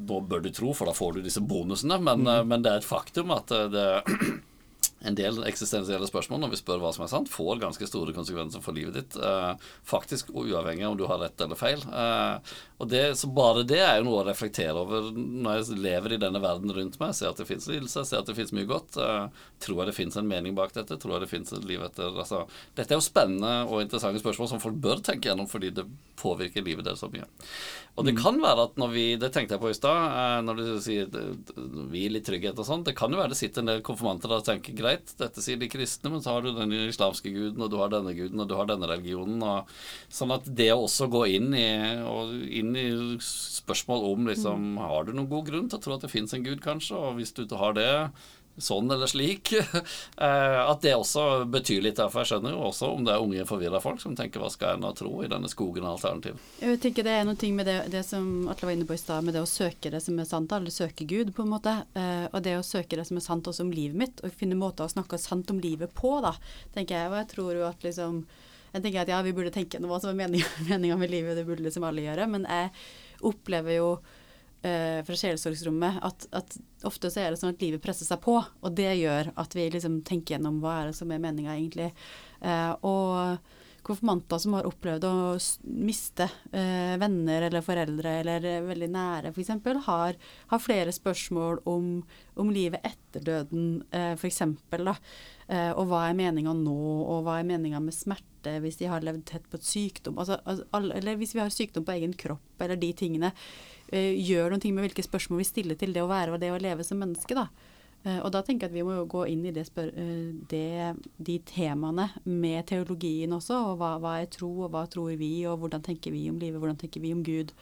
nå 0.09 0.21
bør 0.31 0.47
du 0.47 0.49
tro, 0.57 0.73
for 0.73 0.89
da 0.89 0.97
får 0.97 1.19
du 1.19 1.27
disse 1.27 1.45
bonusene, 1.45 2.01
men, 2.09 2.25
mm. 2.25 2.49
men 2.49 2.65
det 2.65 2.73
er 2.73 2.81
et 2.81 2.89
faktum 2.89 3.37
at 3.37 3.53
det 3.53 3.67
det 3.77 3.89
en 5.07 5.17
del 5.17 5.39
eksistensielle 5.47 6.09
spørsmål 6.09 6.43
når 6.43 6.53
vi 6.55 6.59
spør 6.61 6.81
hva 6.83 6.93
som 6.95 7.05
er 7.07 7.11
sant, 7.13 7.31
får 7.31 7.61
ganske 7.63 7.89
store 7.89 8.15
konsekvenser 8.17 8.63
for 8.65 8.77
livet 8.77 8.97
ditt. 8.99 9.17
Eh, 9.17 9.69
faktisk 9.87 10.33
uavhengig 10.35 10.87
av 10.87 10.95
om 10.95 10.99
du 10.99 11.07
har 11.09 11.21
rett 11.23 11.45
eller 11.45 11.59
feil. 11.59 11.83
Eh, 11.87 12.55
og 12.83 12.91
det, 12.91 13.05
så 13.21 13.31
bare 13.33 13.65
det 13.69 13.81
er 13.85 14.01
jo 14.01 14.09
noe 14.09 14.23
å 14.23 14.27
reflektere 14.27 14.77
over 14.83 15.11
når 15.15 15.61
jeg 15.61 15.81
lever 15.87 16.17
i 16.17 16.21
denne 16.27 16.43
verden 16.43 16.75
rundt 16.75 16.99
meg. 17.03 17.15
Ser 17.17 17.31
at 17.31 17.41
det 17.41 17.49
fins 17.49 17.69
lidelse, 17.71 18.05
ser 18.09 18.23
at 18.23 18.31
det 18.31 18.37
fins 18.39 18.55
mye 18.57 18.69
godt. 18.69 18.99
Eh, 19.01 19.47
tror 19.63 19.83
jeg 19.83 19.93
det 19.93 19.97
fins 19.99 20.19
en 20.19 20.29
mening 20.29 20.57
bak 20.59 20.75
dette? 20.77 20.99
Tror 21.01 21.17
jeg 21.17 21.27
det 21.27 21.33
fins 21.33 21.55
et 21.55 21.69
liv 21.69 21.83
etter 21.87 22.11
altså, 22.13 22.45
Dette 22.77 22.95
er 22.95 23.01
jo 23.01 23.07
spennende 23.07 23.55
og 23.71 23.85
interessante 23.85 24.23
spørsmål 24.23 24.53
som 24.53 24.63
folk 24.63 24.79
bør 24.83 25.03
tenke 25.05 25.31
gjennom 25.31 25.49
fordi 25.51 25.73
det 25.77 25.87
påvirker 26.21 26.65
livet 26.65 26.87
deres 26.87 27.03
så 27.05 27.11
mye. 27.13 27.27
Og 27.97 28.05
det 28.05 28.17
kan 28.19 28.37
være 28.43 28.67
at 28.69 28.79
når 28.81 28.91
vi 28.93 29.05
Det 29.21 29.31
tenkte 29.33 29.57
jeg 29.57 29.63
på 29.63 29.71
i 29.71 29.77
stad, 29.77 30.45
når 30.45 30.59
du 30.59 30.65
sier 30.85 31.09
hvil 31.93 32.19
i 32.19 32.23
trygghet 32.25 32.59
og 32.61 32.67
sånn. 32.69 32.85
Det 32.85 32.97
kan 32.97 33.13
jo 33.13 33.21
være 33.21 33.33
det 33.33 33.39
sitter 33.41 33.63
en 33.63 33.71
del 33.71 33.85
konfirmanter 33.87 34.33
der 34.33 34.43
og 34.43 34.47
tenker 34.49 34.77
greit, 34.77 34.96
dette 35.21 35.43
sier 35.45 35.59
de 35.61 35.69
kristne, 35.71 36.11
men 36.13 36.23
så 36.25 36.35
har 36.35 36.45
du 36.45 36.53
den 36.57 36.73
islamske 36.87 37.33
guden, 37.35 37.63
og 37.63 37.71
du 37.73 37.79
har 37.81 37.93
denne 37.93 38.15
guden, 38.17 38.43
og 38.43 38.49
du 38.51 38.55
har 38.59 38.69
denne 38.71 38.89
religionen. 38.91 39.43
Og, 39.43 39.73
sånn 40.13 40.35
at 40.35 40.49
det 40.59 40.71
å 40.75 40.85
også 40.87 41.11
gå 41.13 41.25
inn 41.39 41.53
i, 41.57 41.69
inn 42.61 42.73
i 42.77 42.87
spørsmål 43.23 44.07
om 44.13 44.31
liksom 44.31 44.77
Har 44.81 45.07
du 45.07 45.15
noen 45.15 45.31
god 45.31 45.49
grunn 45.51 45.71
til 45.71 45.79
å 45.79 45.85
tro 45.85 45.97
at 45.97 46.07
det 46.07 46.13
fins 46.13 46.35
en 46.37 46.45
gud, 46.47 46.61
kanskje? 46.65 46.99
Og 46.99 47.21
hvis 47.21 47.35
du 47.37 47.45
ikke 47.45 47.61
har 47.61 47.77
det, 47.77 47.93
sånn 48.59 48.91
eller 48.91 49.09
slik 49.11 49.53
eh, 49.57 50.61
At 50.63 50.83
det 50.83 50.95
også 50.97 51.45
betyr 51.51 51.83
litt. 51.85 51.99
derfor 52.01 52.23
jeg 52.23 52.33
skjønner 52.33 52.55
jo 52.55 52.65
også 52.71 52.91
om 52.95 53.05
det 53.07 53.15
er 53.15 53.25
unge, 53.25 53.47
forvirra 53.49 53.81
folk 53.85 54.01
som 54.03 54.17
tenker 54.17 54.43
hva 54.43 54.51
skal 54.53 54.75
jeg 54.75 54.83
nå 54.83 54.93
tro 54.97 55.13
i 55.25 55.31
denne 55.31 55.51
skogen 55.53 55.85
av 55.85 55.97
alternativ. 55.97 56.41
Jeg 56.63 56.81
tenker 56.83 57.07
det 57.07 57.17
er 57.19 57.29
noe 57.29 57.53
med 57.57 57.69
det, 57.69 57.77
det 57.93 58.03
som 58.07 58.49
Atle 58.53 58.71
var 58.71 58.77
inne 58.77 58.89
på 58.89 58.97
i 58.97 59.01
stad, 59.01 59.25
med 59.27 59.37
det 59.37 59.45
å 59.45 59.51
søke 59.51 59.93
det 59.93 60.01
som 60.05 60.19
er 60.19 60.29
sant, 60.29 60.53
eller 60.53 60.75
søke 60.75 61.07
Gud, 61.09 61.35
på 61.37 61.45
en 61.45 61.53
måte. 61.53 61.77
Eh, 61.95 62.27
og 62.33 62.43
det 62.45 62.57
å 62.59 62.67
søke 62.67 62.99
det 62.99 63.07
som 63.09 63.21
er 63.21 63.27
sant 63.27 63.49
også 63.49 63.67
om 63.67 63.73
livet 63.75 63.99
mitt, 64.01 64.25
og 64.25 64.35
finne 64.35 64.59
måter 64.59 64.87
å 64.87 64.93
snakke 64.93 65.21
sant 65.21 65.51
om 65.53 65.61
livet 65.63 65.93
på, 65.97 66.17
da, 66.25 66.35
tenker 66.75 66.99
jeg. 66.99 67.13
Og 67.13 67.19
jeg 67.21 67.33
tror 67.37 67.55
jo 67.61 67.71
at 67.71 67.87
liksom 67.87 68.27
Jeg 68.77 68.83
tenker 68.83 69.07
at 69.07 69.09
ja, 69.09 69.19
vi 69.25 69.33
burde 69.33 69.49
tenke 69.55 69.79
noe 69.81 69.97
som 70.03 70.19
er 70.21 70.29
meninga 70.69 70.97
med 71.01 71.09
livet, 71.09 71.37
det 71.39 71.47
burde 71.49 71.65
liksom 71.65 71.87
alle 71.89 72.03
gjøre. 72.05 72.27
Men 72.29 72.45
jeg 72.45 72.73
opplever 73.25 73.79
jo 73.79 73.87
eh, 74.67 75.01
fra 75.07 75.19
sjelesorgsrommet 75.19 76.01
at, 76.07 76.27
at, 76.37 76.57
ofte 76.87 77.11
så 77.13 77.23
er 77.23 77.33
det 77.33 77.41
sånn 77.41 77.55
at 77.55 77.63
livet 77.65 77.83
presser 77.85 78.09
seg 78.09 78.21
på, 78.25 78.37
og 78.39 78.75
det 78.77 78.93
gjør 78.99 79.33
at 79.39 79.57
vi 79.57 79.69
liksom 79.73 80.01
tenker 80.07 80.37
gjennom 80.37 80.59
hva 80.63 80.81
er 80.81 80.91
det 80.91 80.99
som 80.99 81.13
er 81.15 81.23
meninga 81.23 81.55
egentlig. 81.55 81.93
Eh, 82.43 82.73
og 82.87 83.39
konfirmanter 83.87 84.41
som 84.43 84.57
har 84.57 84.67
opplevd 84.69 85.07
å 85.07 85.15
miste 85.87 86.27
eh, 86.51 86.97
venner 87.01 87.47
eller 87.47 87.65
foreldre 87.65 88.17
eller 88.21 88.47
eh, 88.51 88.65
veldig 88.67 88.89
nære 88.93 89.33
f.eks., 89.33 89.53
har, 89.87 90.19
har 90.53 90.63
flere 90.63 90.95
spørsmål 90.95 91.63
om, 91.71 91.91
om 92.41 92.51
livet 92.53 92.85
etter 92.87 93.25
døden 93.27 93.85
eh, 93.91 94.15
f.eks. 94.17 94.43
Eh, 94.43 95.71
og 95.73 95.85
hva 95.91 96.07
er 96.09 96.19
meninga 96.19 96.55
nå, 96.59 96.81
og 97.07 97.27
hva 97.27 97.39
er 97.41 97.49
meninga 97.49 97.81
med 97.83 97.95
smerte 97.95 98.59
hvis 98.63 98.79
de 98.81 98.91
har 98.91 99.07
levd 99.07 99.25
tett 99.27 99.47
på 99.51 99.59
et 99.59 99.67
sykdom, 99.67 100.19
altså, 100.23 100.41
altså, 100.47 100.67
eller 100.95 101.19
hvis 101.19 101.35
vi 101.35 101.43
har 101.43 101.55
sykdom 101.55 101.87
på 101.87 101.97
egen 101.97 102.13
kropp, 102.19 102.61
eller 102.63 102.79
de 102.79 102.93
tingene. 102.97 103.33
Eh, 103.95 104.15
gjør 104.19 104.51
noen 104.51 104.63
ting 104.63 104.75
med 104.75 104.89
hvilke 104.89 105.07
spørsmål 105.07 105.45
vi 105.45 105.49
stiller 105.49 105.79
til 105.79 105.95
det 105.95 106.03
å 106.03 106.11
være 106.11 106.35
og 106.35 106.43
det 106.43 106.51
å 106.55 106.61
leve 106.63 106.87
som 106.87 106.99
menneske, 107.03 107.39
da. 107.39 107.49
Eh, 108.07 108.21
og 108.23 108.31
da 108.35 108.43
tenker 108.45 108.67
jeg 108.67 108.71
at 108.71 108.77
vi 108.77 108.85
må 108.87 108.95
jo 109.01 109.09
gå 109.11 109.25
inn 109.33 109.43
i 109.49 109.53
det 109.55 109.65
eh, 109.83 110.31
det, 110.51 110.95
de 111.29 111.37
temaene 111.49 112.07
med 112.29 112.69
teologien 112.71 113.35
også, 113.35 113.59
og 113.73 113.81
hva, 113.81 113.97
hva, 114.03 114.19
er 114.21 114.31
tro, 114.31 114.53
og 114.67 114.71
hva 114.75 114.85
tror 114.91 115.17
vi, 115.19 115.33
og 115.51 115.59
hvordan 115.63 115.83
tenker 115.87 116.15
vi 116.15 116.29
om 116.31 116.39
livet, 116.39 116.61
hvordan 116.63 116.79
tenker 116.79 117.03
vi 117.03 117.13
om 117.17 117.25
Gud. 117.27 117.53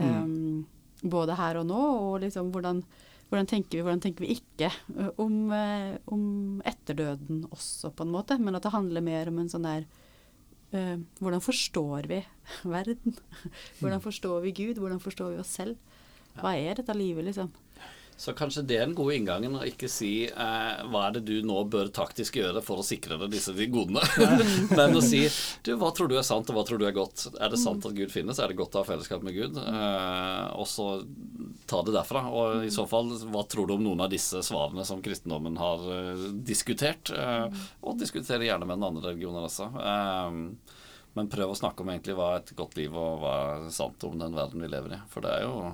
Mm. 0.00 0.10
Um, 0.10 1.06
både 1.10 1.36
her 1.38 1.60
og 1.60 1.68
nå, 1.68 1.78
og 1.78 2.18
liksom 2.24 2.50
hvordan, 2.54 2.82
hvordan 3.30 3.48
tenker 3.50 3.78
vi, 3.78 3.84
hvordan 3.86 4.02
tenker 4.02 4.24
vi 4.24 4.36
ikke 4.38 4.70
om, 5.22 5.52
om 6.12 6.24
etterdøden 6.66 7.44
også, 7.50 7.92
på 7.94 8.04
en 8.06 8.12
måte. 8.14 8.36
Men 8.40 8.58
at 8.58 8.66
det 8.66 8.74
handler 8.74 9.04
mer 9.04 9.30
om 9.30 9.40
en 9.40 9.48
sånn 9.52 9.68
der 9.68 9.86
uh, 10.74 10.96
Hvordan 11.22 11.44
forstår 11.44 12.10
vi 12.10 12.20
verden? 12.76 13.16
hvordan 13.80 14.02
forstår 14.04 14.44
vi 14.44 14.56
Gud? 14.64 14.82
Hvordan 14.82 15.02
forstår 15.02 15.34
vi 15.34 15.42
oss 15.44 15.56
selv? 15.60 15.78
Hva 16.40 16.54
er 16.56 16.78
dette 16.78 16.94
livet, 16.96 17.26
liksom? 17.26 17.50
Så 18.20 18.34
kanskje 18.36 18.66
det 18.68 18.76
er 18.76 18.82
den 18.84 18.96
gode 18.98 19.14
inngangen 19.16 19.54
å 19.56 19.62
ikke 19.64 19.88
si 19.88 20.26
eh, 20.28 20.80
hva 20.92 21.06
er 21.06 21.14
det 21.16 21.22
du 21.24 21.46
nå 21.46 21.62
bør 21.72 21.88
taktisk 21.94 22.36
gjøre 22.36 22.60
for 22.60 22.82
å 22.82 22.84
sikre 22.84 23.16
deg 23.22 23.32
disse 23.32 23.54
godene, 23.72 24.02
men 24.76 24.98
å 24.98 25.00
si 25.00 25.22
du, 25.64 25.70
hva 25.80 25.88
tror 25.96 26.10
du 26.10 26.18
er 26.18 26.26
sant, 26.26 26.50
og 26.52 26.58
hva 26.58 26.64
tror 26.68 26.82
du 26.82 26.84
er 26.84 26.96
godt? 26.96 27.30
Er 27.40 27.48
det 27.48 27.60
sant 27.62 27.86
at 27.88 27.96
Gud 27.96 28.12
finnes? 28.12 28.36
Er 28.36 28.52
det 28.52 28.58
godt 28.60 28.76
å 28.76 28.82
ha 28.82 28.88
fellesskap 28.90 29.24
med 29.24 29.38
Gud? 29.38 29.56
Eh, 29.56 30.44
og 30.52 30.68
så 30.68 30.90
ta 31.70 31.80
det 31.86 31.96
derfra. 31.96 32.26
Og 32.28 32.68
i 32.68 32.74
så 32.74 32.84
fall, 32.90 33.08
hva 33.32 33.46
tror 33.48 33.70
du 33.70 33.78
om 33.78 33.88
noen 33.88 34.04
av 34.04 34.12
disse 34.12 34.44
svarene 34.44 34.84
som 34.84 35.00
kristendommen 35.04 35.56
har 35.60 35.88
eh, 35.96 36.28
diskutert? 36.44 37.14
Eh, 37.16 37.64
og 37.80 37.98
diskutere 38.04 38.44
gjerne 38.44 38.68
med 38.68 38.82
den 38.82 38.88
andre 38.90 39.14
religionen 39.14 39.48
også. 39.48 39.72
Eh, 39.80 40.78
men 41.16 41.32
prøv 41.32 41.54
å 41.54 41.58
snakke 41.58 41.82
om 41.82 41.90
egentlig 41.96 42.20
hva 42.20 42.34
er 42.34 42.44
et 42.44 42.56
godt 42.58 42.76
liv, 42.76 42.92
og 42.92 43.24
hva 43.24 43.34
er 43.56 43.68
sant 43.74 44.04
om 44.06 44.20
den 44.20 44.36
verden 44.36 44.60
vi 44.60 44.68
lever 44.76 44.98
i. 44.98 45.04
For 45.08 45.24
det 45.24 45.38
er 45.40 45.48
jo 45.48 45.70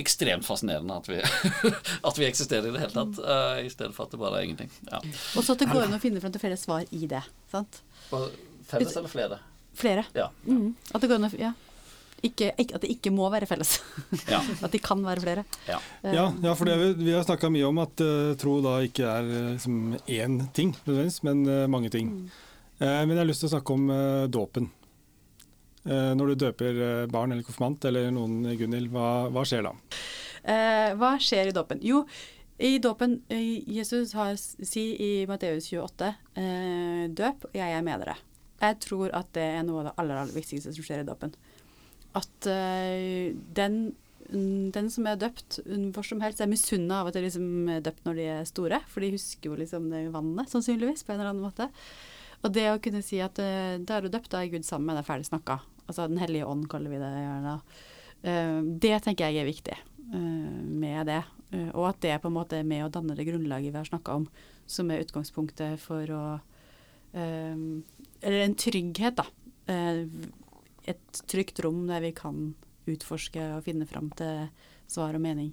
ekstremt 0.00 0.46
fascinerende 0.46 0.96
at 0.96 1.08
vi, 1.10 1.20
at 2.08 2.18
vi, 2.18 2.26
eksisterer 2.26 2.68
i 2.68 2.74
det 2.74 2.82
hele 2.82 2.94
tatt, 2.94 3.20
uh, 3.22 3.60
i 3.62 3.70
stedet 3.72 3.94
for 3.96 4.08
at 4.08 4.14
det 4.14 4.20
bare 4.20 4.40
er 4.40 4.48
ingenting. 4.48 4.70
Ja. 4.90 5.00
Og 5.36 5.44
så 5.44 5.56
at 5.56 5.62
det 5.62 5.70
går 5.70 5.86
an 5.86 5.96
å 5.96 6.02
finne 6.02 6.22
fram 6.22 6.34
til 6.34 6.42
flere 6.42 6.58
svar 6.60 6.86
i 6.90 7.08
det. 7.10 7.22
sant? 7.52 7.82
Felles 8.70 8.94
eller 8.96 9.10
flere? 9.12 9.40
Flere. 9.76 10.06
Ja. 10.16 10.30
Mm. 10.46 10.72
At 10.92 11.02
det 11.02 11.10
går 11.10 11.20
an 11.20 11.28
å 11.30 11.34
ja. 11.40 11.52
Ikke, 12.20 12.50
ikke, 12.60 12.76
at 12.76 12.82
det 12.84 12.90
ikke 12.92 13.12
må 13.16 13.30
være 13.32 13.48
felles. 13.48 13.78
Ja. 14.28 14.42
at 14.66 14.74
de 14.74 14.80
kan 14.82 15.00
være 15.04 15.24
flere. 15.24 15.46
Ja, 15.68 15.78
uh, 16.04 16.10
ja, 16.12 16.26
ja 16.44 16.56
for 16.58 16.68
det, 16.68 16.76
vi 17.00 17.14
har 17.16 17.24
snakka 17.24 17.52
mye 17.52 17.70
om 17.70 17.80
at 17.84 18.04
uh, 18.04 18.34
tro 18.40 18.58
da 18.64 18.76
ikke 18.84 19.08
er 19.08 19.30
liksom 19.54 19.96
én 20.04 20.42
ting, 20.56 20.74
men 21.26 21.44
mange 21.70 21.92
ting. 21.92 22.12
Mm. 22.12 22.46
men 22.80 23.10
jeg 23.12 23.22
har 23.22 23.28
lyst 23.28 23.44
til 23.44 23.50
å 23.50 23.54
snakke 23.56 23.76
om 23.76 23.90
dåpen. 24.32 24.70
Eh, 25.88 26.10
når 26.16 26.32
du 26.32 26.42
døper 26.44 26.82
eh, 26.84 27.06
barn 27.10 27.32
eller 27.32 27.46
konfirmant 27.46 27.84
eller 27.88 28.10
noen, 28.12 28.42
Gunhild, 28.58 28.90
hva, 28.92 29.30
hva, 29.32 29.44
skjer 29.48 29.64
da? 29.64 29.72
Eh, 30.42 30.90
hva 31.00 31.14
skjer 31.22 31.50
i 31.50 31.56
dåpen? 31.56 31.80
Jo, 31.84 32.02
i 32.60 32.76
dåpen 32.82 33.22
Jesus 33.30 34.12
har, 34.12 34.34
si 34.36 34.84
i 35.00 35.12
Matteus 35.28 35.70
28 35.72 36.10
eh, 36.36 37.06
døp, 37.16 37.48
jeg 37.56 37.72
er 37.76 37.86
med 37.86 38.04
dere. 38.04 38.18
Jeg 38.60 38.76
tror 38.84 39.14
at 39.16 39.30
det 39.32 39.46
er 39.56 39.64
noe 39.64 39.80
av 39.80 39.88
det 39.88 39.96
aller, 40.02 40.20
aller 40.20 40.36
viktigste 40.36 40.74
som 40.76 40.84
skjer 40.84 41.00
i 41.00 41.08
dåpen. 41.08 41.32
At 42.18 42.48
eh, 42.50 43.32
den, 43.56 43.80
den, 44.28 44.92
som 44.92 45.08
er 45.08 45.16
døpt, 45.20 45.62
hvor 45.94 46.04
som 46.04 46.20
helst, 46.20 46.42
er 46.44 46.50
misunna 46.50 47.00
av 47.00 47.08
at 47.08 47.16
de 47.16 47.24
liksom 47.24 47.70
er 47.72 47.84
døpt 47.86 48.04
når 48.04 48.20
de 48.20 48.30
er 48.34 48.48
store, 48.48 48.82
for 48.92 49.00
de 49.00 49.14
husker 49.16 49.48
jo 49.48 49.56
liksom 49.62 49.88
det 49.94 50.10
vannet, 50.12 50.52
sannsynligvis, 50.52 51.06
på 51.06 51.14
en 51.14 51.22
eller 51.22 51.32
annen 51.32 51.46
måte. 51.48 51.70
Og 52.40 52.52
det 52.54 52.66
å 52.70 52.80
kunne 52.82 53.02
si 53.04 53.20
at 53.22 53.38
uh, 53.42 53.76
da 53.76 53.98
er 53.98 54.06
du 54.06 54.12
døpt, 54.12 54.30
da 54.32 54.42
er 54.42 54.52
Gud 54.52 54.66
sammen 54.66 54.90
med 54.90 55.00
deg, 55.00 55.08
ferdig 55.08 55.28
snakka. 55.28 55.60
Altså 55.86 56.06
Den 56.08 56.20
hellige 56.22 56.48
ånd, 56.48 56.66
kaller 56.72 56.92
vi 56.92 57.00
det 57.00 57.10
gjerne. 57.10 57.56
Uh, 58.24 58.58
det 58.82 58.94
tenker 59.04 59.28
jeg 59.28 59.42
er 59.42 59.48
viktig 59.48 59.76
uh, 60.14 60.60
med 60.64 61.10
det. 61.10 61.22
og 61.74 61.88
at 61.88 62.00
det 62.04 62.12
er 62.14 62.20
på 62.22 62.30
en 62.30 62.36
måte 62.36 62.60
med 62.62 62.84
å 62.84 62.92
danne 62.94 63.16
det 63.18 63.26
grunnlaget 63.26 63.72
vi 63.72 63.78
har 63.80 63.88
snakka 63.88 64.20
om, 64.20 64.28
som 64.70 64.90
er 64.90 65.02
utgangspunktet 65.02 65.80
for 65.82 66.12
å 66.14 66.24
Eller 67.10 68.44
en 68.44 68.54
trygghet, 68.54 69.18
da. 69.18 69.24
et 70.86 71.22
trygt 71.26 71.58
rom 71.64 71.88
der 71.88 72.04
vi 72.04 72.12
kan 72.14 72.54
utforske 72.86 73.48
og 73.56 73.64
finne 73.66 73.88
fram 73.90 74.12
til 74.14 74.46
svar 74.86 75.18
og 75.18 75.20
mening. 75.20 75.50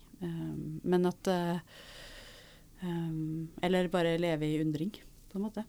men 0.84 1.10
at 1.10 1.28
Eller 3.66 3.90
bare 3.90 4.20
leve 4.22 4.46
i 4.46 4.62
undring 4.62 4.94
på 5.38 5.42
en 5.42 5.46
måte. 5.48 5.64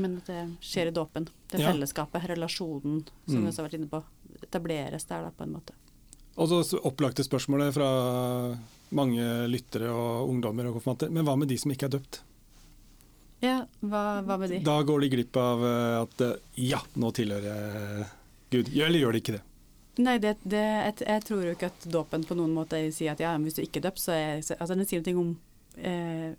Men 0.00 0.16
at 0.18 0.32
det 0.32 0.40
skjer 0.64 0.90
i 0.90 0.96
dåpen. 0.96 1.28
Det 1.52 1.60
ja. 1.60 1.68
fellesskapet, 1.70 2.24
relasjonen, 2.32 3.04
som 3.26 3.36
mm. 3.36 3.44
vi 3.44 3.52
også 3.52 3.62
har 3.62 3.68
vært 3.68 3.78
inne 3.78 3.90
på, 3.92 4.02
etableres 4.40 5.06
der 5.10 5.28
da, 5.28 5.32
på 5.36 5.44
en 5.44 5.54
måte. 5.58 5.76
Og 6.40 6.48
så 6.64 6.80
opplagte 6.88 7.26
spørsmålet 7.26 7.74
fra 7.76 7.90
mange 8.96 9.26
lyttere 9.50 9.90
og 9.92 10.30
ungdommer 10.32 10.70
og 10.70 10.78
konfirmanter. 10.78 11.12
Men 11.12 11.26
hva 11.28 11.36
med 11.36 11.50
de 11.50 11.58
som 11.60 11.74
ikke 11.74 11.90
er 11.90 11.98
døpt? 11.98 12.22
Ja, 13.40 13.58
hva, 13.80 14.20
hva, 14.24 14.36
med 14.40 14.52
de? 14.52 14.62
Da 14.64 14.80
går 14.84 15.04
de 15.04 15.12
glipp 15.14 15.36
av 15.40 15.62
eh, 15.64 15.98
at 16.00 16.24
eh, 16.24 16.34
ja, 16.70 16.80
nå 17.00 17.12
tilhører 17.16 17.46
jeg 17.48 18.08
Gud. 18.50 18.72
Eller 18.74 19.00
gjør 19.00 19.16
de 19.16 19.22
ikke 19.22 19.36
det? 19.38 19.44
Nei, 20.00 20.16
det, 20.22 20.34
det, 20.48 20.60
jeg, 20.60 20.94
jeg, 21.04 21.24
tror 21.26 21.44
jo 21.44 21.54
ikke 21.54 21.70
at 21.70 21.86
dåpen 21.92 22.24
på 22.26 22.36
noen 22.38 22.52
måte 22.56 22.78
sier 22.94 23.14
at 23.14 23.22
ja, 23.22 23.32
men 23.36 23.48
hvis 23.48 23.58
du 23.58 23.62
ikke 23.64 23.80
er 23.82 23.88
døpt, 23.88 24.02
så 24.02 24.14
er 24.16 24.40
altså 24.40 24.76
Den 24.76 24.88
sier 24.88 25.04
noe 25.04 25.22
om 25.22 25.32
eh, 25.76 26.30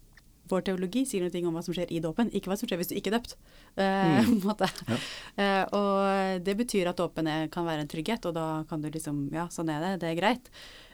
vår 0.52 0.66
teologi 0.68 1.06
sier 1.08 1.24
noe 1.26 1.48
om 1.48 1.56
hva 1.58 1.64
som 1.66 1.76
skjer 1.76 1.92
i 1.94 2.02
dåpen, 2.04 2.30
ikke 2.36 2.52
hva 2.52 2.58
som 2.60 2.70
skjer 2.70 2.82
hvis 2.82 2.92
du 2.92 2.98
ikke 2.98 3.12
er 3.14 3.18
døpt. 3.18 3.36
Uh, 3.78 4.20
mm. 4.28 4.52
ja. 4.92 5.00
uh, 5.40 5.64
og 5.78 6.44
det 6.46 6.56
betyr 6.60 6.92
at 6.92 7.00
dåpen 7.00 7.30
kan 7.54 7.68
være 7.68 7.86
en 7.86 7.92
trygghet, 7.92 8.28
og 8.30 8.36
da 8.38 8.46
kan 8.70 8.84
du 8.84 8.90
liksom 8.92 9.30
Ja, 9.36 9.48
sånn 9.54 9.72
er 9.72 9.84
det, 9.84 9.92
det 10.04 10.12
er 10.12 10.20
greit. 10.20 10.52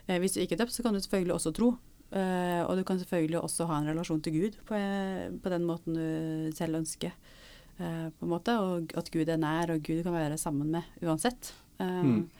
Uh, 0.08 0.16
hvis 0.22 0.36
du 0.36 0.42
ikke 0.42 0.58
er 0.58 0.64
døpt, 0.64 0.76
så 0.76 0.86
kan 0.86 0.94
du 0.94 1.02
selvfølgelig 1.02 1.38
også 1.38 1.54
tro. 1.56 1.76
og 2.08 2.76
du 2.78 2.84
kan 2.88 2.96
selvfølgelig 2.98 3.40
også 3.42 3.66
ha 3.68 3.78
en 3.78 3.88
relasjon 3.90 4.20
til 4.24 4.32
Gud 4.32 4.54
på, 4.64 4.78
på 5.42 5.50
den 5.52 5.64
måten 5.68 5.92
du 5.98 6.54
selv 6.56 6.78
ønsker. 6.78 7.12
på 7.76 8.24
en 8.24 8.32
måte, 8.32 8.54
Og 8.56 8.94
at 8.96 9.10
Gud 9.12 9.28
er 9.28 9.36
nær, 9.36 9.70
og 9.74 9.82
Gud 9.84 10.02
kan 10.02 10.14
være 10.14 10.38
sammen 10.38 10.70
med 10.70 10.82
uansett. 11.02 11.52
Mm. 11.78 12.30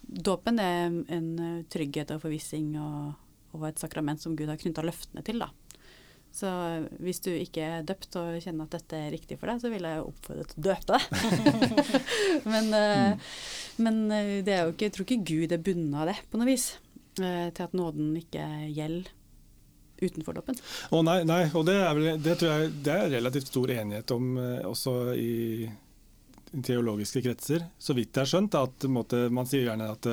Dåpen 0.00 0.58
er 0.58 0.88
en 0.88 1.28
trygghet 1.68 2.10
og 2.16 2.22
forvissing 2.22 2.78
og, 2.80 3.12
og 3.52 3.68
et 3.68 3.78
sakrament 3.78 4.22
som 4.22 4.34
Gud 4.34 4.48
har 4.48 4.56
knytta 4.56 4.82
løftene 4.82 5.22
til. 5.22 5.44
da. 5.44 5.50
Så 6.30 6.50
hvis 7.02 7.18
du 7.24 7.30
ikke 7.34 7.64
er 7.66 7.86
døpt 7.86 8.14
og 8.20 8.38
kjenner 8.42 8.68
at 8.68 8.76
dette 8.76 8.98
er 8.98 9.10
riktig 9.12 9.38
for 9.40 9.50
deg, 9.50 9.62
så 9.62 9.70
vil 9.72 9.86
jeg 9.86 10.02
oppfordre 10.04 10.44
til 10.46 10.60
å 10.60 10.66
døpe 10.68 10.94
deg. 10.94 11.80
men, 12.52 12.68
mm. 12.70 13.24
men 13.82 13.98
eh, 14.14 14.36
det 14.46 14.54
er 14.54 14.62
jo 14.62 14.74
ikke, 14.74 14.86
jeg 14.86 14.94
tror 14.96 15.08
ikke 15.08 15.32
Gud 15.32 15.54
er 15.56 15.64
bundet 15.66 15.98
av 15.98 16.12
det 16.12 16.16
på 16.30 16.40
noe 16.40 16.48
vis. 16.48 16.68
Eh, 17.18 17.48
til 17.50 17.66
at 17.66 17.74
nåden 17.76 18.12
ikke 18.20 18.46
gjelder 18.70 19.10
utenfor 20.00 20.38
dåpen. 20.38 20.60
Å 20.94 21.02
nei, 21.04 21.18
nei, 21.28 21.42
og 21.50 21.66
det 21.68 21.76
er, 21.76 21.90
vel, 21.98 22.22
det 22.22 22.38
tror 22.40 22.54
jeg 22.54 22.70
det 22.86 22.94
er 22.94 23.14
relativt 23.18 23.50
stor 23.50 23.72
enighet 23.74 24.14
om 24.14 24.30
også 24.70 24.94
i 25.18 25.32
teologiske 26.54 27.20
kretser. 27.26 27.66
Så 27.76 27.98
vidt 27.98 28.14
jeg 28.14 28.22
har 28.22 28.30
skjønt, 28.30 28.56
at 28.56 28.86
måte, 28.88 29.26
man 29.34 29.50
sier 29.50 29.66
gjerne 29.66 29.90
at, 29.92 30.08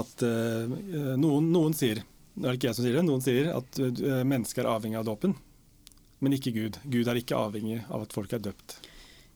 at 0.00 0.24
noen, 0.24 1.50
noen 1.52 1.76
sier 1.76 2.00
det 2.34 2.44
er 2.44 2.52
det 2.52 2.58
ikke 2.58 2.68
jeg 2.70 2.78
som 2.78 2.86
sier 2.86 2.96
det, 2.96 3.06
noen 3.06 3.24
sier 3.24 3.50
at 3.52 3.80
uh, 3.80 4.20
mennesket 4.28 4.62
er 4.62 4.70
avhengig 4.70 5.00
av 5.00 5.08
dåpen, 5.08 5.34
men 6.20 6.36
ikke 6.36 6.52
Gud. 6.54 6.78
Gud 6.92 7.08
er 7.10 7.18
ikke 7.20 7.38
avhengig 7.38 7.80
av 7.88 8.06
at 8.06 8.14
folk 8.14 8.32
er 8.36 8.42
døpt. 8.44 8.76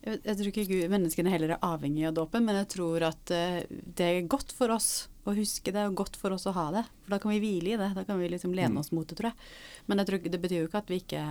Jeg, 0.05 0.21
jeg 0.21 0.37
tror 0.37 0.51
ikke 0.51 0.67
Gud, 0.69 0.85
menneskene 0.93 1.33
heller 1.33 1.55
er 1.55 1.65
avhengig 1.65 2.05
av 2.09 2.15
dåpen, 2.19 2.45
men 2.47 2.59
jeg 2.61 2.69
tror 2.75 3.07
at 3.09 3.33
uh, 3.35 3.59
det 3.67 4.07
er 4.07 4.31
godt 4.31 4.55
for 4.55 4.73
oss 4.75 5.07
å 5.25 5.33
huske 5.35 5.73
det, 5.73 5.87
og 5.89 5.97
godt 6.03 6.19
for 6.21 6.35
oss 6.35 6.45
å 6.47 6.53
ha 6.55 6.69
det. 6.75 6.85
For 7.03 7.15
da 7.15 7.21
kan 7.21 7.33
vi 7.33 7.41
hvile 7.41 7.73
i 7.73 7.79
det. 7.81 7.91
Da 7.97 8.05
kan 8.05 8.19
vi 8.21 8.29
liksom 8.29 8.53
lene 8.53 8.75
mm. 8.77 8.81
oss 8.83 8.91
mot 8.93 9.07
det, 9.09 9.17
tror 9.17 9.31
jeg. 9.31 9.51
Men 9.89 10.01
jeg 10.01 10.11
tror, 10.11 10.25
det 10.35 10.41
betyr 10.43 10.59
jo 10.61 10.69
ikke 10.69 10.83
at 10.83 10.91
vi 10.93 11.01
ikke 11.01 11.23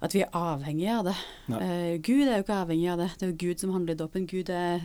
at 0.00 0.14
vi 0.16 0.22
er 0.24 0.32
avhengige 0.32 0.94
av 0.96 1.10
det. 1.10 1.14
Uh, 1.52 1.92
Gud 2.00 2.24
er 2.24 2.40
jo 2.40 2.44
ikke 2.46 2.62
avhengig 2.64 2.88
av 2.90 3.04
det. 3.04 3.10
Det 3.14 3.26
er 3.26 3.30
jo 3.30 3.42
Gud 3.44 3.62
som 3.62 3.74
handler 3.76 3.94
i 3.94 4.00
dåpen. 4.00 4.26
Gud 4.30 4.50
er 4.50 4.82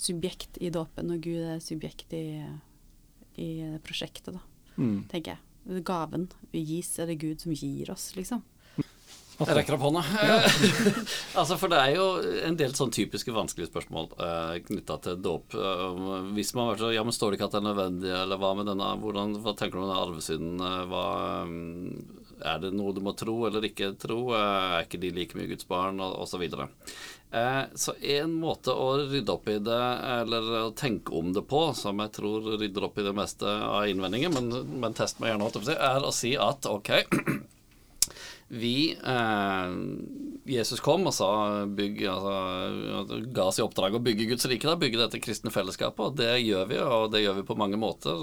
subjekt 0.00 0.58
i 0.64 0.72
dåpen, 0.72 1.12
og 1.12 1.22
Gud 1.22 1.44
er 1.44 1.62
subjekt 1.62 2.14
i 2.16 2.24
i 3.36 3.78
prosjektet, 3.84 4.34
da, 4.34 4.40
mm. 4.76 4.96
tenker 5.12 5.36
jeg. 5.36 5.82
Gaven 5.86 6.30
vi 6.50 6.64
gis, 6.64 6.94
er 6.98 7.10
det 7.10 7.20
Gud 7.20 7.42
som 7.42 7.52
gir 7.54 7.92
oss, 7.92 8.10
liksom. 8.16 8.42
Jeg 9.40 9.56
rekker 9.56 9.76
opp 9.78 9.84
hånda. 9.86 10.02
altså, 11.40 11.56
for 11.56 11.72
det 11.72 11.78
er 11.80 11.94
jo 11.96 12.06
en 12.44 12.56
del 12.60 12.74
sånn 12.76 12.92
typiske 12.92 13.32
vanskelige 13.32 13.70
spørsmål 13.70 14.10
uh, 14.20 14.56
knytta 14.66 14.98
til 15.06 15.22
dåp. 15.24 15.56
Uh, 15.56 16.28
hvis 16.36 16.52
man 16.52 16.66
har 16.66 16.74
vært 16.74 16.82
så, 16.84 16.90
ja, 16.92 17.04
men 17.06 17.16
Står 17.16 17.32
det 17.32 17.38
ikke 17.38 17.48
at 17.48 17.56
det 17.56 17.60
er 17.62 17.68
nødvendig, 17.70 18.10
eller 18.18 18.40
hva 18.40 18.50
med 18.58 18.68
denne 18.68 18.90
hvordan, 19.00 19.38
Hva 19.40 19.54
tenker 19.56 19.78
du 19.78 19.80
om 19.80 19.88
denne 19.88 20.02
arvesynden? 20.02 20.60
Uh, 20.60 20.82
hva, 20.90 21.06
um, 21.48 22.36
er 22.52 22.60
det 22.60 22.74
noe 22.76 22.92
du 22.96 23.00
må 23.04 23.14
tro 23.16 23.38
eller 23.48 23.64
ikke 23.70 23.94
tro? 24.00 24.20
Uh, 24.34 24.76
er 24.76 24.84
ikke 24.84 25.00
de 25.00 25.14
like 25.16 25.38
mye 25.38 25.48
Guds 25.54 25.68
barn? 25.70 26.04
Og 26.04 26.20
osv. 26.26 26.44
Så, 26.44 26.68
uh, 26.68 27.00
så 27.74 27.92
en 27.94 28.32
måte 28.42 28.74
å 28.74 28.88
rydde 28.98 29.34
opp 29.36 29.46
i 29.52 29.58
det, 29.62 29.82
eller 30.16 30.48
å 30.64 30.72
tenke 30.74 31.14
om 31.14 31.30
det 31.36 31.44
på, 31.46 31.60
som 31.78 32.02
jeg 32.02 32.10
tror 32.16 32.48
rydder 32.58 32.88
opp 32.88 32.98
i 32.98 33.04
det 33.06 33.14
meste 33.14 33.46
av 33.46 33.86
innvendinger, 33.86 34.32
men, 34.34 34.50
men 34.82 34.96
test 34.98 35.22
meg 35.22 35.36
gjerne, 35.36 35.76
er 35.76 36.06
å 36.06 36.10
si 36.14 36.34
at 36.34 36.66
ok 36.66 36.90
vi 38.52 38.98
eh, 38.98 39.74
Jesus 40.50 40.80
kom 40.82 41.04
og 41.06 41.14
sa 41.14 41.28
bygg, 41.70 42.00
altså, 42.10 43.20
ga 43.30 43.44
oss 43.46 43.60
i 43.60 43.62
oppdrag 43.62 43.94
å 43.94 44.02
bygge 44.02 44.26
Guds 44.32 44.48
rike, 44.50 44.66
da, 44.66 44.74
bygge 44.80 44.98
dette 44.98 45.20
kristne 45.22 45.52
fellesskapet. 45.54 46.02
og 46.02 46.16
Det 46.18 46.32
gjør 46.42 46.66
vi, 46.66 46.80
og 46.82 47.12
det 47.14 47.22
gjør 47.22 47.38
vi 47.38 47.46
på 47.46 47.58
mange 47.60 47.78
måter 47.78 48.18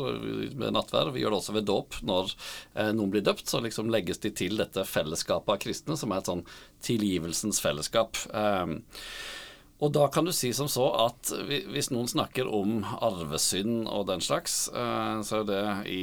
med 0.52 0.76
nattverd. 0.76 1.14
Vi 1.16 1.24
gjør 1.24 1.32
det 1.32 1.40
også 1.40 1.56
ved 1.56 1.70
dåp. 1.72 2.02
Når 2.12 2.34
eh, 2.34 2.92
noen 2.92 3.14
blir 3.14 3.24
døpt, 3.24 3.48
så 3.48 3.64
liksom 3.64 3.92
legges 3.94 4.20
de 4.24 4.34
til 4.36 4.60
dette 4.60 4.84
fellesskapet 4.84 5.56
av 5.56 5.64
kristne, 5.64 5.96
som 5.96 6.12
er 6.12 6.20
et 6.20 6.32
sånn 6.34 6.46
tilgivelsens 6.84 7.64
fellesskap. 7.64 8.20
Eh, 8.28 8.76
og 9.78 9.94
da 9.94 10.08
kan 10.12 10.28
du 10.28 10.34
si 10.36 10.52
som 10.58 10.68
så 10.68 10.90
at 11.06 11.32
hvis 11.48 11.94
noen 11.94 12.10
snakker 12.10 12.50
om 12.52 12.82
arvesynd 12.84 13.86
og 13.86 14.10
den 14.12 14.24
slags, 14.26 14.66
eh, 14.76 15.20
så 15.24 15.46
er 15.46 15.54
det 15.54 15.68
i 15.88 16.02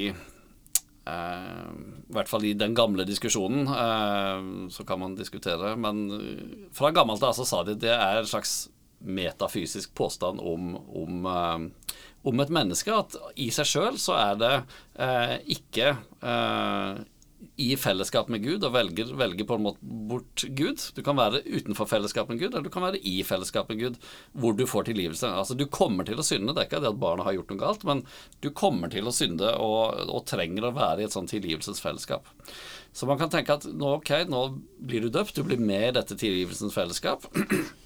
I 1.05 2.14
hvert 2.17 2.31
fall 2.31 2.47
i 2.49 2.55
den 2.57 2.73
gamle 2.77 3.05
diskusjonen 3.05 3.67
uh, 3.69 4.69
så 4.73 4.87
kan 4.88 5.03
man 5.03 5.17
diskutere. 5.19 5.75
Men 5.77 6.07
fra 6.73 6.93
gammelt 6.97 7.25
av 7.27 7.35
så 7.37 7.45
sa 7.49 7.61
de 7.67 7.77
det 7.77 7.93
er 7.93 8.23
en 8.23 8.31
slags 8.31 8.71
metafysisk 9.05 9.93
påstand 9.99 10.40
om, 10.40 10.71
om, 10.97 11.27
om 12.25 12.40
et 12.40 12.53
menneske. 12.57 12.88
At 12.88 13.19
i 13.37 13.51
seg 13.53 13.69
sjøl 13.69 13.99
så 14.01 14.17
er 14.17 14.38
det 14.40 14.55
ikke 15.53 15.90
i 17.61 17.75
fellesskap 17.81 18.31
med 18.33 18.43
Gud 18.45 18.65
og 18.67 18.75
velger, 18.75 19.13
velger, 19.19 19.47
på 19.49 19.59
en 19.59 19.65
måte 19.67 19.95
bort 20.11 20.45
Gud. 20.59 20.83
Du 20.97 21.03
kan 21.07 21.19
være 21.19 21.43
utenfor 21.45 21.89
fellesskap 21.91 22.31
med 22.33 22.41
Gud, 22.41 22.53
eller 22.53 22.67
du 22.67 22.73
kan 22.75 22.87
være 22.87 23.01
i 23.01 23.17
fellesskap 23.27 23.71
med 23.73 23.83
Gud, 23.83 23.99
hvor 24.33 24.57
du 24.57 24.65
får 24.71 24.89
tilgivelse. 24.91 25.31
Altså 25.31 25.57
Du 25.59 25.67
kommer 25.67 26.07
til 26.09 26.21
å 26.21 26.27
synde, 26.27 26.55
det 26.55 26.65
er 26.65 26.71
ikke 26.71 26.83
det 26.85 26.93
at 26.95 27.03
barna 27.03 27.27
har 27.27 27.37
gjort 27.39 27.55
noe 27.55 27.63
galt, 27.63 27.87
men 27.89 28.05
du 28.45 28.51
kommer 28.51 28.93
til 28.93 29.09
å 29.09 29.15
synde 29.15 29.55
og, 29.61 30.05
og 30.09 30.27
trenger 30.31 30.69
å 30.69 30.75
være 30.77 31.05
i 31.05 31.09
et 31.09 31.15
sånt 31.15 31.33
tilgivelsesfellesskap. 31.35 32.29
Så 32.95 33.09
man 33.11 33.19
kan 33.19 33.33
tenke 33.33 33.59
at 33.59 33.67
nå, 33.67 33.97
ok, 33.99 34.13
nå 34.31 34.45
blir 34.79 35.05
du 35.05 35.11
døpt, 35.13 35.35
du 35.35 35.47
blir 35.47 35.59
med 35.59 35.89
i 35.89 35.95
dette 35.97 36.19
tilgivelsens 36.19 36.77
fellesskap 36.77 37.27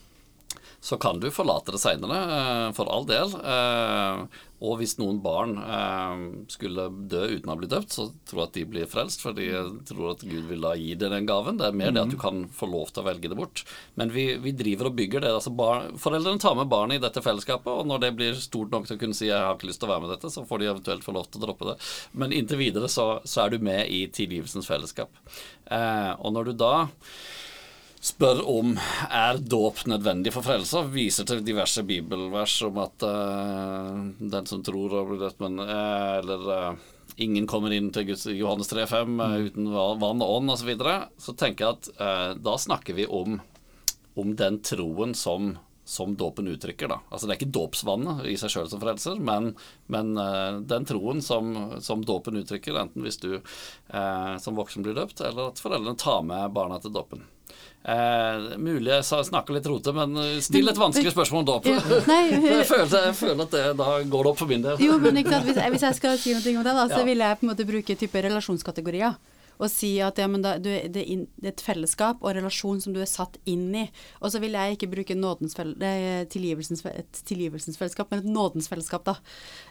så 0.81 0.97
kan 0.97 1.19
du 1.21 1.31
forlate 1.35 1.73
det 1.75 1.81
seinere, 1.83 2.19
eh, 2.35 2.69
for 2.73 2.87
all 2.87 3.07
del. 3.07 3.33
Eh, 3.35 4.45
og 4.63 4.77
hvis 4.79 4.97
noen 4.99 5.19
barn 5.23 5.57
eh, 5.59 6.21
skulle 6.51 6.85
dø 7.11 7.25
uten 7.35 7.51
å 7.51 7.57
bli 7.59 7.69
døpt, 7.71 7.95
så 7.95 8.07
tror 8.31 8.41
jeg 8.41 8.49
at 8.49 8.59
de 8.59 8.65
blir 8.73 8.91
frelst, 8.91 9.23
for 9.23 9.35
de 9.35 9.49
tror 9.89 10.13
at 10.13 10.23
Gud 10.23 10.47
vil 10.51 10.63
da 10.63 10.77
gi 10.79 10.93
deg 10.99 11.11
den 11.15 11.27
gaven. 11.27 11.59
Det 11.59 11.67
er 11.67 11.79
mer 11.81 11.95
det 11.95 12.05
at 12.05 12.15
du 12.15 12.19
kan 12.21 12.45
få 12.55 12.71
lov 12.71 12.93
til 12.93 13.03
å 13.03 13.09
velge 13.09 13.31
det 13.31 13.39
bort. 13.39 13.65
Men 13.99 14.15
vi, 14.15 14.29
vi 14.43 14.55
driver 14.59 14.91
og 14.91 14.99
bygger 15.01 15.27
det. 15.27 15.33
altså 15.41 15.55
bar, 15.59 15.89
Foreldrene 15.99 16.43
tar 16.43 16.55
med 16.59 16.71
barnet 16.71 17.01
i 17.01 17.05
dette 17.07 17.25
fellesskapet, 17.27 17.73
og 17.75 17.91
når 17.91 18.05
det 18.07 18.13
blir 18.21 18.39
stort 18.39 18.71
nok 18.75 18.87
til 18.87 18.99
å 18.99 19.03
kunne 19.03 19.19
si 19.19 19.27
'jeg 19.27 19.35
har 19.39 19.59
ikke 19.59 19.71
lyst 19.73 19.83
til 19.83 19.91
å 19.91 19.95
være 19.95 20.07
med 20.07 20.15
dette', 20.15 20.31
så 20.31 20.47
får 20.47 20.59
de 20.59 20.71
eventuelt 20.71 21.03
få 21.07 21.15
lov 21.15 21.27
til 21.27 21.43
å 21.43 21.47
droppe 21.47 21.73
det. 21.73 21.77
Men 22.15 22.33
inntil 22.33 22.63
videre 22.63 22.87
så, 22.87 23.19
så 23.27 23.47
er 23.47 23.51
du 23.51 23.59
med 23.59 23.91
i 23.91 24.07
tilgivelsens 24.07 24.67
fellesskap. 24.67 25.11
Og 26.23 26.33
når 26.33 26.45
du 26.45 26.53
da 26.55 26.89
spør 28.01 28.43
om 28.49 28.77
er 29.11 29.41
dåp 29.43 29.85
nødvendig 29.91 30.33
for 30.35 30.47
frelse, 30.47 30.85
viser 30.93 31.27
til 31.29 31.43
diverse 31.47 31.83
bibelvers 31.87 32.55
om 32.67 32.79
at 32.83 33.07
uh, 33.07 34.07
den 34.19 34.49
som 34.51 34.63
tror 34.67 34.95
og 35.01 35.13
blir 35.13 35.23
døpt, 35.25 35.43
men 35.45 35.61
uh, 35.63 36.19
Eller 36.21 36.49
uh, 36.49 36.89
ingen 37.17 37.47
kommer 37.51 37.75
inn 37.75 37.91
til 37.95 38.11
Guds, 38.13 38.27
Johannes 38.31 38.71
3,5 38.73 39.23
uh, 39.23 39.39
uten 39.49 39.71
vann 39.75 40.25
og 40.25 40.35
ånd 40.39 40.55
osv. 40.55 40.63
Så, 40.63 40.71
videre, 40.73 40.99
så 41.19 41.35
tenker 41.39 41.67
jeg 41.67 41.79
at 41.79 42.43
da 42.43 42.59
snakker 42.59 42.99
vi 42.99 43.07
om, 43.07 43.41
om 44.19 44.37
den 44.39 44.63
troen 44.67 45.17
som 45.19 45.57
som 45.89 46.17
dåpen 46.17 46.49
uttrykker. 46.49 46.89
da. 46.89 47.01
Altså 47.09 47.27
Det 47.27 47.33
er 47.33 47.39
ikke 47.39 47.55
dåpsvannet 47.57 48.27
i 48.29 48.35
seg 48.37 48.53
sjøl 48.53 48.67
som 48.69 48.81
frelser, 48.83 49.17
men, 49.25 49.55
men 49.89 50.11
uh, 50.21 50.61
den 50.61 50.85
troen 50.85 51.23
som, 51.25 51.55
som 51.81 52.03
dåpen 52.05 52.37
uttrykker, 52.43 52.77
enten 52.77 53.07
hvis 53.07 53.17
du 53.23 53.39
uh, 53.39 54.35
som 54.37 54.59
voksen 54.59 54.85
blir 54.85 54.99
døpt, 54.99 55.23
eller 55.25 55.49
at 55.49 55.63
foreldrene 55.65 55.97
tar 55.97 56.21
med 56.29 56.53
barna 56.53 56.77
til 56.85 56.93
dåpen. 56.93 57.25
Eh, 57.89 58.57
mulig 58.61 58.91
jeg 58.93 59.25
snakker 59.31 59.57
litt 59.57 59.67
rote, 59.71 59.95
men 59.97 60.13
eh, 60.21 60.35
still 60.45 60.69
et 60.69 60.77
vanskelig 60.77 61.15
spørsmål 61.15 61.47
da. 61.49 61.55
Ja, 61.71 61.79
nei, 62.05 62.21
jeg, 62.59 62.67
føler, 62.69 62.91
jeg 63.09 63.17
føler 63.17 63.41
at 63.47 63.55
det, 63.55 63.63
da 63.79 63.95
går 64.05 64.27
det 64.27 64.33
opp 64.35 64.43
for 64.43 64.51
min 64.51 64.67
del. 64.67 64.83
Jo, 64.85 64.99
men 65.01 65.17
hvis, 65.23 65.57
hvis, 65.57 65.87
jeg 65.87 65.97
skal 65.97 66.19
si 66.21 66.35
noe 66.37 66.53
om 66.61 66.67
det, 66.67 66.75
da, 66.77 66.85
så 66.91 66.99
ja. 67.01 67.07
vil 67.09 67.25
jeg 67.25 67.41
på 67.41 67.47
en 67.47 67.53
måte 67.55 67.69
bruke 67.69 67.97
type 68.03 68.25
relasjonskategorier 68.29 69.17
og 69.59 69.71
si 69.73 69.91
at 70.05 70.21
ja, 70.21 70.29
da, 70.39 70.55
du, 70.63 70.71
det, 70.95 71.03
er 71.03 71.51
et 71.51 71.63
fellesskap 71.65 72.23
og 72.23 72.35
relasjon 72.37 72.81
som 72.83 72.95
du 72.95 73.01
er 73.03 73.11
satt 73.11 73.39
inn 73.51 73.67
i. 73.75 73.85
Og 74.23 74.33
så 74.33 74.43
vil 74.43 74.55
jeg 74.55 74.77
ikke 74.77 74.91
bruke 74.93 75.17
fell, 75.55 75.75
tilgivelsens, 76.31 76.85
et 76.87 77.21
tilgivelsens 77.29 77.79
fellesskap, 77.81 78.11
men 78.11 78.23
et 78.23 78.31
nådens 78.31 78.71
fellesskap, 78.71 79.05
da. 79.09 79.17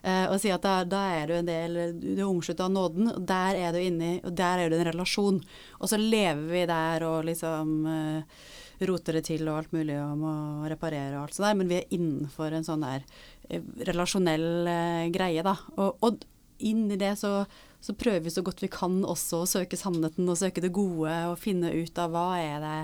Eh, 0.03 0.25
og 0.27 0.39
si 0.43 0.51
at 0.51 0.65
da, 0.65 0.81
da, 0.83 1.03
er 1.21 1.27
du 1.27 1.37
en 1.37 1.47
del 1.47 1.79
Du 1.95 2.13
er 2.17 2.27
omsluttet 2.27 2.65
av 2.65 2.71
nåden, 2.73 3.11
og 3.15 3.25
der 3.27 3.59
er 3.61 3.75
du 3.75 3.81
inni, 3.81 4.17
og 4.23 4.35
der 4.37 4.63
er 4.63 4.69
du 4.69 4.77
en 4.77 4.87
relasjon. 4.91 5.41
Og 5.79 5.91
så 5.91 5.99
lever 6.01 6.47
vi 6.51 6.65
der 6.69 7.07
og 7.07 7.27
liksom 7.27 7.75
eh, 7.91 8.39
roter 8.87 9.17
det 9.17 9.25
til 9.29 9.47
og 9.47 9.61
alt 9.61 9.73
mulig 9.73 9.97
og 9.97 10.17
må 10.21 10.33
reparere 10.69 11.15
og 11.15 11.25
alt 11.25 11.37
sånt 11.37 11.47
der, 11.47 11.57
men 11.57 11.71
vi 11.71 11.79
er 11.79 11.95
innenfor 11.95 12.53
en 12.53 12.67
sånn 12.67 12.85
der 12.85 13.05
eh, 13.49 13.63
relasjonell 13.89 14.69
eh, 14.69 15.05
greie, 15.15 15.45
da. 15.45 15.55
Og, 15.77 16.03
og 16.03 16.27
inn 16.65 16.87
i 16.91 16.99
det 16.99 17.15
så 17.19 17.39
så 17.83 17.93
prøver 17.93 18.25
vi 18.25 18.33
så 18.33 18.43
godt 18.45 18.63
vi 18.63 18.69
kan 18.71 18.99
også 19.05 19.43
å 19.43 19.49
søke 19.49 19.77
sannheten 19.79 20.29
og 20.29 20.39
søke 20.39 20.63
det 20.63 20.73
gode 20.75 21.13
og 21.29 21.39
finne 21.39 21.71
ut 21.75 21.99
av 22.01 22.13
hva 22.13 22.29
er 22.41 22.63
det 22.63 22.77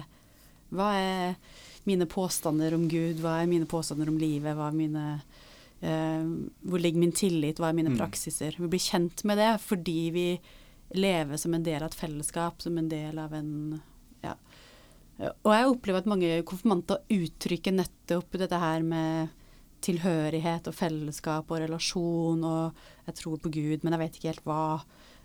Hva 0.74 0.90
er 0.98 1.36
mine 1.86 2.08
påstander 2.10 2.74
om 2.74 2.88
Gud, 2.90 3.20
hva 3.22 3.42
er 3.42 3.50
mine 3.50 3.68
påstander 3.70 4.10
om 4.10 4.18
livet, 4.18 4.56
hva 4.58 4.70
er 4.70 4.78
mine 4.78 5.06
eh, 5.82 6.26
Hvor 6.64 6.82
ligger 6.82 7.02
min 7.04 7.16
tillit, 7.16 7.60
hva 7.60 7.70
er 7.70 7.78
mine 7.78 7.94
mm. 7.94 8.00
praksiser? 8.00 8.56
Vi 8.58 8.70
blir 8.72 8.82
kjent 8.82 9.26
med 9.28 9.42
det 9.42 9.52
fordi 9.66 10.00
vi 10.16 10.28
lever 10.94 11.38
som 11.42 11.54
en 11.54 11.66
del 11.66 11.82
av 11.82 11.90
et 11.90 11.98
fellesskap, 11.98 12.62
som 12.62 12.78
en 12.78 12.90
del 12.90 13.20
av 13.20 13.34
en 13.34 13.82
Ja. 14.24 14.38
Og 15.44 15.52
jeg 15.54 15.70
opplever 15.70 16.02
at 16.02 16.10
mange 16.10 16.30
konfirmanter 16.48 17.04
uttrykker 17.12 17.76
nettopp 17.76 18.34
dette 18.40 18.58
her 18.60 18.82
med 18.86 19.30
tilhørighet 19.84 20.70
og 20.70 20.76
fellesskap 20.78 21.52
og 21.52 21.62
relasjon, 21.66 22.44
og 22.48 23.08
jeg 23.08 23.18
tror 23.20 23.42
på 23.44 23.52
Gud, 23.54 23.84
men 23.84 23.96
jeg 23.96 24.04
vet 24.04 24.18
ikke 24.18 24.32
helt 24.32 24.48
hva. 24.48 24.64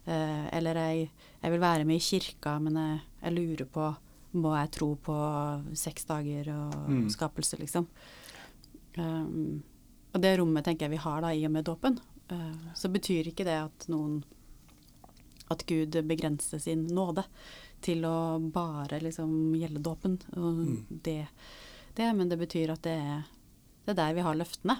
Eh, 0.08 0.44
eller 0.56 0.80
jeg, 0.82 1.08
jeg, 1.42 1.52
vil 1.52 1.62
være 1.62 1.86
med 1.88 2.00
i 2.00 2.04
kirka, 2.04 2.56
men 2.62 2.78
jeg, 2.80 3.00
jeg, 3.22 3.34
lurer 3.36 3.72
på 3.72 3.88
Må 4.38 4.52
jeg 4.52 4.70
tro 4.76 4.90
på 5.00 5.14
seks 5.72 6.04
dager 6.04 6.50
og 6.52 6.74
mm. 6.92 7.06
skapelse, 7.14 7.56
liksom? 7.56 7.86
Um, 8.98 9.62
og 10.12 10.20
det 10.20 10.34
rommet 10.36 10.66
tenker 10.66 10.84
jeg 10.84 10.96
vi 10.96 11.00
har 11.00 11.22
da 11.24 11.30
i 11.32 11.46
og 11.48 11.54
med 11.54 11.64
dåpen. 11.64 11.96
Uh, 12.28 12.74
så 12.76 12.90
betyr 12.92 13.30
ikke 13.30 13.46
det 13.48 13.56
at 13.56 13.86
noen 13.88 14.20
At 15.48 15.64
Gud 15.64 15.96
begrenser 16.04 16.60
sin 16.60 16.84
nåde 16.92 17.24
til 17.80 18.04
å 18.04 18.36
bare 18.52 19.00
liksom 19.00 19.54
gjelde 19.56 19.80
dåpen. 19.80 20.18
Og 20.36 20.60
mm. 20.60 20.76
det, 20.90 21.22
det, 21.96 22.12
men 22.12 22.28
det 22.28 22.36
betyr 22.36 22.74
at 22.74 22.84
det 22.84 22.96
er 23.00 23.22
det 23.88 23.94
er 23.94 24.02
der 24.02 24.16
vi 24.18 24.24
har 24.26 24.36
løftene. 24.36 24.76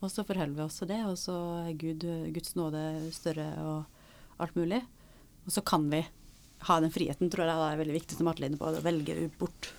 Og 0.00 0.08
så 0.08 0.22
forholder 0.24 0.54
vi 0.56 0.64
oss 0.64 0.78
til 0.80 0.88
det, 0.88 1.00
og 1.04 1.16
så 1.20 1.34
er 1.66 1.76
Gud, 1.76 2.06
Guds 2.32 2.54
nåde 2.56 2.84
større 3.12 3.48
og 3.66 4.40
alt 4.40 4.54
mulig. 4.56 4.78
Og 5.44 5.52
så 5.52 5.64
kan 5.66 5.88
vi 5.90 6.04
ha 6.68 6.76
den 6.80 6.92
friheten, 6.92 7.30
tror 7.32 7.44
jeg 7.44 7.50
det 7.50 7.66
er 7.66 7.80
veldig 7.80 7.96
viktig, 7.96 8.16
som 8.16 8.30
Atle 8.30 8.48
inne 8.48 8.60
på, 8.60 8.68
å 8.68 8.84
velge 8.84 9.16
bort 9.40 9.72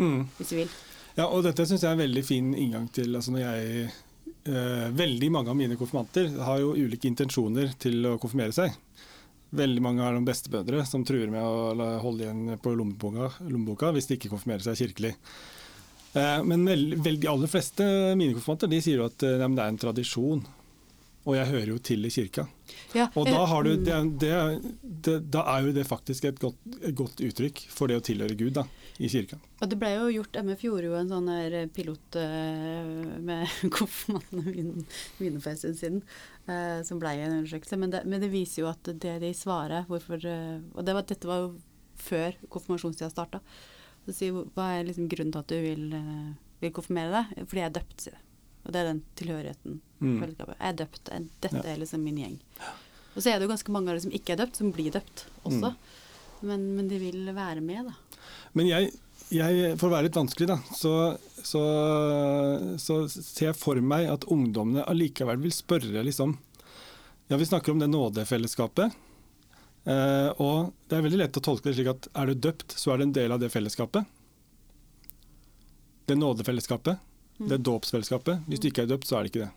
mm. 0.00 0.20
hvis 0.38 0.52
vi 0.52 0.60
vil. 0.62 0.74
Ja, 1.14 1.28
og 1.28 1.44
dette 1.46 1.66
syns 1.68 1.84
jeg 1.84 1.92
er 1.92 1.96
en 1.96 2.02
veldig 2.02 2.24
fin 2.26 2.50
inngang 2.58 2.88
til 2.90 3.14
altså 3.14 3.30
når 3.30 3.44
jeg 3.44 3.84
eh, 3.86 4.88
Veldig 4.98 5.28
mange 5.30 5.52
av 5.52 5.58
mine 5.58 5.76
konfirmanter 5.78 6.32
har 6.42 6.58
jo 6.60 6.74
ulike 6.74 7.06
intensjoner 7.08 7.76
til 7.80 8.10
å 8.10 8.16
konfirmere 8.20 8.56
seg. 8.56 8.74
Veldig 9.54 9.84
mange 9.84 10.02
har 10.02 10.16
noen 10.16 10.26
bestemødre 10.26 10.82
som 10.88 11.04
truer 11.06 11.30
med 11.30 11.44
å 11.44 11.92
holde 12.02 12.26
igjen 12.26 12.58
på 12.60 12.74
lommeboka, 12.74 13.30
lommeboka 13.46 13.92
hvis 13.94 14.10
de 14.10 14.18
ikke 14.18 14.32
konfirmerer 14.32 14.66
seg 14.66 14.80
kirkelig. 14.82 15.14
Eh, 16.14 16.44
men 16.44 16.64
de 17.02 17.28
aller 17.28 17.50
fleste 17.50 17.86
mine 18.16 18.36
konfirmanter 18.36 18.70
de 18.70 18.82
sier 18.82 19.00
jo 19.00 19.08
at 19.08 19.24
eh, 19.26 19.40
det 19.40 19.48
er 19.48 19.72
en 19.72 19.80
tradisjon. 19.80 20.44
Og 21.24 21.38
jeg 21.38 21.48
hører 21.48 21.70
jo 21.72 21.78
til 21.80 22.04
i 22.04 22.10
kirka. 22.12 22.42
Ja, 22.92 23.06
og 23.16 23.24
da, 23.24 23.38
du, 23.64 23.70
det, 23.80 23.94
det, 24.20 24.32
det, 24.82 25.14
da, 25.32 25.40
er 25.54 25.64
jo 25.64 25.72
det 25.72 25.86
faktisk 25.88 26.26
et 26.28 26.36
godt, 26.40 26.58
et 26.84 26.92
godt, 26.98 27.22
uttrykk 27.24 27.62
for 27.72 27.88
det 27.88 27.96
å 27.96 28.02
tilhøre 28.04 28.36
Gud 28.36 28.52
da, 28.58 28.66
i 29.00 29.08
kirka. 29.08 29.38
Og 29.64 29.72
det 29.72 29.78
ble 29.80 29.94
jo 29.94 30.10
gjort, 30.18 30.36
MF 30.44 30.66
gjorde 30.66 30.90
jo 30.90 30.98
en 30.98 31.08
sånn 31.14 31.30
pilot 31.72 32.18
uh, 32.20 32.92
med 33.30 33.56
konfirmantene 33.72 34.84
mine 35.16 35.40
for 35.40 35.54
en 35.54 35.62
stund 35.62 35.80
siden, 35.80 36.02
som 36.84 37.00
ble 37.00 37.16
en 37.16 37.38
undersøkelse. 37.40 37.80
Men 37.80 37.96
det, 37.96 38.04
men 38.04 38.20
det, 38.20 38.28
viser 38.34 38.66
jo 38.66 38.68
at 38.74 38.92
det 38.92 39.16
de 39.24 39.32
svarer 39.32 39.88
hvorfor, 39.88 40.28
Og 40.76 40.84
var, 40.84 41.06
dette 41.08 41.30
var 41.30 41.46
jo 41.46 41.54
før 42.04 42.36
konfirmasjonstida 42.52 43.08
starta. 43.08 43.40
Så 44.04 44.14
sier 44.16 44.36
hva 44.54 44.66
er 44.78 44.84
liksom 44.88 45.08
grunnen 45.08 45.32
til 45.32 45.40
at 45.40 45.52
du 45.52 45.56
vil, 45.64 45.84
eh, 45.96 46.32
vil 46.60 46.72
konfirmere 46.76 47.10
deg? 47.22 47.46
Fordi 47.48 47.62
jeg 47.62 47.70
er 47.70 47.76
døpt, 47.78 47.98
sier 48.04 48.16
jeg. 48.16 48.22
Og 48.64 48.72
det 48.72 48.80
er 48.80 48.88
den 48.90 49.02
tilhørigheten. 49.20 49.78
Mm. 50.00 50.16
Jeg 50.24 50.56
er 50.60 50.72
døpt. 50.78 51.10
Dette 51.40 51.60
Ja. 51.62 51.72
er 51.74 51.80
liksom 51.80 52.02
min 52.04 52.16
gjeng. 52.20 52.38
Og 53.14 53.22
så 53.22 53.30
er 53.30 53.38
det 53.38 53.46
jo 53.46 53.52
ganske 53.54 53.72
mange 53.72 53.88
av 53.90 53.96
de 53.96 54.00
som 54.04 54.10
ikke 54.16 54.32
er 54.34 54.40
døpt, 54.42 54.56
som 54.56 54.72
blir 54.72 54.90
døpt 54.92 55.24
også. 55.44 55.70
Mm. 55.70 56.48
Men, 56.48 56.64
men 56.76 56.88
de 56.88 56.98
vil 56.98 57.26
være 57.34 57.60
med, 57.64 57.86
da. 57.86 57.94
Men 58.54 58.66
jeg, 58.66 58.90
jeg, 59.30 59.78
for 59.78 59.88
å 59.88 59.94
være 59.94 60.08
litt 60.08 60.16
vanskelig, 60.18 60.48
da, 60.48 60.56
så, 60.76 60.94
så, 61.42 61.62
så 62.80 62.96
ser 63.08 63.50
jeg 63.52 63.56
for 63.56 63.80
meg 63.80 64.08
at 64.10 64.26
ungdommene 64.32 64.84
allikevel 64.88 65.40
vil 65.44 65.54
spørre, 65.54 66.04
liksom 66.04 66.36
Ja, 67.30 67.38
vi 67.40 67.46
snakker 67.48 67.72
om 67.72 67.78
det 67.80 67.88
nådefellesskapet. 67.88 68.92
Eh, 69.84 70.30
og 70.40 70.72
det 70.88 70.96
er 70.96 71.04
veldig 71.04 71.20
lett 71.20 71.40
å 71.40 71.42
tolke 71.44 71.68
det 71.68 71.76
slik 71.76 71.90
at 71.92 72.08
er 72.16 72.30
du 72.30 72.46
døpt, 72.46 72.76
så 72.80 72.94
er 72.94 73.00
du 73.00 73.08
en 73.08 73.16
del 73.16 73.34
av 73.34 73.42
det 73.42 73.50
fellesskapet. 73.52 74.06
Det 76.08 76.16
nådefellesskapet. 76.20 77.10
Det 77.38 77.58
dåpsfellesskapet. 77.66 78.44
Hvis 78.48 78.62
du 78.62 78.68
ikke 78.70 78.84
er 78.84 78.90
døpt, 78.92 79.08
så 79.08 79.18
er 79.18 79.24
det 79.24 79.32
ikke 79.32 79.44
det. 79.46 79.52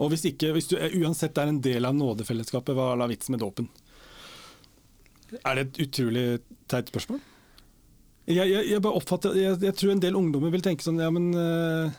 Og 0.00 0.12
hvis, 0.12 0.24
ikke, 0.30 0.52
hvis 0.56 0.70
du 0.70 0.76
er, 0.78 0.94
uansett 1.02 1.36
er 1.38 1.50
en 1.50 1.60
del 1.62 1.84
av 1.84 1.96
nådefellesskapet, 1.96 2.74
hva 2.76 2.92
er 2.92 3.02
da 3.02 3.08
vitsen 3.10 3.34
med 3.34 3.42
dåpen? 3.42 3.68
Er 5.42 5.58
det 5.58 5.66
et 5.66 5.82
utrolig 5.86 6.24
teit 6.70 6.88
spørsmål? 6.92 7.20
Jeg, 8.30 8.46
jeg, 8.46 8.64
jeg 8.70 8.82
bare 8.84 8.98
oppfatter, 9.00 9.36
jeg, 9.36 9.58
jeg 9.66 9.76
tror 9.76 9.92
en 9.92 10.02
del 10.02 10.16
ungdommer 10.16 10.52
vil 10.54 10.62
tenke 10.62 10.84
sånn 10.84 11.00
Ja, 11.02 11.08
men 11.10 11.32
eh, 11.34 11.94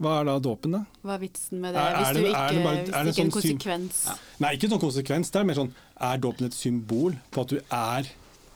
hva 0.00 0.20
er 0.20 0.24
da 0.28 0.38
dåpen, 0.44 0.72
da? 0.76 0.80
Hva 1.04 1.14
er 1.14 1.18
vitsen 1.22 1.60
med 1.60 1.74
det? 1.74 1.80
Er- 1.80 1.94
er 1.94 1.96
hvis 1.96 2.16
du 2.16 2.22
det- 2.22 2.30
ikke, 2.30 2.42
er 2.46 2.52
det 2.52 2.64
bare- 2.64 2.76
hvis 2.76 2.84
det 2.84 2.92
ikke 2.92 2.96
er 2.96 3.06
en 3.06 3.30
sånn 3.30 3.42
syn- 3.42 3.58
konsekvens. 3.58 4.18
Nei, 4.40 4.50
ikke 4.56 4.68
sånn 4.70 4.80
konsekvens. 4.80 5.30
Det 5.30 5.40
er 5.40 5.44
mer 5.44 5.54
sånn 5.54 5.72
Er 5.98 6.18
dåpen 6.18 6.44
et 6.44 6.52
symbol 6.52 7.16
på 7.32 7.40
at 7.40 7.48
du 7.48 7.56
er, 7.72 8.06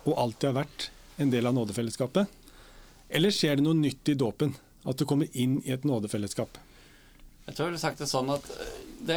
og 0.04 0.16
alltid 0.16 0.52
har 0.54 0.64
vært, 0.64 0.88
en 1.18 1.30
del 1.30 1.46
av 1.46 1.54
nådefellesskapet? 1.54 2.26
Eller 3.10 3.30
skjer 3.30 3.56
det 3.56 3.64
noe 3.64 3.74
nytt 3.74 4.08
i 4.08 4.14
dåpen? 4.14 4.54
At 4.86 4.96
du 4.98 5.04
kommer 5.06 5.28
inn 5.34 5.62
i 5.64 5.70
et 5.72 5.82
nådefellesskap? 5.84 6.48
Jeg 7.46 7.54
tror 7.56 7.64
jeg 7.64 7.66
ville 7.72 7.78
sagt 7.78 7.98
det 7.98 8.08
sånn 8.08 8.28
at 8.30 8.44
eh, 8.44 8.79
det, 9.06 9.16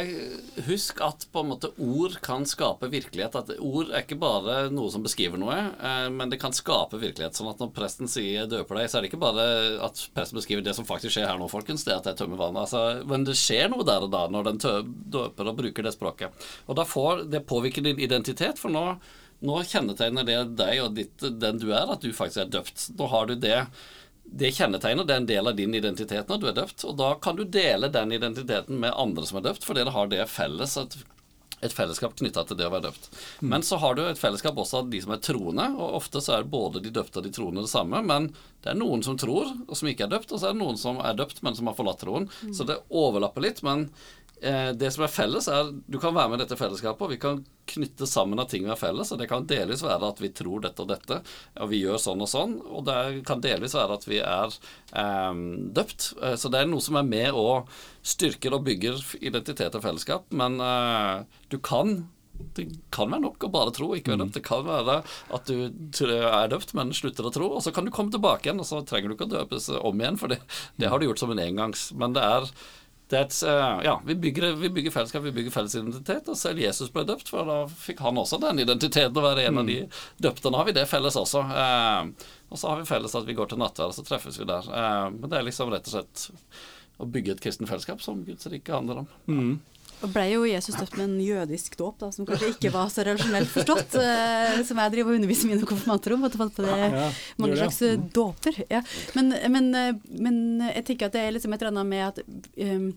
Husk 0.66 1.00
at 1.04 1.26
på 1.32 1.42
en 1.42 1.50
måte 1.52 1.70
ord 1.82 2.16
kan 2.24 2.46
skape 2.48 2.88
virkelighet. 2.92 3.36
At 3.36 3.52
ord 3.58 3.90
er 3.90 4.04
ikke 4.04 4.18
bare 4.20 4.68
noe 4.72 4.92
som 4.92 5.04
beskriver 5.04 5.40
noe, 5.40 5.56
eh, 5.76 6.06
men 6.14 6.32
det 6.32 6.40
kan 6.42 6.54
skape 6.56 7.00
virkelighet. 7.00 7.36
Sånn 7.36 7.50
at 7.50 7.60
når 7.62 7.72
presten 7.76 8.10
sier 8.10 8.48
'døper 8.50 8.80
deg', 8.80 8.90
så 8.90 8.98
er 8.98 9.04
det 9.04 9.12
ikke 9.12 9.22
bare 9.24 9.46
at 9.84 10.04
presten 10.16 10.40
beskriver 10.40 10.64
det 10.64 10.76
som 10.76 10.88
faktisk 10.88 11.16
skjer 11.16 11.28
her 11.28 11.40
nå, 11.40 11.48
folkens. 11.52 11.84
Det 11.84 11.96
at 11.96 12.08
jeg 12.10 12.20
tømmer 12.20 12.40
vannet. 12.40 12.64
Altså, 12.64 13.04
men 13.06 13.24
det 13.24 13.36
skjer 13.38 13.68
noe 13.72 13.84
der 13.84 14.06
og 14.06 14.12
da 14.14 14.26
når 14.28 14.50
den 14.50 14.62
døper 15.12 15.50
og 15.50 15.58
bruker 15.58 15.84
det 15.84 15.94
språket. 15.96 16.46
Og 16.68 16.76
da 16.76 16.84
får 16.88 17.28
det 17.30 17.46
påvirker 17.46 17.84
din 17.84 18.00
identitet, 18.00 18.58
for 18.58 18.72
nå, 18.72 18.86
nå 19.44 19.60
kjennetegner 19.68 20.24
det 20.24 20.38
deg 20.56 20.80
og 20.84 20.94
ditt, 20.96 21.18
den 21.20 21.60
du 21.60 21.70
er, 21.72 21.90
at 21.90 22.00
du 22.00 22.12
faktisk 22.12 22.46
er 22.46 22.54
døpt. 22.56 22.88
Nå 22.98 23.10
har 23.12 23.28
du 23.28 23.34
det 23.36 23.60
det 24.24 24.50
kjennetegner, 24.56 25.04
det 25.04 25.14
er 25.14 25.22
en 25.22 25.26
del 25.28 25.48
av 25.48 25.56
din 25.56 25.74
identitet 25.74 26.28
når 26.28 26.38
du 26.40 26.46
er 26.50 26.56
døpt. 26.56 26.84
Og 26.88 26.96
da 26.98 27.14
kan 27.22 27.36
du 27.36 27.44
dele 27.44 27.90
den 27.92 28.14
identiteten 28.16 28.80
med 28.80 28.96
andre 28.96 29.26
som 29.28 29.38
er 29.38 29.50
døpt, 29.50 29.66
fordi 29.66 29.84
det 29.86 29.94
har 29.94 30.08
det 30.10 30.24
felles. 30.32 30.76
Et, 30.80 30.96
et 31.64 31.76
fellesskap 31.76 32.16
knytta 32.18 32.42
til 32.48 32.58
det 32.58 32.66
å 32.66 32.72
være 32.72 32.88
døpt. 32.88 33.06
Men 33.44 33.62
så 33.62 33.78
har 33.82 33.94
du 33.94 34.02
et 34.06 34.20
fellesskap 34.20 34.58
også 34.58 34.82
av 34.82 34.90
de 34.90 35.02
som 35.04 35.14
er 35.14 35.22
troende, 35.22 35.68
og 35.76 36.00
ofte 36.00 36.24
så 36.24 36.38
er 36.38 36.48
både 36.50 36.82
de 36.82 36.92
døpte 36.94 37.20
og 37.20 37.28
de 37.28 37.34
troende 37.36 37.62
det 37.66 37.72
samme. 37.72 38.02
Men 38.02 38.32
det 38.64 38.72
er 38.72 38.80
noen 38.80 39.04
som 39.06 39.20
tror, 39.20 39.52
og 39.68 39.78
som 39.78 39.92
ikke 39.92 40.08
er 40.08 40.16
døpt, 40.16 40.32
og 40.32 40.40
så 40.42 40.50
er 40.50 40.56
det 40.56 40.62
noen 40.64 40.80
som 40.80 40.98
er 41.04 41.16
døpt, 41.20 41.44
men 41.46 41.56
som 41.58 41.70
har 41.70 41.78
forlatt 41.78 42.02
troen. 42.02 42.28
Så 42.56 42.66
det 42.68 42.80
overlapper 42.90 43.44
litt. 43.44 43.62
men 43.66 43.88
det 44.40 44.90
som 44.92 45.04
er 45.06 45.12
felles, 45.12 45.46
er 45.48 45.70
du 45.86 45.96
kan 46.02 46.14
være 46.14 46.28
med 46.28 46.40
i 46.40 46.44
dette 46.44 46.58
fellesskapet, 46.58 47.04
og 47.06 47.12
vi 47.14 47.18
kan 47.22 47.38
knytte 47.70 48.06
sammen 48.08 48.40
av 48.42 48.48
ting 48.50 48.64
vi 48.66 48.72
har 48.72 48.80
felles. 48.80 49.12
Og 49.14 49.20
det 49.20 49.28
kan 49.30 49.46
delvis 49.48 49.84
være 49.84 50.10
at 50.12 50.20
vi 50.20 50.30
tror 50.36 50.64
dette 50.64 50.84
og 50.84 50.90
dette, 50.90 51.20
og 51.60 51.70
vi 51.70 51.80
gjør 51.80 52.00
sånn 52.02 52.24
og 52.24 52.30
sånn. 52.30 52.56
Og 52.68 52.84
det 52.88 53.24
kan 53.28 53.40
delvis 53.44 53.76
være 53.78 53.96
at 53.98 54.08
vi 54.10 54.20
er 54.20 54.56
eh, 55.00 55.38
døpt. 55.78 56.10
Eh, 56.20 56.36
Så 56.40 56.52
det 56.52 56.60
er 56.60 56.68
noe 56.70 56.84
som 56.84 57.00
er 57.00 57.08
med 57.08 57.30
og 57.32 57.70
styrker 58.04 58.58
og 58.58 58.66
bygger 58.68 59.00
identitet 59.24 59.78
og 59.78 59.86
fellesskap. 59.86 60.28
Men 60.34 60.60
eh, 60.60 61.24
du 61.48 61.58
kan 61.64 62.02
det 62.56 62.64
kan 62.90 63.12
være 63.12 63.22
nok 63.22 63.44
å 63.46 63.50
bare 63.54 63.70
tro, 63.70 63.92
ikke 63.94 64.10
være 64.10 64.24
døpt. 64.24 64.36
Det 64.36 64.44
kan 64.46 64.64
være 64.66 64.96
at 65.36 65.50
du 65.50 66.08
er 66.10 66.48
døpt, 66.50 66.72
men 66.74 66.90
slutter 66.96 67.28
å 67.28 67.30
tro. 67.34 67.46
Og 67.54 67.62
så 67.62 67.70
kan 67.74 67.86
du 67.86 67.92
komme 67.94 68.10
tilbake 68.10 68.48
igjen, 68.48 68.58
og 68.62 68.66
så 68.66 68.80
trenger 68.82 69.12
du 69.12 69.14
ikke 69.14 69.28
å 69.28 69.34
døpes 69.36 69.68
om 69.78 70.02
igjen, 70.02 70.18
for 70.18 70.34
det, 70.34 70.40
det 70.82 70.90
har 70.90 70.98
du 70.98 71.06
gjort 71.06 71.22
som 71.22 71.30
en 71.30 71.42
engangs. 71.44 71.92
Men 71.94 72.16
det 72.16 72.24
er 72.26 72.50
eh, 73.42 73.80
ja, 73.84 74.02
vi 74.06 74.14
bygger, 74.14 74.52
vi 74.52 74.70
bygger 74.70 74.90
fellesskap, 74.90 75.22
vi 75.22 75.32
bygger 75.32 75.50
felles 75.50 75.74
identitet. 75.74 76.28
Og 76.28 76.38
selv 76.38 76.62
Jesus 76.62 76.92
ble 76.94 77.04
døpt, 77.08 77.28
for 77.28 77.48
da 77.48 77.58
fikk 77.68 78.00
han 78.04 78.20
også 78.20 78.40
den 78.42 78.62
identiteten 78.64 79.20
å 79.20 79.26
være 79.26 79.44
en 79.48 79.60
av 79.60 79.68
de 79.68 79.80
døpte. 80.24 80.50
Nå 80.50 80.60
har 80.60 80.68
vi 80.70 80.76
det 80.76 80.86
felles 80.90 81.18
også. 81.20 81.44
Uh, 81.44 82.30
og 82.48 82.60
så 82.60 82.72
har 82.72 82.80
vi 82.80 82.88
felles 82.88 83.16
at 83.18 83.28
vi 83.28 83.36
går 83.36 83.52
til 83.52 83.60
nattverd, 83.60 83.92
og 83.92 83.98
så 83.98 84.06
treffes 84.08 84.40
vi 84.40 84.48
der. 84.48 84.70
Uh, 84.70 85.10
men 85.12 85.28
det 85.28 85.38
er 85.38 85.46
liksom 85.50 85.72
rett 85.74 85.90
og 85.90 85.98
slett 85.98 86.26
å 87.02 87.08
bygge 87.10 87.36
et 87.36 87.44
kristent 87.44 87.68
fellesskap 87.68 88.02
som 88.02 88.24
Guds 88.24 88.48
rike 88.50 88.72
handler 88.72 89.04
om. 89.04 89.12
Og 90.02 90.12
ble 90.12 90.24
jo 90.28 90.44
Jesus 90.48 90.76
døpt 90.76 90.96
med 90.98 91.06
en 91.06 91.20
jødisk 91.22 91.76
dåp, 91.80 91.98
da, 92.02 92.10
som 92.14 92.26
kanskje 92.28 92.50
ikke 92.54 92.72
var 92.74 92.90
så 92.92 93.04
relasjonelt 93.06 93.50
forstått. 93.52 93.96
eh, 94.02 94.58
som 94.68 94.80
jeg 94.82 94.94
driver 94.96 95.14
og 95.14 95.20
underviser 95.20 95.50
mine 95.50 95.68
konfirmanter 95.68 96.16
om. 96.16 96.26
At 96.26 96.34
det 96.34 96.42
fant 96.42 96.56
på 96.56 96.66
det 96.66 96.80
Ja, 96.80 97.04
mange 97.40 97.60
slags 97.60 97.80
eh, 97.86 98.00
dåper. 98.18 98.58
Ja. 98.72 98.82
Men, 99.16 99.32
men, 99.54 99.70
eh, 99.78 99.94
men 100.18 100.42
jeg 100.70 100.88
tenker 100.90 101.08
at 101.08 101.16
det 101.16 101.24
er 101.24 101.36
liksom 101.36 101.54
et 101.54 101.62
eller 101.62 101.74
annet 101.74 101.92
med 101.94 102.04
at 102.10 102.20
um, 102.74 102.90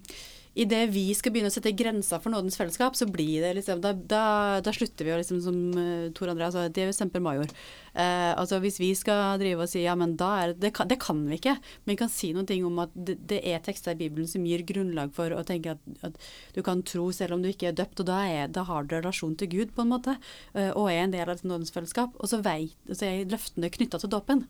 Idet 0.58 0.88
vi 0.90 1.06
skal 1.14 1.34
begynne 1.34 1.52
å 1.52 1.54
sette 1.54 1.76
grenser 1.78 2.22
for 2.24 2.34
nådens 2.34 2.58
fellesskap, 2.58 2.96
så 2.98 3.06
blir 3.10 3.44
det 3.46 3.54
liksom 3.60 3.82
Da, 3.84 3.92
da, 3.94 4.24
da 4.66 4.74
slutter 4.74 5.06
vi 5.06 5.14
å 5.14 5.20
liksom, 5.20 5.42
som 5.46 5.58
uh, 5.78 6.08
Tor 6.18 6.32
André 6.32 6.50
sa, 6.54 6.66
det 6.74 6.88
er 6.88 6.96
semper 6.96 7.22
major. 7.22 7.52
Eh, 7.98 8.32
altså 8.38 8.60
hvis 8.62 8.76
vi 8.78 8.92
skal 8.98 9.40
drive 9.42 9.66
og 9.66 9.70
si 9.72 9.82
ja, 9.82 9.96
men 9.98 10.12
da 10.20 10.28
er 10.44 10.52
det 10.58 10.70
kan, 10.78 10.90
det 10.90 11.00
kan 11.02 11.24
vi 11.30 11.40
ikke. 11.40 11.56
Men 11.84 11.94
vi 11.96 12.00
kan 12.02 12.12
si 12.14 12.30
noen 12.34 12.50
ting 12.50 12.66
om 12.68 12.78
at 12.84 12.94
det, 12.94 13.18
det 13.30 13.42
er 13.42 13.64
tekster 13.66 13.96
i 13.96 14.02
Bibelen 14.02 14.30
som 14.30 14.46
gir 14.46 14.66
grunnlag 14.68 15.14
for 15.18 15.34
å 15.34 15.44
tenke 15.48 15.74
at, 15.74 15.90
at 16.06 16.18
du 16.54 16.62
kan 16.66 16.84
tro 16.86 17.10
selv 17.16 17.38
om 17.38 17.46
du 17.46 17.50
ikke 17.50 17.72
er 17.72 17.78
døpt, 17.78 18.04
og 18.04 18.10
da, 18.10 18.22
er, 18.30 18.54
da 18.54 18.66
har 18.70 18.86
du 18.86 18.98
relasjon 18.98 19.38
til 19.38 19.50
Gud, 19.54 19.74
på 19.74 19.86
en 19.86 19.94
måte, 19.96 20.18
eh, 20.54 20.70
og 20.74 20.92
er 20.92 21.04
en 21.06 21.14
del 21.16 21.34
av 21.34 21.42
nådens 21.42 21.74
fellesskap. 21.74 22.18
Og 22.22 22.30
så, 22.30 22.42
vet, 22.46 22.74
så 22.94 23.10
er 23.10 23.30
løftene 23.34 23.74
knytta 23.74 24.02
til 24.02 24.14
dåpen. 24.14 24.46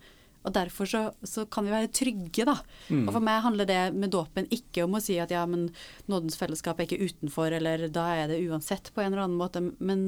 Og 0.48 0.56
derfor 0.56 0.88
så, 0.88 1.04
så 1.28 1.46
kan 1.52 1.68
vi 1.68 1.76
være 1.76 1.92
trygge, 1.92 2.48
da. 2.48 2.56
Og 3.04 3.14
for 3.18 3.24
meg 3.24 3.44
handler 3.44 3.68
det 3.68 3.82
med 3.98 4.14
dåpen 4.16 4.48
ikke 4.54 4.86
om 4.88 4.96
å 4.98 5.04
si 5.04 5.20
at 5.20 5.34
ja, 5.34 5.44
men 5.50 5.68
nådens 6.08 6.40
fellesskap 6.40 6.80
er 6.80 6.88
ikke 6.88 7.04
utenfor, 7.04 7.52
eller 7.60 7.90
da 7.92 8.08
er 8.16 8.32
det 8.32 8.44
uansett 8.48 8.94
på 8.96 9.04
en 9.04 9.12
eller 9.12 9.26
annen 9.26 9.42
måte. 9.42 9.62
Men, 9.84 10.06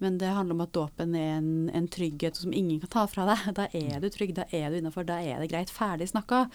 men 0.00 0.16
det 0.22 0.30
handler 0.32 0.56
om 0.56 0.64
at 0.64 0.72
dåpen 0.72 1.12
er 1.18 1.34
en, 1.36 1.50
en 1.68 1.90
trygghet 1.92 2.40
som 2.40 2.56
ingen 2.56 2.80
kan 2.80 2.94
ta 2.94 3.04
fra 3.12 3.28
deg. 3.28 3.44
Da 3.60 3.68
er 3.76 4.00
du 4.00 4.08
trygg, 4.14 4.32
da 4.40 4.48
er 4.56 4.72
du 4.72 4.80
innafor, 4.80 5.04
da 5.08 5.20
er 5.20 5.44
det 5.44 5.50
greit. 5.52 5.74
Ferdig 5.74 6.08
snakka. 6.14 6.46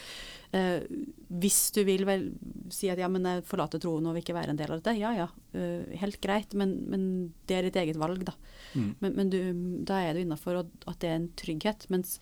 Eh, 0.58 0.90
hvis 1.30 1.62
du 1.78 1.84
vil 1.86 2.10
vel 2.10 2.32
si 2.74 2.90
at 2.90 2.98
ja, 2.98 3.12
men 3.14 3.30
jeg 3.30 3.46
forlater 3.52 3.82
troen 3.84 4.10
og 4.10 4.18
vil 4.18 4.26
ikke 4.26 4.40
være 4.40 4.56
en 4.56 4.60
del 4.60 4.74
av 4.74 4.82
dette, 4.82 4.98
ja 4.98 5.14
ja, 5.22 5.30
eh, 5.54 5.86
helt 6.02 6.18
greit. 6.26 6.58
Men, 6.58 6.80
men 6.90 7.08
det 7.46 7.60
er 7.60 7.70
ditt 7.70 7.82
eget 7.86 8.02
valg, 8.02 8.26
da. 8.26 8.34
Men, 8.74 9.14
men 9.14 9.30
du, 9.30 9.42
da 9.86 10.02
er 10.02 10.18
du 10.18 10.26
innafor, 10.26 10.64
og 10.64 10.90
at 10.90 11.04
det 11.06 11.14
er 11.14 11.20
en 11.22 11.34
trygghet. 11.38 11.92
mens 11.94 12.18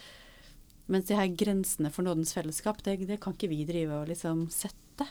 mens 0.92 1.10
de 1.10 1.18
her 1.18 1.32
grensene 1.40 1.92
for 1.94 2.08
nådens 2.08 2.36
fellesskap, 2.38 2.84
det, 2.86 3.00
det 3.10 3.20
kan 3.24 3.36
ikke 3.36 3.52
vi 3.52 3.64
drive 3.68 4.02
og 4.02 4.12
liksom 4.12 4.48
sette. 4.54 5.10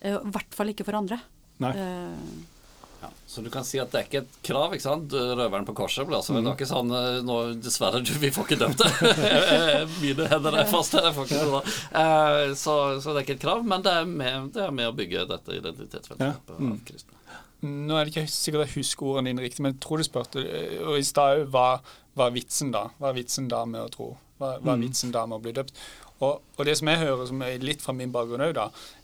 Eh, 0.00 0.16
I 0.16 0.32
hvert 0.34 0.56
fall 0.56 0.72
ikke 0.72 0.86
for 0.88 1.00
andre. 1.00 1.20
Nei. 1.60 1.74
Uh, 1.76 2.56
Ja, 3.00 3.08
så 3.26 3.40
du 3.40 3.48
kan 3.50 3.64
si 3.64 3.78
at 3.80 3.92
det 3.92 4.00
er 4.00 4.08
ikke 4.08 4.20
et 4.20 4.34
krav, 4.44 4.74
ikke 4.76 4.84
sant? 4.84 5.14
Røveren 5.14 5.64
på 5.64 5.72
korset 5.78 6.04
ble 6.08 6.18
altså 6.18 6.34
mm. 6.36 6.48
ikke 6.52 6.68
sånn 6.68 6.90
eh, 6.92 7.20
nå, 7.24 7.36
Dessverre, 7.64 8.02
du, 8.04 8.12
vi 8.20 8.28
får 8.34 8.48
ikke 8.48 8.58
dømt 8.60 8.82
det. 8.82 8.90
Mine 10.02 10.26
hender 10.28 10.58
er 10.60 10.68
fast, 10.68 10.96
Jeg 10.98 11.14
får 11.16 11.30
ikke 11.30 11.46
det. 11.54 11.62
Eh, 12.02 12.42
så, 12.60 12.74
så 13.00 13.14
det 13.14 13.22
er 13.22 13.24
ikke 13.24 13.38
et 13.38 13.46
krav, 13.46 13.64
men 13.64 13.86
det 13.86 13.94
er 14.02 14.10
med, 14.10 14.50
det 14.56 14.66
er 14.66 14.76
med 14.76 14.90
å 14.90 14.96
bygge 14.96 15.24
dette 15.30 15.56
identitetsfellesskapet 15.56 16.52
Ja, 16.52 16.60
mm. 16.60 16.74
av 16.76 16.84
kristne. 16.90 17.16
Nå 17.70 17.96
er 17.96 18.08
det 18.08 18.14
ikke 18.14 18.32
sikkert 18.32 18.66
jeg 18.66 18.76
husker 18.78 19.08
ordene 19.14 19.32
dine 19.32 19.44
riktig, 19.44 19.64
men 19.64 19.74
jeg 19.74 19.82
tror 19.84 20.00
du 20.00 20.04
spurte 20.04 20.44
og 20.84 20.96
i 20.96 21.04
stad 21.04 21.40
òg 21.40 21.50
hva, 21.52 21.66
hva 22.16 22.28
er 22.28 22.36
vitsen 22.36 22.72
da? 22.72 22.86
Hva 23.00 23.12
er 23.12 23.18
vitsen 23.20 23.48
da 23.52 23.64
med 23.68 23.84
å 23.84 23.92
tro? 23.92 24.10
Hva, 24.40 24.54
hva 24.64 24.74
er 24.74 24.82
vitsen 24.82 25.12
da 25.14 25.26
med 25.28 25.38
å 25.38 25.44
bli 25.44 25.52
døpt? 25.56 25.76
Og, 26.20 26.40
og 26.56 26.66
det 26.68 26.74
som 26.76 26.88
jeg 26.90 27.00
hører, 27.00 27.26
som 27.28 27.42
er 27.44 27.62
litt 27.64 27.84
fra 27.84 27.94
min 27.96 28.12
bakgrunn 28.12 28.44
òg, 28.44 28.58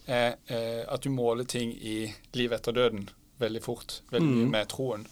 er 0.08 0.36
eh, 0.52 0.82
at 0.84 1.04
du 1.04 1.10
måler 1.12 1.48
ting 1.48 1.72
i 1.76 1.98
livet 2.36 2.60
etter 2.60 2.76
døden 2.76 3.06
veldig 3.40 3.62
fort. 3.64 4.00
Veldig 4.12 4.32
mye 4.32 4.50
med 4.52 4.68
troen. 4.72 5.06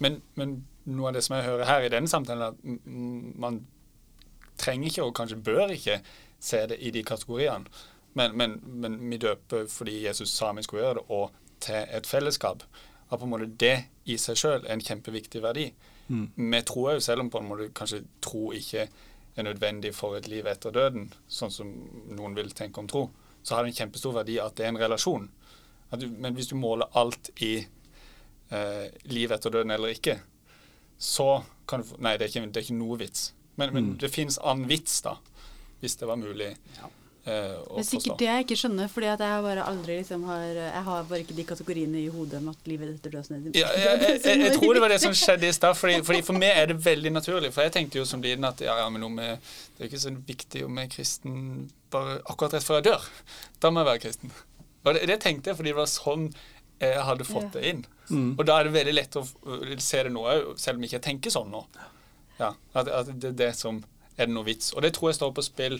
Men, 0.00 0.20
men 0.36 0.58
noe 0.88 1.10
av 1.10 1.16
det 1.16 1.24
som 1.24 1.36
jeg 1.36 1.48
hører 1.48 1.68
her 1.68 1.86
i 1.86 1.92
denne 1.92 2.08
samtalen, 2.08 2.42
er 2.42 2.54
at 2.54 2.86
man 3.40 3.62
trenger 4.60 4.90
ikke, 4.90 5.04
og 5.04 5.16
kanskje 5.16 5.40
bør 5.44 5.72
ikke, 5.72 6.00
se 6.40 6.60
det 6.68 6.76
i 6.84 6.92
de 6.92 7.02
kategoriene. 7.04 7.68
Men, 8.16 8.36
men, 8.36 8.60
men 8.64 8.96
vi 9.10 9.18
døper 9.20 9.66
fordi 9.68 10.02
Jesus 10.06 10.32
sa 10.32 10.52
vi 10.56 10.64
skulle 10.64 10.84
gjøre 10.84 11.00
det, 11.00 11.06
og 11.08 11.32
til 11.64 11.82
et 11.98 12.08
fellesskap. 12.08 12.64
At 13.10 13.18
på 13.18 13.24
en 13.24 13.32
måte 13.32 13.48
det 13.60 13.76
i 14.04 14.16
seg 14.20 14.38
sjøl 14.40 14.64
er 14.64 14.72
en 14.76 14.84
kjempeviktig 14.84 15.42
verdi. 15.44 15.70
Vi 16.36 16.62
tror 16.68 16.92
jo, 16.92 17.00
selv 17.00 17.24
om 17.24 17.30
på 17.30 17.40
en 17.40 17.48
måte 17.48 17.68
kanskje 17.74 18.04
tro 18.22 18.52
ikke 18.54 18.86
er 19.36 19.42
nødvendig 19.44 19.94
for 19.94 20.16
et 20.16 20.28
liv 20.28 20.46
etter 20.48 20.72
døden, 20.72 21.10
sånn 21.28 21.50
som 21.52 21.72
noen 22.16 22.34
vil 22.38 22.50
tenke 22.56 22.80
om 22.80 22.86
tro, 22.88 23.10
så 23.42 23.54
har 23.54 23.64
det 23.66 23.74
en 23.74 23.78
kjempestor 23.82 24.14
verdi 24.16 24.38
at 24.42 24.56
det 24.56 24.64
er 24.66 24.72
en 24.72 24.80
relasjon. 24.80 25.28
At 25.92 26.00
du, 26.00 26.08
men 26.08 26.34
hvis 26.34 26.48
du 26.50 26.56
måler 26.58 26.88
alt 26.98 27.30
i 27.44 27.66
eh, 28.50 28.86
liv 29.12 29.32
etter 29.32 29.50
døden 29.54 29.70
eller 29.70 29.92
ikke, 29.94 30.18
så 30.98 31.42
kan 31.68 31.82
du 31.84 31.92
Nei, 32.02 32.16
det 32.16 32.26
er 32.26 32.32
ikke, 32.32 32.46
det 32.52 32.60
er 32.62 32.66
ikke 32.66 32.78
noe 32.80 32.98
vits. 32.98 33.32
Men, 33.56 33.72
men 33.74 33.84
Mm. 33.92 33.98
det 33.98 34.10
fins 34.12 34.38
annen 34.38 34.68
vits, 34.68 35.00
da. 35.04 35.16
Hvis 35.80 35.96
det 36.00 36.08
var 36.08 36.16
mulig 36.16 36.56
Ja. 36.78 36.88
Eh, 37.26 37.52
Det 37.58 37.82
er 37.82 37.86
sikkert 37.88 38.22
det 38.22 38.28
jeg 38.28 38.46
ikke 38.46 38.58
skjønner, 38.62 38.88
fordi 38.92 39.10
at 39.12 39.22
jeg 39.26 39.44
bare 39.46 39.66
aldri 39.66 39.98
liksom 40.00 40.24
har 40.30 40.44
Jeg 40.46 40.82
har 40.88 41.06
bare 41.10 41.20
ikke 41.24 41.36
de 41.36 41.46
kategoriene 41.50 42.00
i 42.00 42.08
hodet 42.12 42.40
om 42.40 42.50
at 42.52 42.70
livet 42.70 42.94
etter 42.94 43.16
døden 43.16 43.48
Ja, 43.52 43.70
jeg, 43.84 44.00
jeg, 44.02 44.20
jeg, 44.24 44.42
jeg 44.46 44.56
tror 44.58 44.74
det 44.74 44.82
var 44.86 44.94
det 44.94 45.00
som 45.04 45.16
skjedde 45.22 45.48
i 45.48 45.54
stad. 45.56 45.76
Fordi, 45.78 46.00
fordi 46.06 46.22
For 46.26 46.38
meg 46.38 46.52
er 46.62 46.72
det 46.72 46.78
veldig 46.84 47.14
naturlig. 47.18 47.52
For 47.54 47.66
jeg 47.66 47.76
tenkte 47.76 48.00
jo 48.00 48.08
som 48.08 48.24
liten 48.24 48.48
at 48.48 48.60
ja, 48.64 48.78
ja, 48.82 48.90
men 48.92 49.06
om 49.06 49.18
jeg, 49.22 49.38
det 49.76 49.84
er 49.84 49.90
ikke 49.90 50.04
så 50.06 50.14
viktig 50.32 50.66
om 50.66 50.82
jeg 50.82 50.90
er 50.90 50.94
kristen 50.98 51.40
bare 51.94 52.18
akkurat 52.26 52.56
rett 52.56 52.66
før 52.66 52.80
jeg 52.80 52.88
dør. 52.90 53.08
Da 53.62 53.70
må 53.70 53.82
jeg 53.82 53.90
være 53.92 54.04
kristen. 54.06 54.36
Og 54.86 54.94
det, 54.94 55.06
det 55.10 55.18
tenkte 55.22 55.50
jeg 55.50 55.58
fordi 55.58 55.72
det 55.72 55.80
var 55.80 55.90
sånn 55.90 56.30
jeg 56.76 57.04
hadde 57.08 57.24
fått 57.24 57.54
det 57.56 57.62
inn. 57.70 57.84
Mm. 58.10 58.32
Og 58.36 58.42
da 58.44 58.58
er 58.58 58.68
det 58.68 58.74
veldig 58.74 58.94
lett 58.94 59.16
å 59.16 59.22
se 59.80 60.02
det 60.04 60.12
nå 60.12 60.24
òg, 60.28 60.50
selv 60.60 60.76
om 60.76 60.84
jeg 60.84 60.92
ikke 60.92 61.06
tenker 61.06 61.32
sånn 61.32 61.48
nå. 61.52 61.62
Ja, 62.36 62.50
at, 62.76 62.90
at 62.92 63.12
det 63.14 63.32
er 63.32 63.38
det 63.38 63.52
som 63.56 63.80
er 64.16 64.28
det 64.28 64.34
noe 64.34 64.46
vits. 64.46 64.74
Og 64.76 64.84
det 64.84 64.92
tror 64.96 65.10
jeg 65.10 65.18
står 65.20 65.32
på 65.36 65.44
spill. 65.44 65.78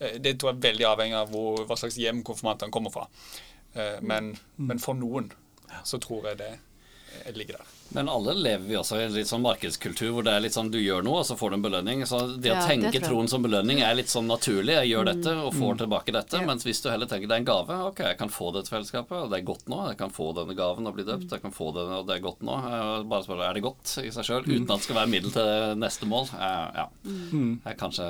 Eh, 0.00 0.18
Det 0.20 0.36
tror 0.38 0.52
jeg 0.52 0.58
er 0.58 0.66
veldig 0.68 0.86
avhengig 0.90 1.18
av 1.18 1.32
hvor, 1.34 1.64
hva 1.68 1.76
slags 1.80 1.98
hjem 2.00 2.22
konfirmantene 2.26 2.74
kommer 2.74 2.94
fra. 2.94 3.06
Eh, 3.74 3.98
Men, 4.02 4.34
men 4.56 4.78
for 4.82 4.94
noen 4.98 5.30
så 5.84 5.98
tror 6.02 6.30
jeg 6.30 6.38
det 6.42 6.52
eh, 6.54 7.32
ligger 7.34 7.58
der. 7.60 7.73
Men 7.94 8.08
alle 8.08 8.34
lever 8.34 8.64
vi 8.66 8.76
også 8.76 8.98
i 8.98 9.04
en 9.04 9.12
litt 9.14 9.28
sånn 9.30 9.42
markedskultur 9.44 10.10
hvor 10.14 10.24
det 10.26 10.32
er 10.34 10.42
litt 10.42 10.56
sånn 10.56 10.70
du 10.72 10.80
gjør 10.80 11.04
noe, 11.06 11.20
og 11.22 11.26
så 11.28 11.36
får 11.38 11.52
du 11.52 11.56
en 11.58 11.64
belønning. 11.64 12.02
Så 12.08 12.20
det 12.34 12.50
Ja, 12.50 12.58
å 12.58 12.66
tenke 12.66 12.90
det 12.94 13.04
troen 13.06 13.28
som 13.30 13.44
belønning 13.44 13.82
er 13.84 13.94
litt 13.98 14.10
sånn 14.10 14.26
naturlig. 14.30 14.74
Jeg 14.80 14.90
gjør 14.90 15.10
dette 15.12 15.34
og 15.44 15.54
får 15.54 15.78
tilbake 15.84 16.14
dette. 16.16 16.40
Ja. 16.40 16.48
Mens 16.48 16.66
hvis 16.66 16.82
du 16.82 16.88
heller 16.90 17.10
tenker 17.10 17.30
det 17.30 17.36
er 17.36 17.44
en 17.44 17.48
gave, 17.48 17.78
ok, 17.90 18.02
jeg 18.08 18.18
kan 18.18 18.32
få 18.32 18.50
dette 18.56 18.72
fellesskapet, 18.72 19.14
og 19.26 19.30
det 19.30 19.40
er 19.40 19.46
godt 19.46 19.68
nå. 19.70 19.80
Jeg 19.92 20.00
kan 20.00 20.14
få 20.14 20.30
denne 20.38 20.56
gaven 20.58 20.90
og 20.90 20.96
bli 20.96 21.06
døpt. 21.06 21.30
Jeg 21.36 21.44
kan 21.44 21.54
få 21.54 21.70
det, 21.76 21.84
og 21.98 22.08
det 22.08 22.16
er 22.16 22.24
godt 22.24 22.42
nå. 22.46 22.56
Bare 23.12 23.26
spørre 23.26 23.48
er 23.48 23.58
det 23.58 23.64
godt 23.68 23.94
i 24.02 24.10
seg 24.14 24.28
sjøl, 24.30 24.48
uten 24.48 24.66
at 24.66 24.82
det 24.82 24.88
skal 24.88 24.98
være 24.98 25.12
middel 25.14 25.34
til 25.34 25.78
neste 25.84 26.10
mål. 26.10 26.32
Ja. 26.34 26.88
Mm. 27.04 27.60
Jeg 27.60 27.70
er 27.74 27.78
kanskje 27.80 28.08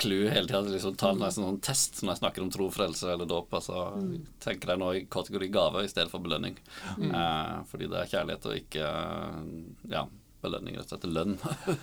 clou 0.00 0.22
hele 0.32 0.48
tida. 0.48 0.64
Liksom, 0.68 0.96
ta 1.00 1.12
en 1.12 1.26
sånn 1.34 1.60
test 1.64 2.02
når 2.02 2.14
jeg 2.14 2.22
snakker 2.22 2.46
om 2.46 2.52
tro, 2.54 2.70
frelse 2.72 3.12
eller 3.12 3.28
dåp. 3.28 3.52
Altså, 3.60 3.84
tenker 4.44 4.72
jeg 4.72 4.80
nå 4.80 4.92
i 4.96 5.04
kategori 5.10 5.52
gave 5.52 5.84
i 5.84 5.90
stedet 5.90 6.10
for 6.12 6.24
belønning. 6.24 6.56
Eh, 6.96 7.54
fordi 7.68 7.88
det 7.90 8.02
er 8.02 8.12
kjærlighet 8.12 8.48
og 8.48 8.58
ikke 8.62 8.88
ja, 9.90 10.04
belønning 10.44 10.78
rett 10.78 10.92
og 10.92 10.94
slett 10.94 11.08
lønn. 11.12 11.36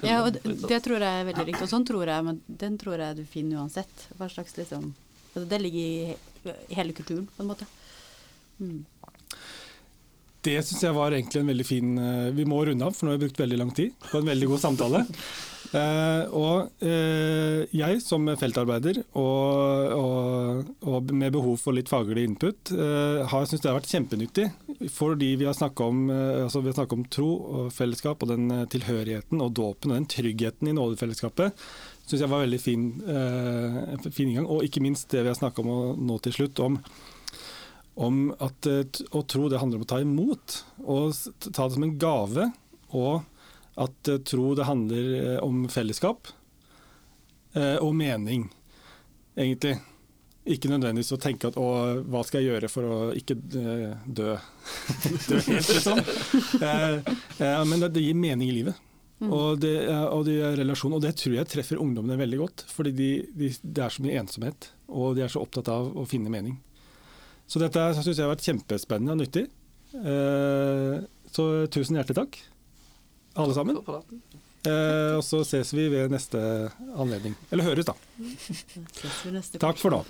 Ja, 0.05 0.21
og 0.23 0.35
det, 0.35 0.43
det 0.71 0.81
tror 0.85 0.99
jeg 0.99 1.21
er 1.21 1.29
veldig 1.29 1.47
riktig. 1.49 1.63
Og 1.67 1.71
sånn 1.71 1.87
tror 1.87 2.11
jeg, 2.11 2.27
men 2.27 2.41
den 2.47 2.77
tror 2.81 3.01
jeg 3.03 3.19
du 3.19 3.25
finner 3.29 3.63
uansett. 3.63 4.07
Hva 4.19 4.29
slags 4.31 4.57
liksom 4.59 4.93
altså 5.35 5.47
Det 5.51 5.61
ligger 5.61 5.79
i, 5.79 6.53
i 6.71 6.77
hele 6.77 6.95
kulturen, 6.95 7.25
på 7.35 7.43
en 7.43 7.51
måte. 7.51 7.67
Mm. 8.59 8.85
Det 10.45 10.59
syns 10.61 10.83
jeg 10.85 10.95
var 10.95 11.15
egentlig 11.15 11.41
en 11.41 11.49
veldig 11.49 11.65
fin 11.65 11.97
eh, 11.99 12.27
Vi 12.37 12.45
må 12.47 12.61
runde 12.63 12.85
av, 12.85 12.93
for 12.95 13.07
nå 13.07 13.11
har 13.11 13.17
vi 13.17 13.25
brukt 13.25 13.41
veldig 13.41 13.57
lang 13.59 13.71
tid 13.75 13.95
på 14.05 14.21
en 14.21 14.29
veldig 14.29 14.53
god 14.53 14.65
samtale. 14.67 15.03
Eh, 15.75 16.33
og 16.37 16.85
eh, 16.85 17.65
jeg 17.75 17.97
som 18.03 18.29
feltarbeider 18.39 19.01
og, 19.17 19.95
og, 19.97 20.69
og 20.87 21.09
med 21.11 21.33
behov 21.35 21.57
for 21.59 21.75
litt 21.75 21.89
faglig 21.91 22.23
input, 22.29 22.71
eh, 22.71 23.25
har 23.27 23.47
syntes 23.49 23.63
det 23.63 23.71
har 23.71 23.79
vært 23.79 23.91
kjempenyttig. 23.91 24.45
Fordi 24.91 25.35
vi 25.35 25.45
har 25.45 25.53
snakka 25.53 25.83
om, 25.83 26.09
eh, 26.09 26.43
altså 26.43 26.85
om 26.89 27.05
tro 27.05 27.29
og 27.29 27.73
fellesskap 27.73 28.23
og 28.23 28.29
den 28.29 28.51
eh, 28.51 28.65
tilhørigheten 28.65 29.41
og 29.41 29.53
dåpen 29.53 29.91
og 29.91 29.97
den 29.97 30.07
tryggheten 30.11 30.67
i 30.67 30.75
nådefellesskapet. 30.75 31.53
Syns 32.05 32.21
jeg 32.21 32.29
var 32.29 32.43
veldig 32.43 32.59
fin, 32.59 33.01
eh, 33.01 34.09
fin 34.11 34.29
inngang. 34.29 34.47
Og 34.47 34.63
ikke 34.63 34.81
minst 34.81 35.09
det 35.09 35.23
vi 35.23 35.31
har 35.31 35.39
snakka 35.39 35.63
om 35.63 36.05
nå 36.05 36.19
til 36.21 36.33
slutt, 36.33 36.59
om 36.59 36.81
om 37.95 38.33
at 38.43 38.67
eh, 38.67 38.83
å 39.15 39.23
tro 39.23 39.47
det 39.47 39.59
handler 39.61 39.79
om 39.79 39.85
å 39.85 39.87
ta 39.87 40.01
imot, 40.03 40.63
og 40.83 41.13
ta 41.39 41.67
det 41.67 41.73
som 41.77 41.83
en 41.83 41.97
gave. 41.97 42.51
Og 42.91 43.23
at 43.77 44.09
tro 44.27 44.53
det 44.55 44.67
handler 44.67 45.39
om 45.43 45.65
fellesskap 45.67 46.29
og 47.55 47.91
mening, 47.95 48.45
egentlig. 49.35 49.81
Ikke 50.45 50.69
nødvendigvis 50.69 51.13
å 51.15 51.17
tenke 51.21 51.49
at 51.49 51.55
å, 51.57 51.67
hva 52.05 52.21
skal 52.25 52.43
jeg 52.43 52.51
gjøre 52.53 52.69
for 52.69 52.85
å 52.85 52.97
ikke 53.17 53.33
eh, 53.57 53.95
dø, 54.05 54.35
dø 55.29 55.39
helt, 55.41 55.71
liksom. 55.73 56.01
Eh, 56.61 56.99
eh, 57.41 57.63
men 57.65 57.81
det, 57.81 57.95
det 57.95 58.03
gir 58.05 58.19
mening 58.19 58.51
i 58.51 58.57
livet. 58.59 58.83
Og 59.23 59.57
det, 59.63 59.73
eh, 59.87 60.05
og 60.11 60.25
det 60.27 60.37
og 60.43 61.01
det 61.01 61.15
tror 61.17 61.37
jeg 61.37 61.49
treffer 61.49 61.81
ungdommene 61.81 62.19
veldig 62.19 62.39
godt. 62.43 62.65
Fordi 62.69 62.93
de, 62.93 63.09
de, 63.33 63.51
det 63.63 63.85
er 63.85 63.95
så 63.95 64.05
mye 64.05 64.21
ensomhet, 64.21 64.69
og 64.91 65.15
de 65.17 65.25
er 65.25 65.31
så 65.31 65.41
opptatt 65.41 65.71
av 65.71 65.89
å 65.97 66.05
finne 66.09 66.29
mening. 66.33 66.59
Så 67.47 67.61
dette 67.61 67.81
syns 67.97 68.11
jeg 68.13 68.25
har 68.25 68.33
vært 68.33 68.45
kjempespennende 68.45 69.15
og 69.15 69.21
nyttig. 69.21 69.47
Eh, 69.95 70.97
så 71.35 71.45
tusen 71.71 71.97
hjertelig 71.97 72.19
takk, 72.21 72.39
alle 73.39 73.55
sammen. 73.57 73.81
Eh, 74.65 75.11
og 75.15 75.23
så 75.25 75.43
ses 75.45 75.73
vi 75.77 75.87
ved 75.93 76.13
neste 76.13 76.39
anledning. 76.97 77.35
Eller 77.53 77.69
høres, 77.69 77.87
da. 77.87 77.95
Takk 79.65 79.79
for 79.81 79.93
nå. 79.93 80.03